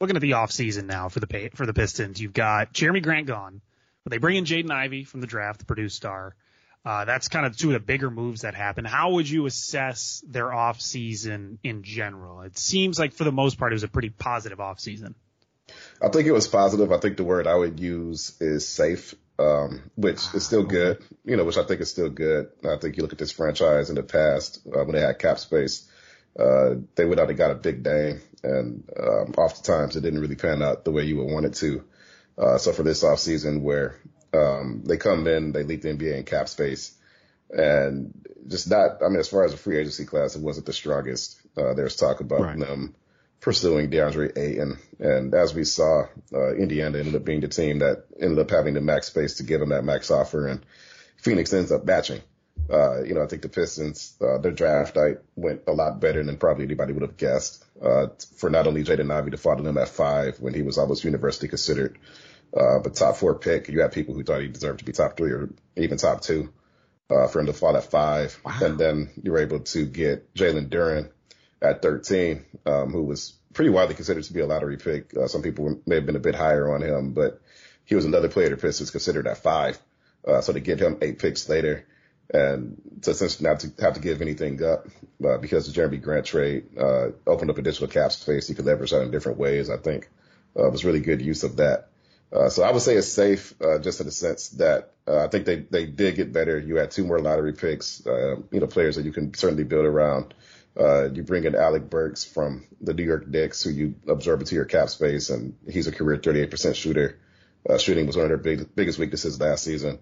Looking 0.00 0.16
at 0.16 0.22
the 0.22 0.32
offseason 0.32 0.84
now 0.84 1.08
for 1.08 1.20
the 1.20 1.26
pay, 1.26 1.48
for 1.48 1.66
the 1.66 1.74
Pistons, 1.74 2.20
you've 2.20 2.32
got 2.32 2.72
Jerami 2.72 3.02
Grant 3.02 3.26
gone, 3.26 3.60
but 4.04 4.12
they 4.12 4.18
bring 4.18 4.36
in 4.36 4.44
Jaden 4.44 4.70
Ivey 4.70 5.04
from 5.04 5.20
the 5.20 5.26
draft, 5.26 5.60
the 5.60 5.66
Purdue 5.66 5.88
star. 5.88 6.34
Uh, 6.84 7.04
that's 7.04 7.28
kind 7.28 7.44
of 7.44 7.56
two 7.56 7.68
of 7.68 7.72
the 7.74 7.80
bigger 7.80 8.10
moves 8.10 8.42
that 8.42 8.54
happened. 8.54 8.86
How 8.86 9.10
would 9.10 9.28
you 9.28 9.46
assess 9.46 10.22
their 10.26 10.46
offseason 10.46 11.58
in 11.64 11.82
general? 11.82 12.42
It 12.42 12.56
seems 12.56 12.98
like 12.98 13.12
for 13.12 13.24
the 13.24 13.32
most 13.32 13.58
part 13.58 13.72
it 13.72 13.74
was 13.74 13.82
a 13.82 13.88
pretty 13.88 14.10
positive 14.10 14.58
offseason. 14.58 15.14
I 16.00 16.08
think 16.08 16.26
it 16.26 16.32
was 16.32 16.48
positive. 16.48 16.92
I 16.92 16.98
think 16.98 17.16
the 17.16 17.24
word 17.24 17.46
I 17.46 17.54
would 17.54 17.80
use 17.80 18.40
is 18.40 18.66
safe, 18.66 19.14
um, 19.38 19.82
which 19.94 20.20
is 20.34 20.44
still 20.44 20.64
good, 20.64 21.02
you 21.24 21.36
know, 21.36 21.44
which 21.44 21.56
I 21.58 21.64
think 21.64 21.80
is 21.80 21.90
still 21.90 22.10
good. 22.10 22.50
I 22.64 22.76
think 22.76 22.96
you 22.96 23.02
look 23.02 23.12
at 23.12 23.18
this 23.18 23.32
franchise 23.32 23.88
in 23.90 23.96
the 23.96 24.02
past, 24.02 24.60
uh, 24.66 24.84
when 24.84 24.92
they 24.92 25.00
had 25.00 25.18
cap 25.18 25.38
space, 25.38 25.88
uh, 26.38 26.74
they 26.94 27.04
went 27.04 27.20
out 27.20 27.28
and 27.28 27.38
got 27.38 27.50
a 27.50 27.54
big 27.56 27.84
name 27.84 28.20
and, 28.42 28.88
um, 28.98 29.34
oftentimes 29.36 29.96
it 29.96 30.00
didn't 30.02 30.20
really 30.20 30.36
pan 30.36 30.62
out 30.62 30.84
the 30.84 30.90
way 30.92 31.04
you 31.04 31.16
would 31.18 31.30
want 31.32 31.46
it 31.46 31.54
to. 31.54 31.84
Uh, 32.36 32.58
so 32.58 32.72
for 32.72 32.82
this 32.82 33.02
offseason 33.02 33.62
where, 33.62 33.96
um, 34.32 34.82
they 34.84 34.96
come 34.96 35.26
in, 35.26 35.52
they 35.52 35.64
lead 35.64 35.82
the 35.82 35.88
NBA 35.90 36.16
in 36.18 36.24
cap 36.24 36.48
space 36.48 36.94
and 37.50 38.12
just 38.46 38.68
not, 38.70 39.02
I 39.02 39.08
mean, 39.08 39.18
as 39.18 39.28
far 39.28 39.44
as 39.44 39.52
a 39.54 39.56
free 39.56 39.78
agency 39.78 40.04
class, 40.04 40.36
it 40.36 40.42
wasn't 40.42 40.66
the 40.66 40.72
strongest. 40.72 41.40
Uh, 41.56 41.74
there's 41.74 41.96
talk 41.96 42.20
about 42.20 42.40
Right. 42.40 42.58
them 42.58 42.94
pursuing 43.40 43.90
DeAndre 43.90 44.36
Ayton. 44.36 44.78
And 44.98 45.34
as 45.34 45.54
we 45.54 45.64
saw, 45.64 46.06
uh, 46.32 46.54
Indiana 46.54 46.98
ended 46.98 47.14
up 47.14 47.24
being 47.24 47.40
the 47.40 47.48
team 47.48 47.80
that 47.80 48.04
ended 48.20 48.38
up 48.38 48.50
having 48.50 48.74
the 48.74 48.80
max 48.80 49.06
space 49.06 49.36
to 49.36 49.44
give 49.44 49.62
him 49.62 49.68
that 49.70 49.84
max 49.84 50.10
offer 50.10 50.46
and 50.48 50.64
Phoenix 51.16 51.52
ends 51.52 51.72
up 51.72 51.84
matching. 51.84 52.20
Uh, 52.70 53.02
you 53.02 53.14
know, 53.14 53.22
I 53.22 53.26
think 53.26 53.42
the 53.42 53.48
Pistons, 53.48 54.14
uh, 54.20 54.38
their 54.38 54.52
draft 54.52 54.96
night 54.96 55.18
went 55.36 55.62
a 55.66 55.72
lot 55.72 56.00
better 56.00 56.22
than 56.22 56.36
probably 56.36 56.64
anybody 56.64 56.92
would 56.92 57.02
have 57.02 57.16
guessed. 57.16 57.64
Uh, 57.80 58.08
for 58.36 58.50
not 58.50 58.66
only 58.66 58.84
Jaden 58.84 59.10
Ivey 59.10 59.30
to 59.30 59.36
fall 59.36 59.56
to 59.56 59.62
them 59.62 59.78
at 59.78 59.88
five 59.88 60.40
when 60.40 60.52
he 60.52 60.62
was 60.62 60.76
almost 60.76 61.04
universally 61.04 61.48
considered, 61.48 61.98
uh, 62.54 62.80
but 62.80 62.94
top 62.94 63.16
four 63.16 63.34
pick. 63.36 63.68
You 63.68 63.80
had 63.80 63.92
people 63.92 64.14
who 64.14 64.22
thought 64.22 64.42
he 64.42 64.48
deserved 64.48 64.80
to 64.80 64.84
be 64.84 64.92
top 64.92 65.16
three 65.16 65.32
or 65.32 65.50
even 65.76 65.96
top 65.96 66.20
two, 66.20 66.52
uh, 67.10 67.26
for 67.28 67.40
him 67.40 67.46
to 67.46 67.52
fall 67.52 67.76
at 67.76 67.84
five. 67.84 68.38
Wow. 68.44 68.58
And 68.60 68.78
then 68.78 69.10
you 69.22 69.32
were 69.32 69.38
able 69.38 69.60
to 69.60 69.86
get 69.86 70.34
Jalen 70.34 70.68
Duren 70.68 71.10
at 71.60 71.82
13, 71.82 72.44
um, 72.66 72.92
who 72.92 73.02
was 73.04 73.34
pretty 73.52 73.70
widely 73.70 73.94
considered 73.94 74.24
to 74.24 74.32
be 74.32 74.40
a 74.40 74.46
lottery 74.46 74.76
pick. 74.76 75.16
Uh, 75.16 75.28
some 75.28 75.42
people 75.42 75.80
may 75.86 75.96
have 75.96 76.06
been 76.06 76.16
a 76.16 76.20
bit 76.20 76.34
higher 76.34 76.72
on 76.72 76.82
him, 76.82 77.12
but 77.12 77.40
he 77.84 77.94
was 77.94 78.04
another 78.04 78.28
player 78.28 78.50
the 78.50 78.56
Pistons 78.56 78.90
considered 78.90 79.26
at 79.26 79.38
five. 79.38 79.78
Uh, 80.26 80.40
so 80.40 80.52
to 80.52 80.60
get 80.60 80.80
him 80.80 80.98
eight 81.00 81.18
picks 81.18 81.48
later 81.48 81.86
and 82.32 82.80
to 83.02 83.10
essentially 83.10 83.48
not 83.48 83.60
to 83.60 83.72
have 83.80 83.94
to 83.94 84.00
give 84.00 84.20
anything 84.20 84.62
up, 84.62 84.86
uh, 85.24 85.38
because 85.38 85.72
the 85.72 85.80
Jerami 85.80 86.00
Grant 86.00 86.26
trade, 86.26 86.66
uh, 86.78 87.08
opened 87.26 87.50
up 87.50 87.58
additional 87.58 87.88
cap 87.88 88.12
space. 88.12 88.46
He 88.46 88.54
could 88.54 88.66
leverage 88.66 88.90
that 88.90 89.02
in 89.02 89.10
different 89.10 89.38
ways. 89.38 89.70
I 89.70 89.78
think, 89.78 90.10
uh, 90.58 90.68
was 90.68 90.84
really 90.84 91.00
good 91.00 91.22
use 91.22 91.42
of 91.44 91.56
that. 91.56 91.88
Uh, 92.30 92.50
so 92.50 92.62
I 92.62 92.72
would 92.72 92.82
say 92.82 92.94
it's 92.96 93.08
safe, 93.08 93.54
uh, 93.62 93.78
just 93.78 94.00
in 94.00 94.06
the 94.06 94.12
sense 94.12 94.50
that, 94.50 94.92
uh, 95.06 95.24
I 95.24 95.28
think 95.28 95.46
they, 95.46 95.60
they 95.60 95.86
did 95.86 96.16
get 96.16 96.32
better. 96.32 96.58
You 96.58 96.76
had 96.76 96.90
two 96.90 97.04
more 97.04 97.18
lottery 97.18 97.54
picks, 97.54 98.06
uh, 98.06 98.36
you 98.50 98.60
know, 98.60 98.66
players 98.66 98.96
that 98.96 99.06
you 99.06 99.12
can 99.12 99.32
certainly 99.32 99.64
build 99.64 99.86
around. 99.86 100.34
Uh, 100.78 101.10
you 101.12 101.22
bring 101.22 101.44
in 101.44 101.54
Alec 101.54 101.90
Burks 101.90 102.24
from 102.24 102.66
the 102.80 102.94
New 102.94 103.02
York 103.02 103.26
Knicks, 103.26 103.62
who 103.62 103.70
you 103.70 103.94
absorb 104.06 104.40
into 104.40 104.54
your 104.54 104.64
cap 104.64 104.88
space, 104.88 105.30
and 105.30 105.56
he's 105.68 105.88
a 105.88 105.92
career 105.92 106.18
38% 106.18 106.74
shooter. 106.74 107.18
Uh, 107.68 107.78
shooting 107.78 108.06
was 108.06 108.16
one 108.16 108.24
of 108.24 108.30
their 108.30 108.38
big, 108.38 108.74
biggest 108.74 108.98
weaknesses 108.98 109.40
last 109.40 109.64
season. 109.64 109.98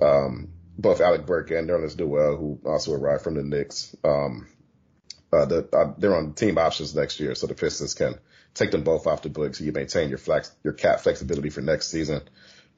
Um, 0.00 0.48
both 0.78 1.00
Alec 1.00 1.26
Burke 1.26 1.50
and 1.50 1.68
Nerlens 1.68 1.98
Noel, 1.98 2.36
who 2.36 2.58
also 2.64 2.94
arrived 2.94 3.22
from 3.22 3.34
the 3.34 3.42
Knicks, 3.42 3.94
um, 4.02 4.48
uh, 5.34 5.44
the, 5.46 5.68
uh, 5.72 5.92
they're 5.98 6.14
on 6.14 6.32
team 6.32 6.58
options 6.58 6.94
next 6.94 7.18
year, 7.18 7.34
so 7.34 7.46
the 7.46 7.54
Pistons 7.54 7.94
can 7.94 8.14
take 8.54 8.70
them 8.70 8.84
both 8.84 9.06
off 9.06 9.22
the 9.22 9.28
books. 9.28 9.58
So 9.58 9.64
you 9.64 9.72
maintain 9.72 10.08
your 10.08 10.18
flex, 10.18 10.50
your 10.62 10.72
cap 10.72 11.00
flexibility 11.00 11.50
for 11.50 11.60
next 11.60 11.90
season, 11.90 12.22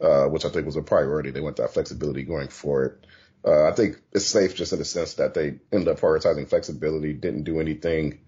uh, 0.00 0.24
which 0.26 0.44
I 0.44 0.48
think 0.48 0.64
was 0.64 0.76
a 0.76 0.82
priority. 0.82 1.30
They 1.30 1.40
want 1.40 1.56
that 1.56 1.74
flexibility 1.74 2.22
going 2.22 2.48
forward. 2.48 3.06
Uh, 3.44 3.68
I 3.68 3.72
think 3.72 3.96
it's 4.12 4.26
safe 4.26 4.54
just 4.54 4.72
in 4.72 4.78
the 4.78 4.84
sense 4.84 5.14
that 5.14 5.34
they 5.34 5.60
ended 5.72 5.88
up 5.88 6.00
prioritizing 6.00 6.48
flexibility, 6.48 7.12
didn't 7.12 7.44
do 7.44 7.60
anything, 7.60 8.20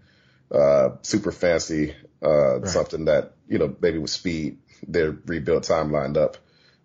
uh, 0.51 0.90
super 1.03 1.33
fancy, 1.33 1.94
uh, 2.23 2.61
right. 2.61 2.68
something 2.68 3.07
that, 3.07 3.35
you 3.49 3.59
know, 3.59 3.75
maybe 3.81 3.99
with 3.99 4.11
speed, 4.11 4.59
their 4.87 5.11
rebuild 5.27 5.64
time 5.64 5.90
lined 5.92 6.16
up. 6.16 6.37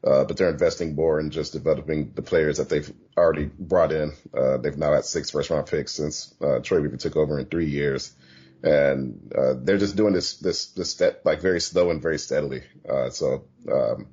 Uh, 0.05 0.25
but 0.25 0.36
they're 0.36 0.49
investing 0.49 0.95
more 0.95 1.17
in 1.19 1.29
just 1.29 1.53
developing 1.53 2.12
the 2.13 2.21
players 2.21 2.57
that 2.57 2.67
they've 2.67 2.91
already 3.15 3.45
brought 3.45 3.93
in. 3.93 4.12
Uh, 4.33 4.57
they've 4.57 4.77
now 4.77 4.91
had 4.91 5.05
six 5.05 5.29
first 5.29 5.49
round 5.49 5.65
picks 5.65 5.93
since, 5.93 6.33
uh, 6.41 6.59
Troy 6.59 6.81
Weaver 6.81 6.97
took 6.97 7.15
over 7.15 7.39
in 7.39 7.45
three 7.45 7.67
years. 7.69 8.13
And, 8.63 9.31
uh, 9.33 9.53
they're 9.57 9.77
just 9.77 9.95
doing 9.95 10.13
this, 10.13 10.38
this, 10.39 10.67
this 10.67 10.89
step, 10.89 11.21
like 11.23 11.41
very 11.41 11.62
slow 11.62 11.89
and 11.89 12.01
very 12.01 12.17
steadily. 12.17 12.63
Uh, 12.88 13.12
so, 13.12 13.45
um, 13.71 14.07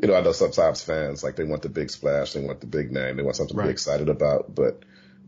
you 0.00 0.08
know, 0.08 0.14
I 0.14 0.20
know 0.20 0.32
sometimes 0.32 0.82
fans 0.82 1.22
like 1.22 1.36
they 1.36 1.44
want 1.44 1.62
the 1.62 1.68
big 1.68 1.90
splash, 1.90 2.32
they 2.32 2.40
want 2.40 2.60
the 2.60 2.66
big 2.66 2.92
name, 2.92 3.16
they 3.16 3.22
want 3.22 3.36
something 3.36 3.56
right. 3.56 3.64
to 3.64 3.68
be 3.68 3.72
excited 3.72 4.08
about. 4.08 4.54
But, 4.54 4.82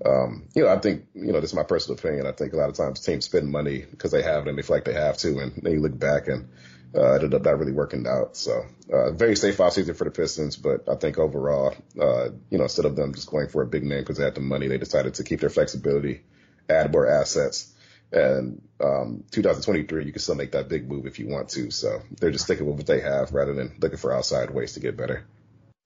um, 0.05 0.48
you 0.55 0.62
know, 0.62 0.68
I 0.68 0.79
think, 0.79 1.07
you 1.14 1.33
know, 1.33 1.40
this 1.40 1.50
is 1.50 1.57
my 1.57 1.62
personal 1.62 1.98
opinion. 1.98 2.27
I 2.27 2.33
think 2.33 2.53
a 2.53 2.57
lot 2.57 2.70
of 2.70 2.77
times 2.77 3.00
teams 3.00 3.24
spend 3.24 3.50
money 3.50 3.85
because 3.88 4.11
they 4.11 4.22
have 4.22 4.46
it 4.46 4.48
and 4.48 4.59
they 4.59 4.62
feel 4.62 4.77
like 4.77 4.85
they 4.85 4.94
have 4.94 5.18
to. 5.18 5.38
And 5.38 5.53
then 5.62 5.72
you 5.72 5.81
look 5.81 5.98
back 5.98 6.29
and, 6.29 6.48
uh, 6.96 7.12
it 7.12 7.24
ended 7.24 7.35
up 7.35 7.42
not 7.42 7.59
really 7.59 7.72
working 7.72 8.07
out. 8.07 8.37
So, 8.37 8.64
uh, 8.92 9.11
very 9.11 9.37
safe 9.37 9.59
offseason 9.59 9.96
for 9.96 10.05
the 10.05 10.11
Pistons, 10.11 10.57
but 10.57 10.88
I 10.88 10.94
think 10.94 11.18
overall, 11.18 11.74
uh, 12.00 12.31
you 12.50 12.59
know, 12.59 12.64
instead 12.64 12.85
of 12.85 12.96
them 12.96 13.14
just 13.14 13.31
going 13.31 13.48
for 13.48 13.62
a 13.62 13.66
big 13.66 13.85
name 13.85 14.00
because 14.00 14.16
they 14.16 14.24
had 14.24 14.35
the 14.35 14.40
money, 14.40 14.68
they 14.68 14.79
decided 14.79 15.14
to 15.14 15.24
keep 15.24 15.40
their 15.40 15.50
flexibility, 15.50 16.22
add 16.68 16.92
more 16.92 17.09
assets. 17.09 17.73
And 18.14 18.62
um, 18.81 19.24
2023, 19.33 20.05
you 20.05 20.12
can 20.12 20.20
still 20.20 20.37
make 20.37 20.53
that 20.53 20.68
big 20.68 20.88
move 20.88 21.07
if 21.07 21.18
you 21.18 21.27
want 21.29 21.48
to. 21.50 21.70
So 21.72 22.00
they're 22.20 22.31
just 22.31 22.44
sticking 22.44 22.64
with 22.64 22.77
what 22.77 22.87
they 22.87 23.00
have 23.00 23.33
rather 23.33 23.55
than 23.55 23.74
looking 23.81 23.98
for 23.98 24.12
outside 24.12 24.50
ways 24.50 24.74
to 24.74 24.81
get 24.81 24.96
better. 24.96 25.27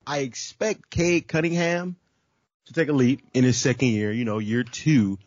I 0.05 0.19
expect 0.19 0.89
Cade 0.89 1.27
Cunningham 1.27 1.95
to 2.67 2.73
take 2.73 2.89
a 2.89 2.93
leap 2.93 3.21
in 3.33 3.43
his 3.43 3.57
second 3.57 3.89
year, 3.89 4.11
you 4.11 4.25
know, 4.25 4.37
year 4.37 4.63
two. 4.63 5.17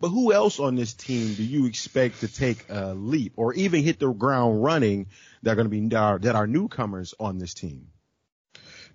But 0.00 0.08
who 0.08 0.32
else 0.32 0.60
on 0.60 0.74
this 0.74 0.94
team 0.94 1.34
do 1.34 1.44
you 1.44 1.66
expect 1.66 2.20
to 2.20 2.28
take 2.28 2.64
a 2.68 2.94
leap 2.94 3.32
or 3.36 3.54
even 3.54 3.82
hit 3.82 3.98
the 3.98 4.12
ground 4.12 4.62
running 4.62 5.06
that 5.42 5.52
are 5.52 5.54
going 5.56 5.66
to 5.66 5.70
be 5.70 5.88
that 5.88 5.96
are, 5.96 6.18
that 6.20 6.34
are 6.34 6.46
newcomers 6.46 7.14
on 7.18 7.38
this 7.38 7.54
team? 7.54 7.88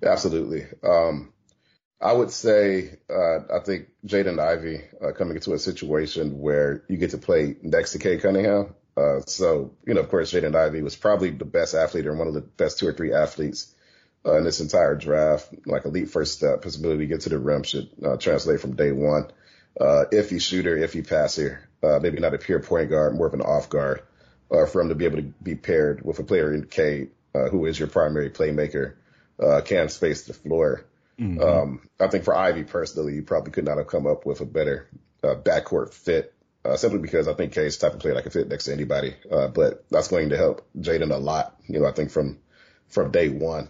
Absolutely. 0.02 0.66
Um, 0.84 1.33
I 2.04 2.12
would 2.12 2.32
say, 2.32 2.98
uh, 3.10 3.40
I 3.50 3.60
think 3.60 3.88
Jaden 4.06 4.38
Ivey, 4.38 4.82
uh, 5.02 5.14
coming 5.14 5.36
into 5.38 5.54
a 5.54 5.60
situation 5.60 6.42
where 6.42 6.84
you 6.90 6.98
get 6.98 7.12
to 7.12 7.18
play 7.18 7.56
next 7.62 7.94
to 7.94 8.00
Cade 8.00 8.22
Cunningham. 8.22 8.76
Uh, 8.98 9.22
so, 9.26 9.72
you 9.86 9.94
know, 9.94 10.02
of 10.02 10.10
course, 10.10 10.34
Jaden 10.34 10.54
Ivey 10.54 10.82
was 10.82 10.98
probably 10.98 11.30
the 11.30 11.46
best 11.46 11.74
athlete 11.74 12.06
or 12.06 12.14
one 12.14 12.28
of 12.28 12.34
the 12.34 12.42
best 12.42 12.78
two 12.78 12.88
or 12.88 12.94
three 12.94 13.14
athletes, 13.14 13.74
uh, 14.26 14.36
in 14.38 14.44
this 14.44 14.60
entire 14.60 14.96
draft. 14.96 15.50
Like 15.66 15.86
elite 15.86 16.10
first 16.10 16.34
step, 16.34 16.66
his 16.66 16.76
ability 16.76 17.08
to 17.08 17.08
get 17.08 17.22
to 17.22 17.30
the 17.30 17.40
rim 17.40 17.64
should, 17.64 17.90
uh, 18.06 18.18
translate 18.18 18.60
from 18.60 18.76
day 18.76 18.92
one. 18.92 19.32
Uh, 19.80 20.04
iffy 20.12 20.42
shooter, 20.42 20.76
iffy 20.76 21.08
passer, 21.08 21.70
uh, 21.82 22.00
maybe 22.02 22.20
not 22.20 22.34
a 22.34 22.38
pure 22.38 22.60
point 22.60 22.90
guard, 22.90 23.16
more 23.16 23.28
of 23.28 23.34
an 23.34 23.42
off 23.42 23.70
guard, 23.70 24.02
for 24.50 24.82
him 24.82 24.90
to 24.90 24.96
be 24.96 25.06
able 25.06 25.18
to 25.18 25.34
be 25.42 25.56
paired 25.56 26.04
with 26.04 26.20
a 26.20 26.24
player 26.24 26.54
in 26.54 26.68
uh, 27.34 27.50
who 27.50 27.66
is 27.66 27.80
your 27.80 27.88
primary 27.88 28.30
playmaker, 28.30 28.94
uh, 29.42 29.62
can 29.62 29.88
space 29.88 30.24
the 30.24 30.34
floor. 30.34 30.86
Mm-hmm. 31.20 31.42
Um, 31.42 31.90
I 32.00 32.08
think 32.08 32.24
for 32.24 32.36
Ivey 32.36 32.64
personally, 32.64 33.16
you 33.16 33.24
probably 33.24 33.52
could 33.52 33.66
not 33.66 33.78
have 33.78 33.88
come 33.88 34.08
up 34.08 34.26
with 34.26 34.42
a 34.42 34.46
better 34.46 34.90
uh, 35.24 35.36
backcourt 35.36 35.94
fit. 35.94 36.34
Uh, 36.66 36.78
simply 36.78 37.00
because 37.00 37.28
I 37.28 37.34
think 37.34 37.52
Cade's 37.52 37.76
type 37.76 37.94
of 37.94 38.00
player 38.00 38.14
that 38.14 38.22
can 38.22 38.32
fit 38.32 38.48
next 38.48 38.66
to 38.66 38.74
anybody. 38.74 39.16
Uh, 39.30 39.50
but 39.50 39.84
that's 39.90 40.08
going 40.08 40.30
to 40.30 40.38
help 40.38 40.66
Jaden 40.80 41.12
a 41.12 41.18
lot. 41.18 41.58
You 41.68 41.82
know, 41.82 41.86
I 41.86 41.92
think 41.92 42.10
from, 42.10 42.40
from 42.88 43.12
day 43.12 43.28
one. 43.28 43.68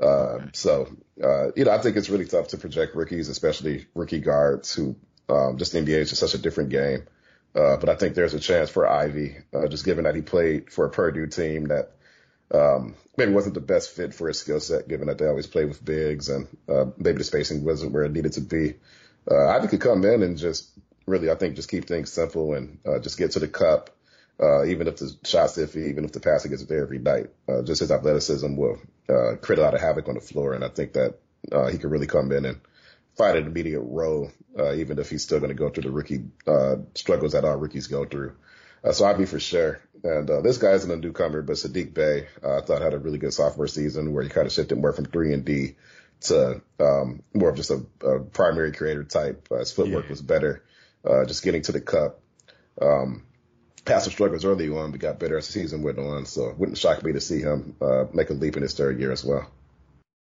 Uh, 0.00 0.46
so, 0.52 0.88
uh, 1.20 1.50
you 1.56 1.64
know, 1.64 1.72
I 1.72 1.78
think 1.78 1.96
it's 1.96 2.08
really 2.08 2.26
tough 2.26 2.48
to 2.48 2.58
project 2.58 2.94
rookies, 2.94 3.28
especially 3.28 3.86
rookie 3.92 4.20
guards 4.20 4.72
who, 4.72 4.94
um, 5.28 5.58
just 5.58 5.72
the 5.72 5.80
NBA 5.80 5.98
is 5.98 6.10
just 6.10 6.20
such 6.20 6.34
a 6.34 6.38
different 6.38 6.70
game. 6.70 7.08
Uh, 7.54 7.76
but 7.76 7.88
I 7.88 7.96
think 7.96 8.14
there's 8.14 8.34
a 8.34 8.40
chance 8.40 8.70
for 8.70 8.86
Ivey, 8.86 9.38
uh, 9.52 9.66
just 9.66 9.84
given 9.84 10.04
that 10.04 10.14
he 10.14 10.22
played 10.22 10.70
for 10.70 10.84
a 10.84 10.90
Purdue 10.90 11.26
team 11.26 11.68
that 11.68 11.96
um, 12.52 12.94
maybe 13.16 13.32
wasn't 13.32 13.54
the 13.54 13.60
best 13.60 13.90
fit 13.90 14.14
for 14.14 14.28
his 14.28 14.38
skill 14.38 14.60
set, 14.60 14.88
given 14.88 15.08
that 15.08 15.18
they 15.18 15.26
always 15.26 15.46
play 15.46 15.64
with 15.64 15.84
bigs 15.84 16.28
and 16.28 16.48
uh, 16.68 16.86
maybe 16.96 17.18
the 17.18 17.24
spacing 17.24 17.64
wasn't 17.64 17.92
where 17.92 18.04
it 18.04 18.12
needed 18.12 18.32
to 18.34 18.40
be. 18.40 18.74
Uh, 19.30 19.48
Ivey 19.48 19.68
could 19.68 19.80
come 19.80 20.04
in 20.04 20.22
and 20.22 20.38
just 20.38 20.70
really, 21.06 21.30
I 21.30 21.34
think, 21.34 21.56
just 21.56 21.70
keep 21.70 21.86
things 21.86 22.12
simple 22.12 22.54
and 22.54 22.78
uh, 22.86 22.98
just 23.00 23.18
get 23.18 23.32
to 23.32 23.40
the 23.40 23.48
cup. 23.48 23.90
Uh, 24.40 24.64
even 24.66 24.86
if 24.86 24.98
the 24.98 25.12
shot's 25.24 25.58
iffy, 25.58 25.88
even 25.88 26.04
if 26.04 26.12
the 26.12 26.20
passing 26.20 26.52
isn't 26.52 26.68
there 26.68 26.82
every 26.82 27.00
night, 27.00 27.30
uh, 27.48 27.60
just 27.62 27.80
his 27.80 27.90
athleticism 27.90 28.54
will 28.54 28.78
uh, 29.08 29.34
create 29.42 29.58
a 29.58 29.62
lot 29.62 29.74
of 29.74 29.80
havoc 29.80 30.08
on 30.08 30.14
the 30.14 30.20
floor. 30.20 30.54
And 30.54 30.64
I 30.64 30.68
think 30.68 30.92
that 30.92 31.18
uh, 31.50 31.66
he 31.66 31.78
could 31.78 31.90
really 31.90 32.06
come 32.06 32.30
in 32.30 32.44
and 32.44 32.60
find 33.16 33.36
an 33.36 33.46
immediate 33.46 33.80
role, 33.80 34.30
uh, 34.56 34.74
even 34.74 35.00
if 35.00 35.10
he's 35.10 35.24
still 35.24 35.40
going 35.40 35.50
to 35.50 35.54
go 35.54 35.68
through 35.70 35.82
the 35.82 35.90
rookie 35.90 36.22
uh, 36.46 36.76
struggles 36.94 37.32
that 37.32 37.44
all 37.44 37.56
rookies 37.56 37.88
go 37.88 38.04
through. 38.04 38.36
Uh, 38.84 38.92
so 38.92 39.04
I'd 39.04 39.18
be 39.18 39.26
for 39.26 39.40
sure. 39.40 39.80
And 40.04 40.30
uh, 40.30 40.40
this 40.40 40.58
guy 40.58 40.72
isn't 40.72 40.90
a 40.90 40.96
newcomer, 40.96 41.42
but 41.42 41.56
Saddiq 41.56 41.92
Bey, 41.92 42.28
uh, 42.42 42.58
I 42.58 42.60
thought 42.60 42.82
had 42.82 42.94
a 42.94 42.98
really 42.98 43.18
good 43.18 43.34
sophomore 43.34 43.66
season 43.66 44.12
where 44.12 44.22
he 44.22 44.28
kind 44.28 44.46
of 44.46 44.52
shifted 44.52 44.78
more 44.78 44.92
from 44.92 45.06
three 45.06 45.32
and 45.32 45.44
D 45.44 45.74
to 46.20 46.60
um, 46.80 47.22
more 47.34 47.50
of 47.50 47.56
just 47.56 47.70
a, 47.70 47.84
a 48.04 48.20
primary 48.20 48.72
creator 48.72 49.04
type. 49.04 49.48
Uh, 49.50 49.58
his 49.58 49.72
footwork 49.72 50.04
yeah. 50.04 50.10
was 50.10 50.22
better, 50.22 50.64
uh, 51.08 51.24
just 51.24 51.42
getting 51.42 51.62
to 51.62 51.72
the 51.72 51.80
cup. 51.80 52.20
Um, 52.80 53.24
had 53.86 54.02
some 54.02 54.12
struggles 54.12 54.44
early 54.44 54.68
on, 54.68 54.90
but 54.90 55.00
got 55.00 55.18
better 55.18 55.38
as 55.38 55.46
the 55.46 55.52
season 55.52 55.82
went 55.82 55.98
on. 55.98 56.26
So 56.26 56.48
it 56.48 56.58
wouldn't 56.58 56.78
shock 56.78 57.02
me 57.02 57.12
to 57.12 57.20
see 57.20 57.40
him 57.40 57.74
uh, 57.80 58.04
make 58.12 58.30
a 58.30 58.34
leap 58.34 58.56
in 58.56 58.62
his 58.62 58.74
third 58.74 59.00
year 59.00 59.12
as 59.12 59.24
well. 59.24 59.50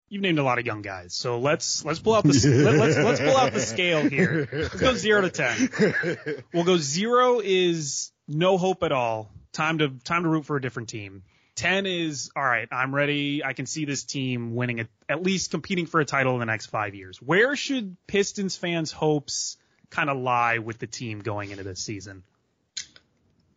You've 0.08 0.22
named 0.22 0.38
a 0.38 0.42
lot 0.42 0.58
of 0.58 0.66
young 0.66 0.82
guys, 0.82 1.14
so 1.14 1.38
let's 1.38 1.84
let's 1.84 1.98
pull 1.98 2.14
out 2.14 2.24
the 2.24 2.62
let, 2.64 2.74
let's 2.74 2.96
let's 2.96 3.20
pull 3.20 3.36
out 3.36 3.52
the 3.52 3.60
scale 3.60 4.08
here. 4.08 4.48
Let's 4.52 4.80
go 4.80 4.94
zero 4.94 5.22
to 5.22 5.30
ten. 5.30 6.42
We'll 6.52 6.64
go 6.64 6.76
zero 6.76 7.40
is 7.42 8.12
no 8.28 8.58
hope 8.58 8.82
at 8.82 8.92
all. 8.92 9.32
Time 9.54 9.78
to 9.78 9.88
time 10.04 10.24
to 10.24 10.28
root 10.28 10.44
for 10.44 10.56
a 10.56 10.60
different 10.60 10.88
team. 10.88 11.22
Ten 11.54 11.86
is 11.86 12.30
all 12.34 12.42
right. 12.42 12.66
I'm 12.72 12.92
ready. 12.92 13.44
I 13.44 13.52
can 13.52 13.66
see 13.66 13.84
this 13.84 14.02
team 14.02 14.56
winning 14.56 14.80
it, 14.80 14.88
at 15.08 15.22
least 15.22 15.52
competing 15.52 15.86
for 15.86 16.00
a 16.00 16.04
title 16.04 16.34
in 16.34 16.40
the 16.40 16.46
next 16.46 16.66
five 16.66 16.96
years. 16.96 17.22
Where 17.22 17.54
should 17.54 17.96
Pistons 18.08 18.56
fans' 18.56 18.90
hopes 18.90 19.56
kind 19.90 20.10
of 20.10 20.16
lie 20.16 20.58
with 20.58 20.80
the 20.80 20.88
team 20.88 21.20
going 21.20 21.52
into 21.52 21.62
this 21.62 21.78
season? 21.78 22.24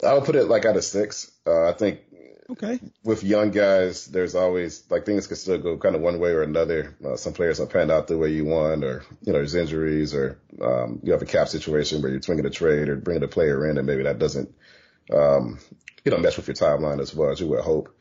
I 0.06 0.14
would 0.14 0.26
put 0.26 0.36
it 0.36 0.46
like 0.46 0.66
out 0.66 0.78
of 0.78 0.84
six. 0.84 1.32
Uh, 1.48 1.70
I 1.70 1.74
think 1.74 2.02
okay 2.52 2.80
with 3.04 3.24
young 3.24 3.50
guys, 3.50 4.06
there's 4.06 4.36
always 4.36 4.84
like 4.92 5.04
things 5.04 5.26
can 5.26 5.36
still 5.36 5.58
go 5.58 5.78
kind 5.78 5.96
of 5.96 6.02
one 6.02 6.20
way 6.20 6.30
or 6.30 6.44
another. 6.44 6.96
Uh, 7.04 7.16
some 7.16 7.34
players 7.34 7.58
don't 7.58 7.72
pan 7.72 7.90
out 7.90 8.06
the 8.06 8.20
way 8.20 8.30
you 8.30 8.46
want, 8.46 8.84
or 8.84 9.04
you 9.24 9.34
know, 9.34 9.40
there's 9.40 9.56
injuries, 9.56 10.14
or 10.14 10.40
um, 10.62 11.00
you 11.02 11.14
have 11.14 11.24
a 11.24 11.26
cap 11.26 11.48
situation 11.48 12.04
where 12.04 12.12
you're 12.12 12.22
swinging 12.22 12.46
a 12.46 12.52
trade 12.52 12.88
or 12.88 12.98
bringing 12.98 13.24
a 13.24 13.28
player 13.28 13.68
in, 13.68 13.80
and 13.80 13.88
maybe 13.88 14.04
that 14.04 14.20
doesn't 14.20 14.54
um, 15.14 15.60
you 16.04 16.12
know, 16.12 16.18
mesh 16.18 16.38
with 16.38 16.48
your 16.48 16.56
timeline 16.56 17.02
as 17.02 17.14
well 17.14 17.32
as 17.32 17.40
you 17.40 17.48
would 17.48 17.62
hope. 17.62 17.94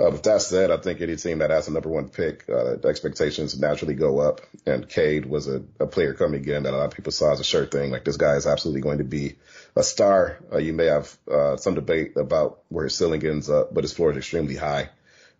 Uh, 0.00 0.10
with 0.10 0.22
that 0.22 0.40
said, 0.40 0.70
I 0.70 0.78
think 0.78 1.02
any 1.02 1.16
team 1.16 1.38
that 1.38 1.50
has 1.50 1.68
a 1.68 1.72
number 1.72 1.90
one 1.90 2.08
pick, 2.08 2.48
uh, 2.48 2.76
expectations 2.88 3.58
naturally 3.58 3.94
go 3.94 4.18
up. 4.18 4.40
And 4.64 4.88
Cade 4.88 5.26
was 5.26 5.46
a, 5.46 5.62
a 5.78 5.86
player 5.86 6.14
coming 6.14 6.46
in 6.48 6.62
that 6.62 6.72
a 6.72 6.76
lot 6.76 6.86
of 6.86 6.94
people 6.94 7.12
saw 7.12 7.32
as 7.32 7.40
a 7.40 7.44
sure 7.44 7.66
thing. 7.66 7.90
Like 7.90 8.04
this 8.04 8.16
guy 8.16 8.36
is 8.36 8.46
absolutely 8.46 8.80
going 8.80 8.98
to 8.98 9.04
be 9.04 9.36
a 9.76 9.82
star. 9.82 10.38
Uh, 10.50 10.58
you 10.58 10.72
may 10.72 10.86
have 10.86 11.14
uh, 11.30 11.56
some 11.58 11.74
debate 11.74 12.16
about 12.16 12.62
where 12.68 12.84
his 12.84 12.94
ceiling 12.94 13.26
ends 13.26 13.50
up, 13.50 13.74
but 13.74 13.84
his 13.84 13.92
floor 13.92 14.10
is 14.12 14.16
extremely 14.16 14.56
high. 14.56 14.88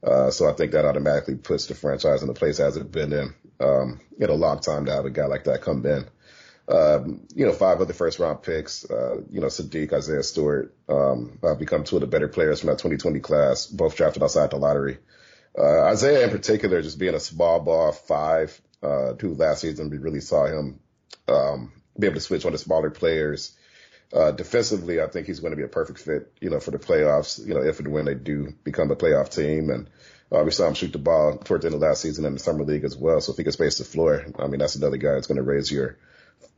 Uh, 0.03 0.31
so 0.31 0.49
I 0.49 0.53
think 0.53 0.73
that 0.73 0.85
automatically 0.85 1.37
puts 1.37 1.67
the 1.67 1.75
franchise 1.75 2.23
in 2.23 2.29
the 2.29 2.35
place 2.35 2.61
as 2.61 2.77
it's 2.77 2.87
been 2.87 3.13
in 3.13 3.35
um, 3.61 4.01
in 4.19 4.31
a 4.31 4.35
long 4.35 4.61
time 4.61 4.87
to 4.87 4.93
have 4.93 5.05
a 5.05 5.11
guy 5.11 5.27
like 5.27 5.45
that 5.45 5.63
come 5.63 5.85
in. 5.85 6.07
Um, 6.71 7.27
you 7.35 7.47
know, 7.47 7.53
five 7.53 7.81
other 7.81 7.93
first 7.93 8.21
round 8.21 8.43
picks, 8.43 8.89
uh, 8.89 9.23
you 9.29 9.41
know, 9.41 9.49
Saddiq, 9.49 9.93
Isaiah 9.93 10.23
Stewart, 10.23 10.73
um, 10.89 11.39
become 11.59 11.83
two 11.83 11.97
of 11.97 12.03
the 12.03 12.07
better 12.07 12.29
players 12.29 12.61
from 12.61 12.69
that 12.69 12.79
2020 12.79 13.19
class, 13.19 13.67
both 13.67 13.97
drafted 13.97 14.23
outside 14.23 14.51
the 14.51 14.57
lottery. 14.57 14.99
Uh, 15.59 15.83
Isaiah 15.83 16.25
in 16.25 16.31
particular, 16.31 16.81
just 16.81 16.99
being 16.99 17.15
a 17.15 17.21
small 17.21 17.59
ball 17.59 17.91
five, 17.91 18.61
uh, 18.83 19.15
last 19.21 19.63
season 19.63 19.91
we 19.91 19.99
really 19.99 20.21
saw 20.21 20.47
him, 20.47 20.79
um, 21.27 21.73
be 21.99 22.07
able 22.07 22.15
to 22.15 22.21
switch 22.21 22.45
on 22.45 22.53
the 22.53 22.59
smaller 22.59 22.91
players. 22.91 23.57
Uh, 24.13 24.33
defensively, 24.33 25.01
I 25.01 25.07
think 25.07 25.27
he's 25.27 25.41
going 25.41 25.53
to 25.53 25.57
be 25.57 25.63
a 25.63 25.69
perfect 25.69 26.01
fit, 26.01 26.33
you 26.41 26.51
know, 26.51 26.61
for 26.61 26.73
the 26.73 26.79
playoffs, 26.79 27.45
you 27.45 27.55
know, 27.55 27.63
if 27.63 27.79
and 27.79 27.89
when 27.93 28.05
they 28.05 28.15
do 28.15 28.55
become 28.65 28.91
a 28.91 28.97
playoff 28.97 29.35
team. 29.35 29.71
And 29.71 29.89
uh, 30.33 30.43
we 30.45 30.51
saw 30.51 30.67
him 30.67 30.75
shoot 30.75 30.93
the 30.93 30.99
ball 30.99 31.37
towards 31.39 31.63
the 31.63 31.69
end 31.69 31.75
of 31.75 31.81
last 31.81 32.03
season 32.03 32.25
in 32.25 32.35
the 32.35 32.39
summer 32.39 32.65
league 32.65 32.85
as 32.85 32.97
well. 32.97 33.21
So 33.21 33.33
if 33.33 33.39
he 33.39 33.45
can 33.45 33.53
space 33.53 33.79
the 33.79 33.85
floor, 33.85 34.25
I 34.39 34.47
mean, 34.47 34.59
that's 34.59 34.77
another 34.77 34.97
guy 34.97 35.15
that's 35.15 35.27
going 35.27 35.37
to 35.37 35.43
raise 35.43 35.71
your, 35.71 35.97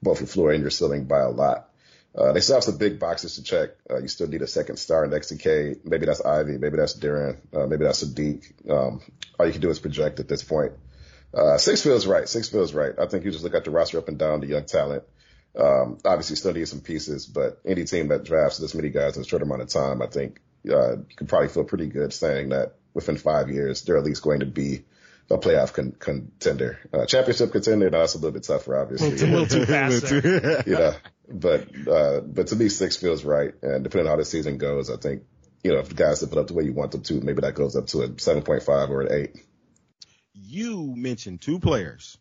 both 0.03 0.21
your 0.21 0.27
floor 0.27 0.53
and 0.53 0.61
your 0.61 0.71
ceiling 0.71 1.05
by 1.05 1.21
a 1.21 1.31
lot. 1.31 1.69
Uh, 2.15 2.33
they 2.33 2.41
still 2.41 2.57
have 2.57 2.65
some 2.65 2.77
big 2.77 2.99
boxes 2.99 3.37
to 3.37 3.43
check. 3.43 3.71
Uh, 3.91 3.99
you 3.99 4.09
still 4.09 4.29
need 4.29 4.43
a 4.43 4.47
second 4.47 4.77
star 4.77 5.07
next 5.07 5.29
to 5.29 5.37
K. 5.37 5.77
Maybe 5.85 6.05
that's 6.05 6.25
Ivey. 6.25 6.59
Maybe 6.59 6.77
that's 6.77 6.99
De'Aaron. 6.99 7.39
Uh, 7.55 7.67
maybe 7.67 7.85
that's 7.85 8.05
Saddiq. 8.05 8.71
Um, 8.71 9.01
all 9.39 9.47
you 9.47 9.53
can 9.53 9.63
do 9.63 9.71
is 9.71 9.79
project 9.79 10.21
at 10.21 10.29
this 10.29 10.43
point. 10.43 10.73
Uh, 11.33 11.57
six 11.57 11.83
feels 11.83 12.07
right. 12.07 12.29
Six 12.29 12.51
feels 12.51 12.75
right. 12.75 12.93
I 12.99 13.07
think 13.07 13.25
you 13.25 13.31
just 13.31 13.45
look 13.45 13.55
at 13.55 13.65
the 13.65 13.71
roster 13.71 13.99
up 13.99 14.09
and 14.09 14.19
down, 14.19 14.41
the 14.41 14.49
young 14.49 14.67
talent. 14.67 15.05
Um, 15.59 15.99
obviously 16.05 16.37
still 16.37 16.53
need 16.53 16.69
some 16.69 16.81
pieces, 16.81 17.27
but 17.27 17.61
any 17.65 17.85
team 17.85 18.09
that 18.09 18.25
drafts 18.25 18.59
this 18.59 18.75
many 18.75 18.91
guys 18.91 19.17
in 19.17 19.23
a 19.23 19.27
short 19.27 19.43
amount 19.43 19.63
of 19.63 19.69
time, 19.69 20.03
I 20.03 20.07
think, 20.07 20.41
uh, 20.69 20.97
you 20.97 21.17
can 21.17 21.27
probably 21.27 21.49
feel 21.49 21.65
pretty 21.65 21.87
good 21.87 22.13
saying 22.13 22.51
that 22.51 22.75
within 22.95 23.17
five 23.17 23.51
years, 23.51 23.83
they're 23.83 23.97
at 23.97 24.05
least 24.05 24.23
going 24.23 24.41
to 24.41 24.47
be 24.47 24.85
a 25.31 25.39
playoff 25.39 25.73
con- 25.73 25.97
contender. 25.99 26.79
Uh, 26.93 27.07
championship 27.07 27.53
contender, 27.53 27.91
no, 27.91 28.01
that's 28.01 28.15
a 28.15 28.19
little 28.19 28.33
bit 28.33 28.43
tougher, 28.43 28.79
obviously. 28.79 29.09
It's 29.09 29.23
a 29.23 29.27
little 29.27 29.47
too 29.47 29.67
fast. 29.67 30.03
there. 30.09 30.63
you 30.67 30.73
know, 30.73 30.95
but, 31.29 31.89
uh, 31.89 32.21
but 32.21 32.49
to 32.49 32.57
me, 32.57 32.69
six 32.69 32.97
feels 32.97 33.25
right. 33.25 33.55
And 33.63 33.85
depending 33.85 34.07
on 34.07 34.13
how 34.13 34.17
the 34.17 34.25
season 34.25 34.59
goes, 34.59 34.91
I 34.91 34.97
think, 34.97 35.23
you 35.63 35.73
know, 35.73 35.79
if 35.79 35.89
the 35.89 35.95
guys 35.95 36.19
step 36.19 36.33
it 36.33 36.39
up 36.39 36.49
the 36.49 36.55
way 36.55 36.65
you 36.65 36.73
want 36.73 36.93
them 36.93 37.03
to, 37.03 37.15
maybe 37.21 37.41
that 37.43 37.55
goes 37.55 37.77
up 37.77 37.87
to 37.89 38.03
a 38.03 38.09
7.5 38.09 38.91
or 38.91 39.03
an 39.03 39.13
8. 39.13 39.43
You 40.35 40.95
mentioned 40.97 41.41
two 41.41 41.61
players 41.61 42.19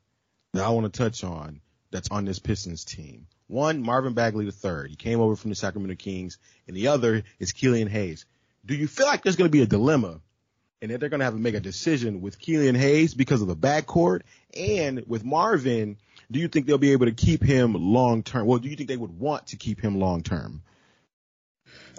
that 0.54 0.64
I 0.64 0.70
want 0.70 0.92
to 0.92 0.98
touch 0.98 1.24
on 1.24 1.62
that's 1.92 2.10
on 2.12 2.26
this 2.26 2.40
Pistons 2.40 2.86
team. 2.86 3.28
One, 3.48 3.82
Marvin 3.82 4.14
Bagley 4.14 4.46
III. 4.46 4.90
He 4.90 4.96
came 4.96 5.20
over 5.20 5.36
from 5.36 5.50
the 5.50 5.56
Sacramento 5.56 5.96
Kings, 5.96 6.38
and 6.68 6.76
the 6.76 6.88
other 6.88 7.24
is 7.40 7.52
Killian 7.52 7.90
Hayes. 7.90 8.26
Do 8.66 8.76
you 8.76 8.88
feel 8.88 9.08
like 9.08 9.24
there's 9.24 9.36
going 9.36 9.50
to 9.50 9.52
be 9.52 9.62
a 9.62 9.68
dilemma 9.68 10.22
and 10.82 10.89
that 10.91 11.00
they're 11.00 11.10
going 11.10 11.20
to 11.20 11.26
have 11.26 11.36
to 11.36 11.39
make 11.39 11.54
a 11.54 11.60
decision 11.60 12.22
with 12.22 12.39
Killian 12.39 12.76
Hayes 12.76 13.13
because 13.13 13.41
of 13.41 13.48
the 13.48 13.56
backcourt 13.56 14.22
and 14.58 15.04
with 15.08 15.24
Marvin? 15.24 15.98
Do 16.32 16.39
you 16.39 16.48
think 16.48 16.65
they'll 16.65 16.78
be 16.78 16.94
able 16.94 17.06
to 17.06 17.12
keep 17.12 17.44
him 17.44 17.74
long 17.74 18.24
term? 18.24 18.48
Well, 18.48 18.60
do 18.60 18.70
you 18.70 18.76
think 18.76 18.89
they 18.89 18.98
would 18.98 19.17
want 19.20 19.48
to 19.48 19.58
keep 19.58 19.80
him 19.80 20.00
long 20.00 20.24
term? 20.24 20.63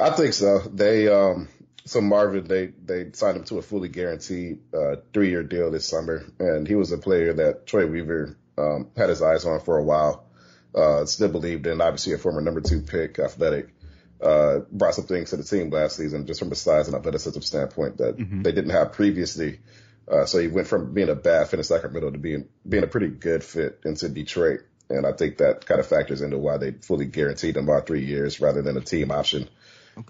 I 0.01 0.11
think 0.11 0.33
so. 0.33 0.59
They, 0.59 1.09
um, 1.09 1.49
so 1.85 2.01
Marvin, 2.01 2.45
they, 2.45 2.67
they 2.67 3.13
signed 3.13 3.37
him 3.37 3.45
to 3.45 3.59
a 3.59 3.63
fully 3.63 3.89
guaranteed, 3.89 4.61
uh, 4.75 4.97
three 5.13 5.31
year 5.31 5.43
deal 5.43 5.71
this 5.71 5.87
summer. 5.87 6.25
And 6.39 6.67
he 6.67 6.75
was 6.75 6.93
a 6.93 6.99
player 6.99 7.33
that 7.35 7.67
Troy 7.67 7.87
Weaver, 7.87 8.37
um, 8.59 8.91
had 8.97 9.11
his 9.11 9.23
eyes 9.23 9.45
on 9.45 9.61
for 9.61 9.79
a 9.79 9.85
while. 9.85 10.27
Uh, 10.75 11.05
still 11.05 11.29
believed 11.29 11.67
in, 11.67 11.83
obviously 11.83 12.15
a 12.15 12.19
former 12.19 12.41
number 12.41 12.63
two 12.63 12.81
pick, 12.81 13.19
athletic, 13.19 13.69
uh, 14.23 14.61
brought 14.71 14.95
some 14.95 15.07
things 15.07 15.31
to 15.31 15.37
the 15.37 15.43
team 15.45 15.71
last 15.71 15.97
season 15.97 16.27
just 16.27 16.41
from 16.41 16.53
a 16.53 16.55
size 16.55 16.87
and 16.89 16.97
athleticism 16.97 17.41
standpoint 17.41 17.99
that 17.99 18.17
Mhm. 18.17 18.45
they 18.45 18.53
didn't 18.53 18.71
have 18.71 18.93
previously. 18.93 19.61
Uh, 20.11 20.27
so 20.27 20.39
he 20.39 20.49
went 20.49 20.67
from 20.67 20.93
being 20.95 21.09
a 21.09 21.15
bad 21.15 21.49
fit 21.49 21.59
in 21.61 21.65
Sacramento 21.65 22.11
to 22.11 22.19
being, 22.19 22.49
being 22.69 22.85
a 22.85 22.89
pretty 22.89 23.09
good 23.09 23.43
fit 23.45 23.81
into 23.85 24.09
Detroit. 24.09 24.61
And 24.91 25.07
I 25.07 25.13
think 25.13 25.39
that 25.39 25.65
kind 25.65 25.81
of 25.81 25.87
factors 25.87 26.21
into 26.23 26.39
why 26.39 26.59
they 26.59 26.73
fully 26.73 27.07
guaranteed 27.07 27.57
him 27.57 27.69
about 27.69 27.87
three 27.87 28.05
years 28.05 28.41
rather 28.41 28.63
than 28.63 28.77
a 28.77 28.81
team 28.81 29.11
option, 29.11 29.49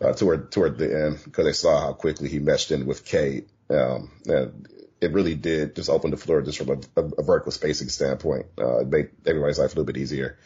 uh, 0.01 0.12
toward, 0.12 0.51
toward 0.51 0.79
the 0.79 1.05
end 1.07 1.18
because 1.25 1.44
they 1.44 1.53
saw 1.53 1.81
how 1.81 1.92
quickly 1.92 2.29
he 2.29 2.38
meshed 2.38 2.70
in 2.70 2.87
with 2.87 3.05
Cade. 3.05 3.46
Um, 3.70 4.11
and 4.27 4.66
it 5.01 5.12
really 5.12 5.35
did 5.35 5.77
just 5.77 5.90
open 5.90 6.11
the 6.11 6.16
floor 6.16 6.42
just 6.42 6.59
from 6.59 6.70
a, 6.70 7.01
a, 7.01 7.05
a 7.18 7.22
vertical 7.22 7.53
spacing 7.53 7.88
standpoint. 7.88 8.46
Uh, 8.59 8.79
it 8.79 8.88
made 8.88 9.11
everybody's 9.27 9.59
life 9.59 9.72
a 9.72 9.75
little 9.77 9.85
bit 9.85 9.96
easier. 9.98 10.37
Uh, 10.38 10.42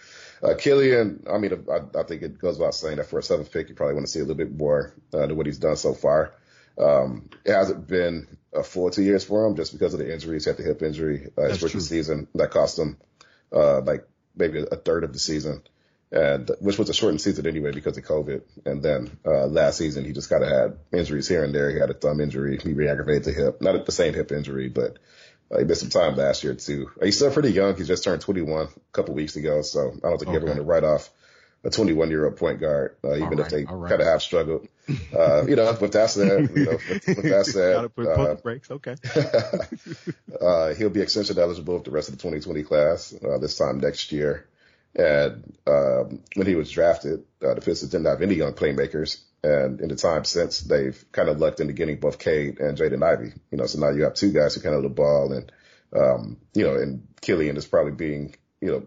Killian, 0.59 1.25
I 1.31 1.39
mean, 1.39 1.65
I, 1.71 1.99
I 1.99 2.03
think 2.03 2.23
it 2.23 2.39
goes 2.39 2.59
without 2.59 2.75
saying 2.75 2.97
that 2.97 3.07
for 3.07 3.19
a 3.19 3.23
seventh 3.23 3.51
pick, 3.53 3.69
you 3.69 3.75
probably 3.75 3.95
want 3.95 4.07
to 4.07 4.13
see 4.13 4.21
a 4.21 4.23
little 4.23 4.37
bit 4.37 4.57
more 4.57 4.95
uh, 5.13 5.27
than 5.27 5.37
what 5.37 5.47
he's 5.47 5.59
done 5.59 5.77
so 5.77 5.95
far. 5.95 6.35
Um, 6.79 7.31
it 7.45 7.53
hasn't 7.53 7.87
been 7.87 8.27
a 8.53 8.63
full 8.63 8.91
two 8.91 9.03
years 9.03 9.25
for 9.25 9.47
him 9.47 9.57
just 9.57 9.73
because 9.73 9.95
of 9.95 10.01
the 10.01 10.13
injuries. 10.13 10.45
He 10.45 10.51
had 10.51 10.59
the 10.59 10.63
hip 10.63 10.83
injury 10.83 11.31
uh, 11.37 11.49
his 11.49 11.63
rookie 11.63 11.81
season 11.81 12.29
that 12.35 12.51
cost 12.51 12.79
him 12.79 12.99
uh, 13.53 13.81
like 13.81 14.07
maybe 14.37 14.61
a 14.61 14.77
third 14.77 15.05
of 15.05 15.13
the 15.13 15.19
season, 15.19 15.63
and 16.13 16.51
which 16.61 16.79
was 16.79 16.91
a 16.91 16.95
shortened 16.95 17.23
season 17.23 17.47
anyway 17.47 17.73
because 17.73 17.97
of 17.97 18.05
COVID. 18.05 18.43
And 18.67 18.83
then 18.83 19.19
uh, 19.25 19.47
last 19.47 19.79
season 19.79 20.05
he 20.05 20.13
just 20.13 20.29
kind 20.29 20.45
of 20.45 20.51
had 20.51 20.79
injuries 20.93 21.29
here 21.29 21.45
and 21.45 21.55
there. 21.55 21.71
He 21.71 21.79
had 21.79 21.91
a 21.91 21.95
thumb 21.95 22.21
injury. 22.21 22.59
He 22.63 22.75
re-aggravated 22.75 23.25
the 23.25 23.33
hip, 23.33 23.63
not 23.63 23.87
the 23.87 23.93
same 23.93 24.13
hip 24.13 24.33
injury, 24.33 24.69
but 24.69 24.99
uh, 25.51 25.59
he 25.59 25.65
missed 25.65 25.81
some 25.83 25.91
time 25.91 26.17
last 26.17 26.45
year 26.45 26.55
too. 26.55 26.91
He's 27.03 27.17
still 27.17 27.31
pretty 27.31 27.51
young. 27.53 27.77
He 27.77 27.85
just 27.85 28.05
turned 28.05 28.21
21 28.21 28.67
a 28.67 28.69
couple 28.93 29.15
weeks 29.15 29.37
ago, 29.37 29.63
so 29.63 29.93
I 30.05 30.09
don't 30.09 30.19
think 30.19 30.31
Okay. 30.31 30.47
want 30.47 30.57
to 30.59 30.63
write 30.63 30.85
off 30.85 31.11
a 31.65 31.71
21 31.71 32.11
year 32.11 32.25
old 32.27 32.37
point 32.37 32.61
guard, 32.61 32.97
uh, 33.05 33.17
even 33.17 33.39
All 33.39 33.45
if 33.45 33.51
they 33.51 33.65
right, 33.65 33.89
kind 33.89 34.01
of 34.01 34.07
have 34.07 34.23
struggled. 34.23 34.69
Uh, 35.13 35.45
you 35.47 35.57
know, 35.57 35.77
with 35.81 35.93
that 35.93 36.11
said, 36.11 36.49
you 36.55 36.65
know, 36.65 36.73
with, 36.89 37.09
with 37.09 37.29
that 37.29 37.47
said, 37.53 37.75
Gotta 37.75 37.89
put, 37.89 38.07
uh, 38.07 38.35
brakes. 38.37 38.71
Okay. 38.71 38.95
uh, 40.41 40.75
he'll 40.75 40.91
be 40.91 41.01
extension 41.01 41.39
eligible 41.39 41.75
with 41.75 41.85
the 41.85 41.91
rest 41.91 42.09
of 42.09 42.17
the 42.17 42.23
2020 42.23 42.63
class 42.63 43.15
uh, 43.25 43.39
this 43.39 43.57
time 43.59 43.81
next 43.81 44.13
year. 44.13 44.47
And 44.97 45.57
um, 45.67 46.23
when 46.35 46.47
he 46.47 46.55
was 46.55 46.71
drafted, 46.71 47.25
uh, 47.45 47.55
the 47.55 47.61
Pistons 47.61 47.91
didn't 47.91 48.07
have 48.07 48.23
any 48.23 48.35
young 48.35 48.55
playmakers. 48.55 49.21
And 49.43 49.81
in 49.81 49.89
the 49.89 49.97
time 49.97 50.25
since, 50.25 50.61
they've 50.61 51.05
kind 51.13 51.29
of 51.29 51.39
lucked 51.39 51.61
into 51.61 51.75
getting 51.75 52.01
both 52.01 52.19
Cade 52.19 52.59
and 52.59 52.77
Jaden 52.77 53.05
Ivey. 53.05 53.35
You 53.51 53.59
know, 53.59 53.67
so 53.67 53.79
now 53.79 53.91
you 53.91 54.05
have 54.05 54.15
two 54.15 54.33
guys 54.33 54.55
who 54.55 54.63
can 54.63 54.73
handle 54.73 54.89
the 54.89 54.95
ball, 54.95 55.33
and 55.33 55.53
um, 55.95 56.39
you 56.55 56.65
know, 56.65 56.75
and 56.75 57.07
Killian 57.21 57.57
is 57.57 57.67
probably 57.67 57.93
being, 57.93 58.35
you 58.61 58.69
know, 58.69 58.87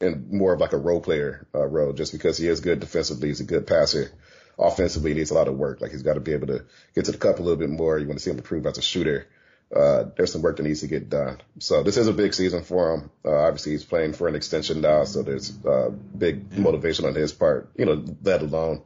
in 0.00 0.28
more 0.30 0.54
of 0.54 0.60
like 0.60 0.72
a 0.72 0.78
role 0.78 1.00
player 1.00 1.46
uh, 1.54 1.66
role, 1.66 1.92
just 1.92 2.12
because 2.12 2.38
he 2.38 2.46
is 2.46 2.60
good 2.60 2.80
defensively, 2.80 3.28
he's 3.28 3.40
a 3.40 3.44
good 3.44 3.66
passer. 3.66 4.12
Offensively, 4.58 5.10
he 5.10 5.18
needs 5.18 5.32
a 5.32 5.34
lot 5.34 5.48
of 5.48 5.58
work. 5.58 5.80
Like 5.80 5.90
he's 5.90 6.02
got 6.02 6.14
to 6.14 6.20
be 6.20 6.32
able 6.32 6.46
to 6.46 6.64
get 6.94 7.06
to 7.06 7.12
the 7.12 7.18
cup 7.18 7.40
a 7.40 7.42
little 7.42 7.58
bit 7.58 7.70
more. 7.70 7.98
You 7.98 8.06
want 8.06 8.18
to 8.18 8.24
see 8.24 8.30
him 8.30 8.38
improve 8.38 8.66
as 8.66 8.78
a 8.78 8.82
shooter 8.82 9.26
uh, 9.74 10.04
there's 10.16 10.32
some 10.32 10.42
work 10.42 10.56
that 10.56 10.62
needs 10.62 10.80
to 10.80 10.86
get 10.86 11.08
done. 11.08 11.38
So 11.58 11.82
this 11.82 11.96
is 11.96 12.08
a 12.08 12.12
big 12.12 12.34
season 12.34 12.62
for 12.64 12.94
him. 12.94 13.10
Uh, 13.24 13.36
obviously 13.36 13.72
he's 13.72 13.84
playing 13.84 14.12
for 14.12 14.28
an 14.28 14.34
extension 14.34 14.80
now, 14.80 15.04
so 15.04 15.22
there's 15.22 15.52
uh, 15.64 15.90
big 15.90 16.56
motivation 16.58 17.04
on 17.06 17.14
his 17.14 17.32
part, 17.32 17.70
you 17.76 17.86
know, 17.86 18.04
let 18.22 18.42
alone 18.42 18.82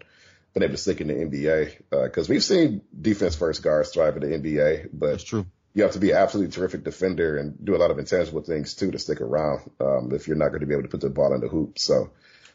been 0.55 0.63
able 0.63 0.75
to 0.75 0.79
stick 0.79 1.01
in 1.01 1.09
the 1.09 1.15
NBA. 1.15 1.83
Uh, 1.93 2.09
cause 2.09 2.29
we've 2.29 2.45
seen 2.45 2.81
defense 2.99 3.37
first 3.37 3.63
guards 3.63 3.91
thrive 3.91 4.17
in 4.17 4.23
the 4.23 4.39
NBA, 4.39 4.89
but 4.93 5.11
That's 5.11 5.25
true. 5.25 5.47
you 5.75 5.83
have 5.83 5.93
to 5.93 5.99
be 5.99 6.11
an 6.13 6.17
absolutely 6.17 6.53
terrific 6.53 6.85
defender 6.85 7.37
and 7.37 7.63
do 7.65 7.77
a 7.77 7.79
lot 7.79 7.91
of 7.91 7.99
intangible 7.99 8.43
things 8.43 8.75
too 8.75 8.91
to 8.91 8.99
stick 8.99 9.21
around, 9.21 9.71
um, 9.81 10.11
if 10.13 10.27
you're 10.27 10.37
not 10.37 10.49
going 10.49 10.61
to 10.61 10.67
be 10.67 10.75
able 10.75 10.85
to 10.85 10.89
put 10.89 11.01
the 11.01 11.11
ball 11.11 11.35
in 11.35 11.41
the 11.41 11.49
hoop. 11.49 11.79
So, 11.79 12.11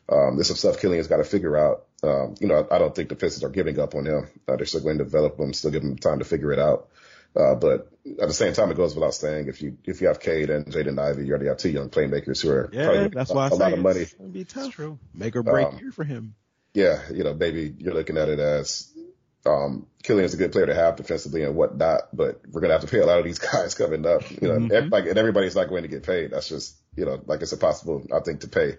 um, 0.09 0.35
there's 0.35 0.47
some 0.47 0.57
stuff 0.57 0.81
Killian's 0.81 1.07
got 1.07 1.17
to 1.17 1.23
figure 1.23 1.55
out. 1.55 1.85
Um, 2.03 2.35
you 2.41 2.47
know, 2.47 2.67
I, 2.69 2.75
I 2.75 2.79
don't 2.79 2.93
think 2.93 3.07
the 3.07 3.15
Pistons 3.15 3.43
are 3.45 3.49
giving 3.49 3.79
up 3.79 3.95
on 3.95 4.05
him. 4.05 4.27
Uh, 4.47 4.57
they're 4.57 4.65
still 4.65 4.81
going 4.81 4.97
to 4.97 5.03
develop 5.05 5.39
him, 5.39 5.53
still 5.53 5.71
give 5.71 5.83
him 5.83 5.95
time 5.97 6.19
to 6.19 6.25
figure 6.25 6.51
it 6.51 6.59
out. 6.59 6.89
Uh, 7.35 7.55
but 7.55 7.89
at 8.21 8.27
the 8.27 8.33
same 8.33 8.53
time, 8.53 8.69
it 8.69 8.77
goes 8.77 8.93
without 8.93 9.13
saying, 9.15 9.47
if 9.47 9.61
you, 9.61 9.77
if 9.85 10.01
you 10.01 10.07
have 10.07 10.19
Cade 10.19 10.49
and 10.49 10.65
Jaden 10.67 10.99
Ivey, 10.99 11.25
you 11.25 11.31
already 11.31 11.47
have 11.47 11.57
two 11.57 11.69
young 11.69 11.89
playmakers 11.89 12.41
who 12.43 12.51
are 12.51 12.69
Yeah, 12.71 12.85
probably 12.85 13.07
that's 13.07 13.31
a, 13.31 13.33
why 13.33 13.45
I 13.45 13.49
a 13.49 13.55
say 13.55 13.59
lot 13.59 13.73
of 13.73 13.79
money. 13.79 13.99
It's 14.01 14.13
gonna 14.13 14.29
be 14.29 14.43
tough. 14.43 14.79
Make 15.13 15.35
or 15.35 15.43
break 15.43 15.67
Um, 15.67 15.79
year 15.79 15.91
for 15.91 16.03
him. 16.03 16.35
Yeah, 16.73 17.01
you 17.11 17.23
know, 17.23 17.33
maybe 17.33 17.73
you're 17.77 17.93
looking 17.93 18.17
at 18.17 18.29
it 18.29 18.39
as 18.39 18.91
um 19.45 19.87
Killian's 20.03 20.33
a 20.33 20.37
good 20.37 20.51
player 20.51 20.67
to 20.67 20.75
have 20.75 20.95
defensively 20.95 21.43
and 21.43 21.55
whatnot, 21.55 22.15
but 22.15 22.41
we're 22.49 22.61
gonna 22.61 22.73
have 22.73 22.81
to 22.81 22.87
pay 22.87 22.99
a 22.99 23.05
lot 23.05 23.19
of 23.19 23.25
these 23.25 23.39
guys 23.51 23.73
coming 23.75 24.05
up. 24.05 24.23
You 24.41 24.47
know, 24.49 24.59
Mhm. 24.59 24.91
like 24.91 25.05
and 25.05 25.17
everybody's 25.17 25.55
not 25.55 25.69
going 25.69 25.83
to 25.83 25.89
get 25.89 26.03
paid. 26.03 26.31
That's 26.31 26.49
just 26.49 26.77
you 26.95 27.05
know, 27.05 27.21
like 27.25 27.41
it's 27.41 27.53
impossible, 27.53 28.05
I 28.13 28.19
think, 28.19 28.41
to 28.41 28.47
pay 28.47 28.77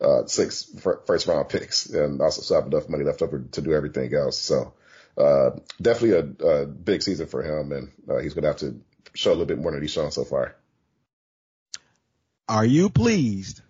uh 0.00 0.26
six 0.26 0.64
fir- 0.64 1.00
first 1.06 1.26
round 1.26 1.48
picks 1.48 1.86
and 1.86 2.20
also 2.20 2.42
still 2.42 2.56
have 2.60 2.66
enough 2.70 2.88
money 2.88 3.04
left 3.04 3.22
over 3.22 3.40
to 3.52 3.62
do 3.62 3.72
everything 3.72 4.12
else. 4.14 4.38
So 4.38 4.74
uh 5.16 5.50
definitely 5.80 6.36
a, 6.44 6.46
a 6.46 6.66
big 6.66 7.02
season 7.02 7.26
for 7.26 7.42
him, 7.42 7.72
and 7.72 7.92
uh, 8.08 8.18
he's 8.18 8.34
gonna 8.34 8.48
have 8.48 8.58
to 8.58 8.80
show 9.14 9.30
a 9.30 9.34
little 9.34 9.46
bit 9.46 9.58
more 9.58 9.72
than 9.72 9.80
he's 9.82 9.92
shown 9.92 10.10
so 10.10 10.24
far. 10.24 10.56
Are 12.48 12.64
you 12.64 12.90
pleased 12.90 13.62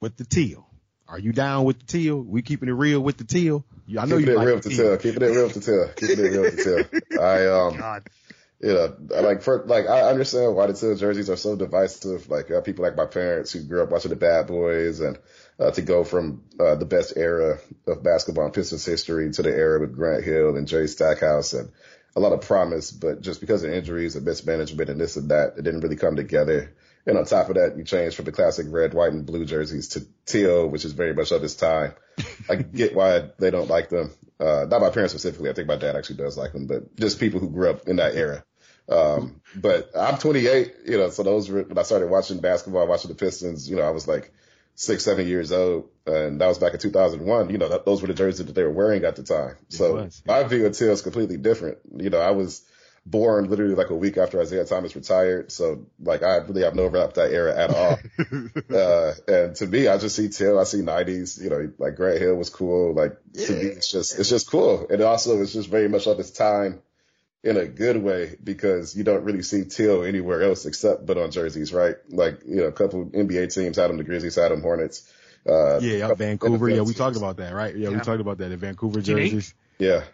with 0.00 0.16
the 0.16 0.24
teal? 0.24 0.68
Are 1.08 1.18
you 1.18 1.32
down 1.32 1.64
with 1.64 1.78
the 1.78 1.86
teal? 1.86 2.16
We 2.20 2.42
keeping 2.42 2.68
it 2.68 2.72
real 2.72 3.00
with 3.00 3.16
the 3.16 3.24
teal. 3.24 3.64
I 3.88 4.06
know 4.06 4.18
keeping 4.18 4.26
you 4.26 4.32
it 4.32 4.36
like 4.36 4.46
real 4.46 4.56
the 4.56 4.62
to 4.62 4.68
teal. 4.68 4.88
tell. 4.88 4.96
Keeping 4.96 5.22
it 5.22 5.26
real 5.26 5.50
to 5.50 5.60
tell. 5.60 5.88
Keeping 5.96 6.18
it 6.18 6.28
real 6.30 6.50
to 6.50 6.64
tell. 6.64 7.20
I 7.22 7.46
um, 7.46 7.76
God. 7.78 8.02
you 8.60 8.72
know, 8.72 8.96
like 9.22 9.42
for 9.42 9.64
like 9.66 9.86
I 9.86 10.02
understand 10.02 10.56
why 10.56 10.66
the 10.66 10.72
teal 10.72 10.96
jerseys 10.96 11.30
are 11.30 11.36
so 11.36 11.56
divisive. 11.56 12.28
Like 12.28 12.50
uh, 12.50 12.62
people 12.62 12.84
like 12.84 12.96
my 12.96 13.06
parents 13.06 13.52
who 13.52 13.62
grew 13.62 13.82
up 13.82 13.90
watching 13.90 14.10
the 14.10 14.16
Bad 14.16 14.46
Boys, 14.46 15.00
and 15.00 15.18
uh, 15.58 15.70
to 15.70 15.82
go 15.82 16.04
from 16.04 16.42
uh, 16.58 16.74
the 16.74 16.84
best 16.84 17.16
era 17.16 17.58
of 17.86 18.02
basketball 18.02 18.46
in 18.46 18.52
Pistons 18.52 18.84
history 18.84 19.30
to 19.32 19.42
the 19.42 19.50
era 19.50 19.80
with 19.80 19.94
Grant 19.94 20.24
Hill 20.24 20.56
and 20.56 20.66
Jerry 20.66 20.88
Stackhouse, 20.88 21.52
and 21.52 21.70
a 22.16 22.20
lot 22.20 22.32
of 22.32 22.42
promise, 22.42 22.90
but 22.90 23.20
just 23.20 23.40
because 23.40 23.64
of 23.64 23.72
injuries 23.72 24.16
and 24.16 24.24
mismanagement 24.24 24.90
and 24.90 25.00
this 25.00 25.16
and 25.16 25.30
that, 25.30 25.54
it 25.56 25.62
didn't 25.62 25.80
really 25.80 25.96
come 25.96 26.16
together. 26.16 26.74
And 27.06 27.18
on 27.18 27.24
top 27.24 27.48
of 27.48 27.56
that, 27.56 27.76
you 27.76 27.84
changed 27.84 28.16
from 28.16 28.24
the 28.24 28.32
classic 28.32 28.66
red, 28.70 28.94
white, 28.94 29.12
and 29.12 29.26
blue 29.26 29.44
jerseys 29.44 29.88
to 29.88 30.06
teal, 30.24 30.66
which 30.68 30.84
is 30.84 30.92
very 30.92 31.12
much 31.12 31.32
of 31.32 31.44
its 31.44 31.54
time. 31.54 31.92
I 32.48 32.56
get 32.56 32.94
why 32.94 33.30
they 33.38 33.50
don't 33.50 33.68
like 33.68 33.90
them. 33.90 34.12
Uh, 34.40 34.66
not 34.68 34.80
my 34.80 34.90
parents 34.90 35.12
specifically. 35.12 35.50
I 35.50 35.52
think 35.52 35.68
my 35.68 35.76
dad 35.76 35.96
actually 35.96 36.16
does 36.16 36.38
like 36.38 36.52
them, 36.52 36.66
but 36.66 36.96
just 36.96 37.20
people 37.20 37.40
who 37.40 37.50
grew 37.50 37.70
up 37.70 37.88
in 37.88 37.96
that 37.96 38.14
era. 38.14 38.44
Um, 38.88 39.40
but 39.54 39.90
I'm 39.98 40.18
28, 40.18 40.74
you 40.86 40.98
know, 40.98 41.10
so 41.10 41.22
those 41.22 41.50
were, 41.50 41.62
when 41.62 41.78
I 41.78 41.82
started 41.82 42.10
watching 42.10 42.40
basketball, 42.40 42.86
watching 42.86 43.10
the 43.10 43.14
Pistons, 43.14 43.68
you 43.68 43.76
know, 43.76 43.82
I 43.82 43.90
was 43.90 44.06
like 44.06 44.32
six, 44.74 45.04
seven 45.04 45.26
years 45.26 45.52
old. 45.52 45.88
And 46.06 46.40
that 46.40 46.46
was 46.46 46.58
back 46.58 46.74
in 46.74 46.80
2001. 46.80 47.50
You 47.50 47.58
know, 47.58 47.68
that, 47.68 47.84
those 47.84 48.02
were 48.02 48.08
the 48.08 48.14
jerseys 48.14 48.46
that 48.46 48.54
they 48.54 48.62
were 48.62 48.70
wearing 48.70 49.04
at 49.04 49.16
the 49.16 49.22
time. 49.22 49.56
So 49.68 49.94
was, 49.94 50.22
yeah. 50.26 50.42
my 50.42 50.48
view 50.48 50.66
of 50.66 50.76
Till 50.76 50.92
is 50.92 51.02
completely 51.02 51.36
different. 51.36 51.78
You 51.96 52.10
know, 52.10 52.18
I 52.18 52.32
was, 52.32 52.62
born 53.06 53.50
literally 53.50 53.74
like 53.74 53.90
a 53.90 53.94
week 53.94 54.16
after 54.16 54.40
Isiah 54.40 54.64
Thomas 54.64 54.96
retired. 54.96 55.52
So 55.52 55.86
like 56.00 56.22
I 56.22 56.36
really 56.36 56.62
have 56.62 56.74
no 56.74 56.84
overlap 56.84 57.14
that 57.14 57.32
era 57.32 57.54
at 57.54 57.70
all. 57.70 57.98
uh, 58.76 59.12
and 59.28 59.56
to 59.56 59.66
me, 59.66 59.88
I 59.88 59.98
just 59.98 60.16
see 60.16 60.28
Till, 60.28 60.58
I 60.58 60.64
see 60.64 60.82
nineties, 60.82 61.38
you 61.42 61.50
know, 61.50 61.72
like 61.78 61.96
Grant 61.96 62.20
Hill 62.20 62.34
was 62.34 62.50
cool. 62.50 62.94
Like 62.94 63.16
yeah. 63.32 63.46
to 63.46 63.52
me, 63.52 63.62
it's 63.62 63.90
just, 63.90 64.18
it's 64.18 64.30
just 64.30 64.50
cool. 64.50 64.86
And 64.88 65.02
also 65.02 65.40
it's 65.42 65.52
just 65.52 65.68
very 65.68 65.88
much 65.88 66.06
of 66.06 66.18
its 66.18 66.30
time 66.30 66.80
in 67.44 67.56
a 67.56 67.66
good 67.66 68.02
way 68.02 68.36
because 68.42 68.96
you 68.96 69.04
don't 69.04 69.22
really 69.22 69.42
see 69.42 69.64
teal 69.64 70.02
anywhere 70.02 70.42
else 70.42 70.66
except 70.66 71.06
but 71.06 71.16
on 71.18 71.30
jerseys, 71.30 71.72
right? 71.72 71.94
Like, 72.08 72.40
you 72.44 72.56
know, 72.56 72.64
a 72.64 72.72
couple 72.72 73.04
NBA 73.06 73.54
teams 73.54 73.76
had 73.76 73.90
them, 73.90 73.98
the 73.98 74.04
Grizzlies 74.04 74.34
had 74.34 74.50
them, 74.50 74.62
Hornets. 74.62 75.08
Uh, 75.46 75.78
yeah, 75.80 75.98
yeah 75.98 76.14
Vancouver. 76.14 76.68
Yeah, 76.68 76.80
we 76.80 76.86
teams. 76.86 76.96
talked 76.96 77.16
about 77.16 77.36
that, 77.36 77.54
right? 77.54 77.76
Yeah, 77.76 77.90
yeah, 77.90 77.96
we 77.96 78.02
talked 78.02 78.20
about 78.20 78.38
that. 78.38 78.48
The 78.48 78.56
Vancouver 78.56 79.00
jerseys. 79.00 79.54
Yeah 79.78 80.04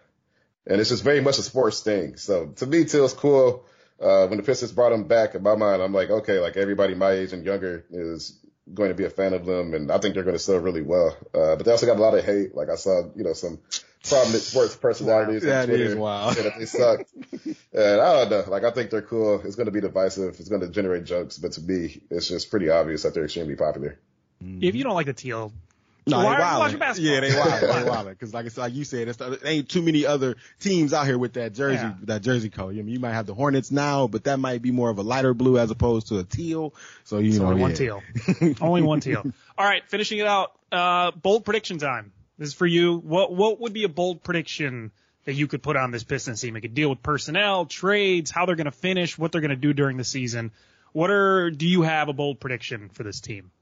and 0.66 0.80
it's 0.80 0.90
just 0.90 1.04
very 1.04 1.20
much 1.20 1.38
a 1.38 1.42
sports 1.42 1.80
thing. 1.80 2.16
So 2.16 2.46
to 2.46 2.66
me, 2.66 2.84
Teal's 2.84 3.14
cool. 3.14 3.66
Uh, 4.00 4.26
when 4.28 4.38
the 4.38 4.42
Pistons 4.42 4.72
brought 4.72 4.92
him 4.92 5.04
back, 5.04 5.34
in 5.34 5.42
my 5.42 5.56
mind, 5.56 5.82
I'm 5.82 5.92
like, 5.92 6.08
okay, 6.10 6.38
like 6.38 6.56
everybody 6.56 6.94
my 6.94 7.10
age 7.10 7.32
and 7.32 7.44
younger 7.44 7.84
is 7.90 8.38
going 8.72 8.88
to 8.88 8.94
be 8.94 9.04
a 9.04 9.10
fan 9.10 9.34
of 9.34 9.44
them, 9.44 9.74
and 9.74 9.90
I 9.90 9.98
think 9.98 10.14
they're 10.14 10.24
going 10.24 10.36
to 10.36 10.42
sell 10.42 10.58
really 10.58 10.80
well. 10.80 11.16
Uh, 11.34 11.56
but 11.56 11.64
they 11.64 11.70
also 11.70 11.86
got 11.86 11.98
a 11.98 12.02
lot 12.02 12.16
of 12.16 12.24
hate. 12.24 12.54
Like 12.54 12.70
I 12.70 12.76
saw, 12.76 13.02
you 13.14 13.24
know, 13.24 13.34
some 13.34 13.58
prominent 14.08 14.42
sports 14.42 14.76
personalities 14.76 15.44
wow, 15.44 15.60
on 15.60 15.66
Twitter 15.66 15.96
wow. 15.96 16.30
that 16.30 16.58
they 16.58 16.64
suck. 16.66 17.00
and 17.72 18.00
I 18.00 18.24
don't 18.24 18.30
know. 18.30 18.44
Like 18.50 18.64
I 18.64 18.70
think 18.70 18.90
they're 18.90 19.02
cool. 19.02 19.40
It's 19.44 19.56
going 19.56 19.66
to 19.66 19.72
be 19.72 19.80
divisive. 19.80 20.36
It's 20.38 20.48
going 20.48 20.62
to 20.62 20.68
generate 20.68 21.04
jokes, 21.04 21.38
but 21.38 21.52
to 21.52 21.60
me, 21.60 22.02
it's 22.10 22.28
just 22.28 22.50
pretty 22.50 22.70
obvious 22.70 23.02
that 23.02 23.14
they're 23.14 23.24
extremely 23.24 23.56
popular. 23.56 23.98
If 24.42 24.74
you 24.74 24.84
don't 24.84 24.94
like 24.94 25.04
the 25.06 25.12
teal, 25.12 25.52
no, 26.06 26.18
Why 26.24 26.36
they 26.36 26.42
are 26.42 26.52
you 26.52 26.58
watching 26.58 26.78
basketball? 26.78 27.12
Yeah, 27.12 27.20
they 27.20 27.38
wild. 27.38 27.84
they 27.84 27.90
wild. 27.90 28.08
Because 28.08 28.34
like, 28.34 28.56
like 28.56 28.74
you 28.74 28.84
said, 28.84 29.08
there 29.08 29.38
ain't 29.44 29.68
too 29.68 29.82
many 29.82 30.06
other 30.06 30.36
teams 30.58 30.92
out 30.92 31.06
here 31.06 31.18
with 31.18 31.34
that 31.34 31.52
jersey, 31.52 31.82
yeah. 31.82 31.94
that 32.04 32.22
jersey 32.22 32.48
color. 32.48 32.70
I 32.72 32.76
mean, 32.76 32.88
you 32.88 33.00
might 33.00 33.12
have 33.12 33.26
the 33.26 33.34
Hornets 33.34 33.70
now, 33.70 34.06
but 34.06 34.24
that 34.24 34.38
might 34.38 34.62
be 34.62 34.70
more 34.70 34.90
of 34.90 34.98
a 34.98 35.02
lighter 35.02 35.34
blue 35.34 35.58
as 35.58 35.70
opposed 35.70 36.08
to 36.08 36.18
a 36.18 36.24
teal. 36.24 36.74
So 37.04 37.18
you 37.18 37.38
know, 37.38 37.46
only 37.46 37.56
yeah. 37.56 37.62
one 37.62 37.74
teal. 37.74 38.02
only 38.60 38.82
one 38.82 39.00
teal. 39.00 39.24
All 39.58 39.66
right, 39.66 39.82
finishing 39.88 40.18
it 40.18 40.26
out. 40.26 40.52
Uh, 40.72 41.10
bold 41.10 41.44
prediction 41.44 41.78
time. 41.78 42.12
This 42.40 42.48
is 42.48 42.54
for 42.54 42.66
you. 42.66 42.96
What 42.96 43.32
what 43.32 43.60
would 43.60 43.74
be 43.74 43.84
a 43.84 43.88
bold 43.88 44.24
prediction 44.24 44.92
that 45.26 45.34
you 45.34 45.46
could 45.46 45.62
put 45.62 45.76
on 45.76 45.90
this 45.90 46.04
Pistons 46.04 46.40
team? 46.40 46.56
It 46.56 46.62
could 46.62 46.74
deal 46.74 46.88
with 46.88 47.02
personnel, 47.02 47.66
trades, 47.66 48.30
how 48.30 48.46
they're 48.46 48.56
going 48.56 48.64
to 48.64 48.72
finish, 48.72 49.18
what 49.18 49.30
they're 49.30 49.42
going 49.42 49.50
to 49.50 49.56
do 49.56 49.74
during 49.74 49.98
the 49.98 50.04
season. 50.04 50.50
What 50.92 51.10
are 51.10 51.50
do 51.50 51.68
you 51.68 51.82
have 51.82 52.08
a 52.08 52.14
bold 52.14 52.40
prediction 52.40 52.88
for 52.88 53.04
this 53.04 53.20
team? 53.20 53.52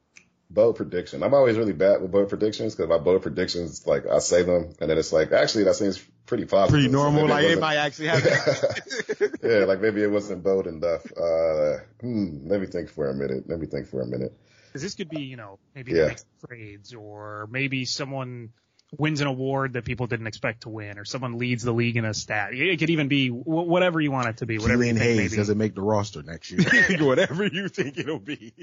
bold 0.50 0.76
prediction. 0.76 1.22
I'm 1.22 1.34
always 1.34 1.56
really 1.56 1.72
bad 1.72 2.00
with 2.00 2.10
bold 2.10 2.28
predictions 2.28 2.74
because 2.74 2.88
my 2.88 2.98
bold 2.98 3.22
predictions, 3.22 3.86
like 3.86 4.06
I 4.06 4.18
say 4.18 4.42
them 4.42 4.74
and 4.80 4.90
then 4.90 4.98
it's 4.98 5.12
like, 5.12 5.32
actually 5.32 5.64
that 5.64 5.74
seems 5.74 5.98
pretty 6.26 6.46
positive. 6.46 6.72
Pretty 6.72 6.88
normal. 6.88 7.22
So 7.22 7.34
like 7.34 7.44
it, 7.44 7.50
it 7.52 7.60
might 7.60 7.76
actually 7.76 8.08
happen. 8.08 9.32
yeah. 9.42 9.64
Like 9.64 9.80
maybe 9.80 10.02
it 10.02 10.10
wasn't 10.10 10.42
bold 10.42 10.66
enough. 10.66 11.04
Uh, 11.12 11.78
hmm, 12.00 12.48
let 12.48 12.60
me 12.60 12.66
think 12.66 12.88
for 12.88 13.10
a 13.10 13.14
minute. 13.14 13.48
Let 13.48 13.60
me 13.60 13.66
think 13.66 13.88
for 13.88 14.00
a 14.00 14.06
minute. 14.06 14.32
Cause 14.72 14.82
this 14.82 14.94
could 14.94 15.08
be, 15.08 15.22
you 15.22 15.36
know, 15.36 15.58
maybe 15.74 15.92
yeah. 15.92 16.14
trades 16.46 16.94
or 16.94 17.48
maybe 17.50 17.84
someone 17.84 18.50
wins 18.96 19.20
an 19.20 19.26
award 19.26 19.74
that 19.74 19.84
people 19.84 20.06
didn't 20.06 20.26
expect 20.26 20.62
to 20.62 20.68
win, 20.68 20.98
or 20.98 21.04
someone 21.04 21.38
leads 21.38 21.62
the 21.62 21.72
league 21.72 21.96
in 21.96 22.04
a 22.04 22.14
stat. 22.14 22.52
It 22.52 22.78
could 22.78 22.90
even 22.90 23.08
be 23.08 23.28
whatever 23.28 24.00
you 24.00 24.10
want 24.10 24.28
it 24.28 24.36
to 24.38 24.46
be. 24.46 24.58
Whatever 24.58 24.78
Killian 24.78 24.96
you 24.96 25.02
think 25.02 25.18
Hayes 25.18 25.30
maybe. 25.30 25.36
doesn't 25.36 25.58
make 25.58 25.74
the 25.74 25.82
roster 25.82 26.22
next 26.22 26.50
year. 26.50 26.60
whatever 27.06 27.46
you 27.46 27.68
think 27.68 27.98
it'll 27.98 28.18
be. 28.18 28.54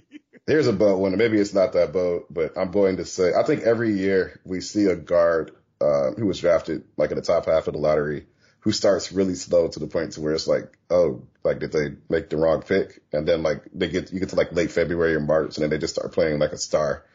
There's 0.45 0.67
a 0.67 0.73
boat 0.73 0.99
one. 0.99 1.15
Maybe 1.17 1.39
it's 1.39 1.53
not 1.53 1.73
that 1.73 1.93
boat, 1.93 2.27
but 2.29 2.57
I'm 2.57 2.71
going 2.71 2.97
to 2.97 3.05
say 3.05 3.33
I 3.33 3.43
think 3.43 3.63
every 3.63 3.97
year 3.97 4.39
we 4.43 4.61
see 4.61 4.85
a 4.85 4.95
guard 4.95 5.51
uh, 5.81 6.11
who 6.11 6.25
was 6.25 6.39
drafted 6.39 6.83
like 6.97 7.11
in 7.11 7.17
the 7.17 7.23
top 7.23 7.45
half 7.45 7.67
of 7.67 7.73
the 7.73 7.79
lottery 7.79 8.25
who 8.65 8.71
starts 8.71 9.11
really 9.11 9.35
slow 9.35 9.67
to 9.67 9.79
the 9.79 9.85
point 9.85 10.13
to 10.13 10.21
where 10.21 10.33
it's 10.33 10.47
like, 10.47 10.75
oh, 10.89 11.21
like 11.43 11.59
did 11.59 11.71
they 11.71 11.93
make 12.09 12.31
the 12.31 12.37
wrong 12.37 12.63
pick? 12.63 12.99
And 13.13 13.27
then 13.27 13.43
like 13.43 13.61
they 13.75 13.89
get 13.89 14.11
you 14.11 14.19
get 14.19 14.29
to 14.29 14.35
like 14.35 14.53
late 14.53 14.71
February 14.71 15.13
or 15.13 15.19
March, 15.19 15.55
and 15.55 15.63
then 15.63 15.69
they 15.69 15.77
just 15.77 15.93
start 15.93 16.13
playing 16.13 16.39
like 16.39 16.51
a 16.51 16.57
star. 16.57 17.05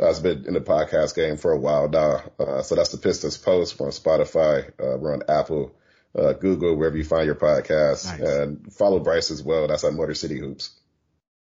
uh, 0.00 0.06
has 0.06 0.20
been 0.20 0.46
in 0.46 0.54
the 0.54 0.60
podcast 0.60 1.14
game 1.14 1.36
for 1.36 1.52
a 1.52 1.58
while 1.58 1.88
now. 1.88 2.22
Uh, 2.38 2.62
so 2.62 2.76
that's 2.76 2.90
the 2.90 2.98
Pistons 2.98 3.36
Post. 3.36 3.78
We're 3.78 3.86
on 3.86 3.92
Spotify. 3.92 4.68
Uh, 4.70 4.96
we're 4.96 5.12
on 5.12 5.22
Apple, 5.28 5.74
uh, 6.18 6.32
Google, 6.32 6.76
wherever 6.76 6.96
you 6.96 7.04
find 7.04 7.26
your 7.26 7.34
podcast, 7.34 8.06
nice. 8.06 8.20
and 8.20 8.72
follow 8.72 9.00
Bryce 9.00 9.30
as 9.30 9.42
well. 9.42 9.68
That's 9.68 9.84
at 9.84 9.92
Motor 9.92 10.14
City 10.14 10.38
Hoops. 10.38 10.70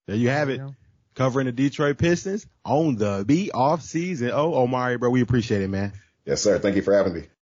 There 0.07 0.17
you 0.17 0.31
have 0.31 0.49
it 0.49 0.63
covering 1.19 1.47
the 1.47 1.53
Detroit 1.53 1.99
Pistons 1.99 2.47
on 2.65 2.95
the 2.95 3.25
B 3.27 3.51
off 3.53 3.83
season. 3.83 4.31
Oh, 4.33 4.55
Omari, 4.55 4.97
bro, 4.99 5.11
we 5.11 5.21
appreciate 5.21 5.63
it, 5.63 5.69
man. 5.69 5.93
Yes, 6.25 6.43
sir. 6.43 6.59
Thank 6.61 6.77
you 6.77 6.83
for 6.83 6.95
having 6.95 7.13
me. 7.13 7.29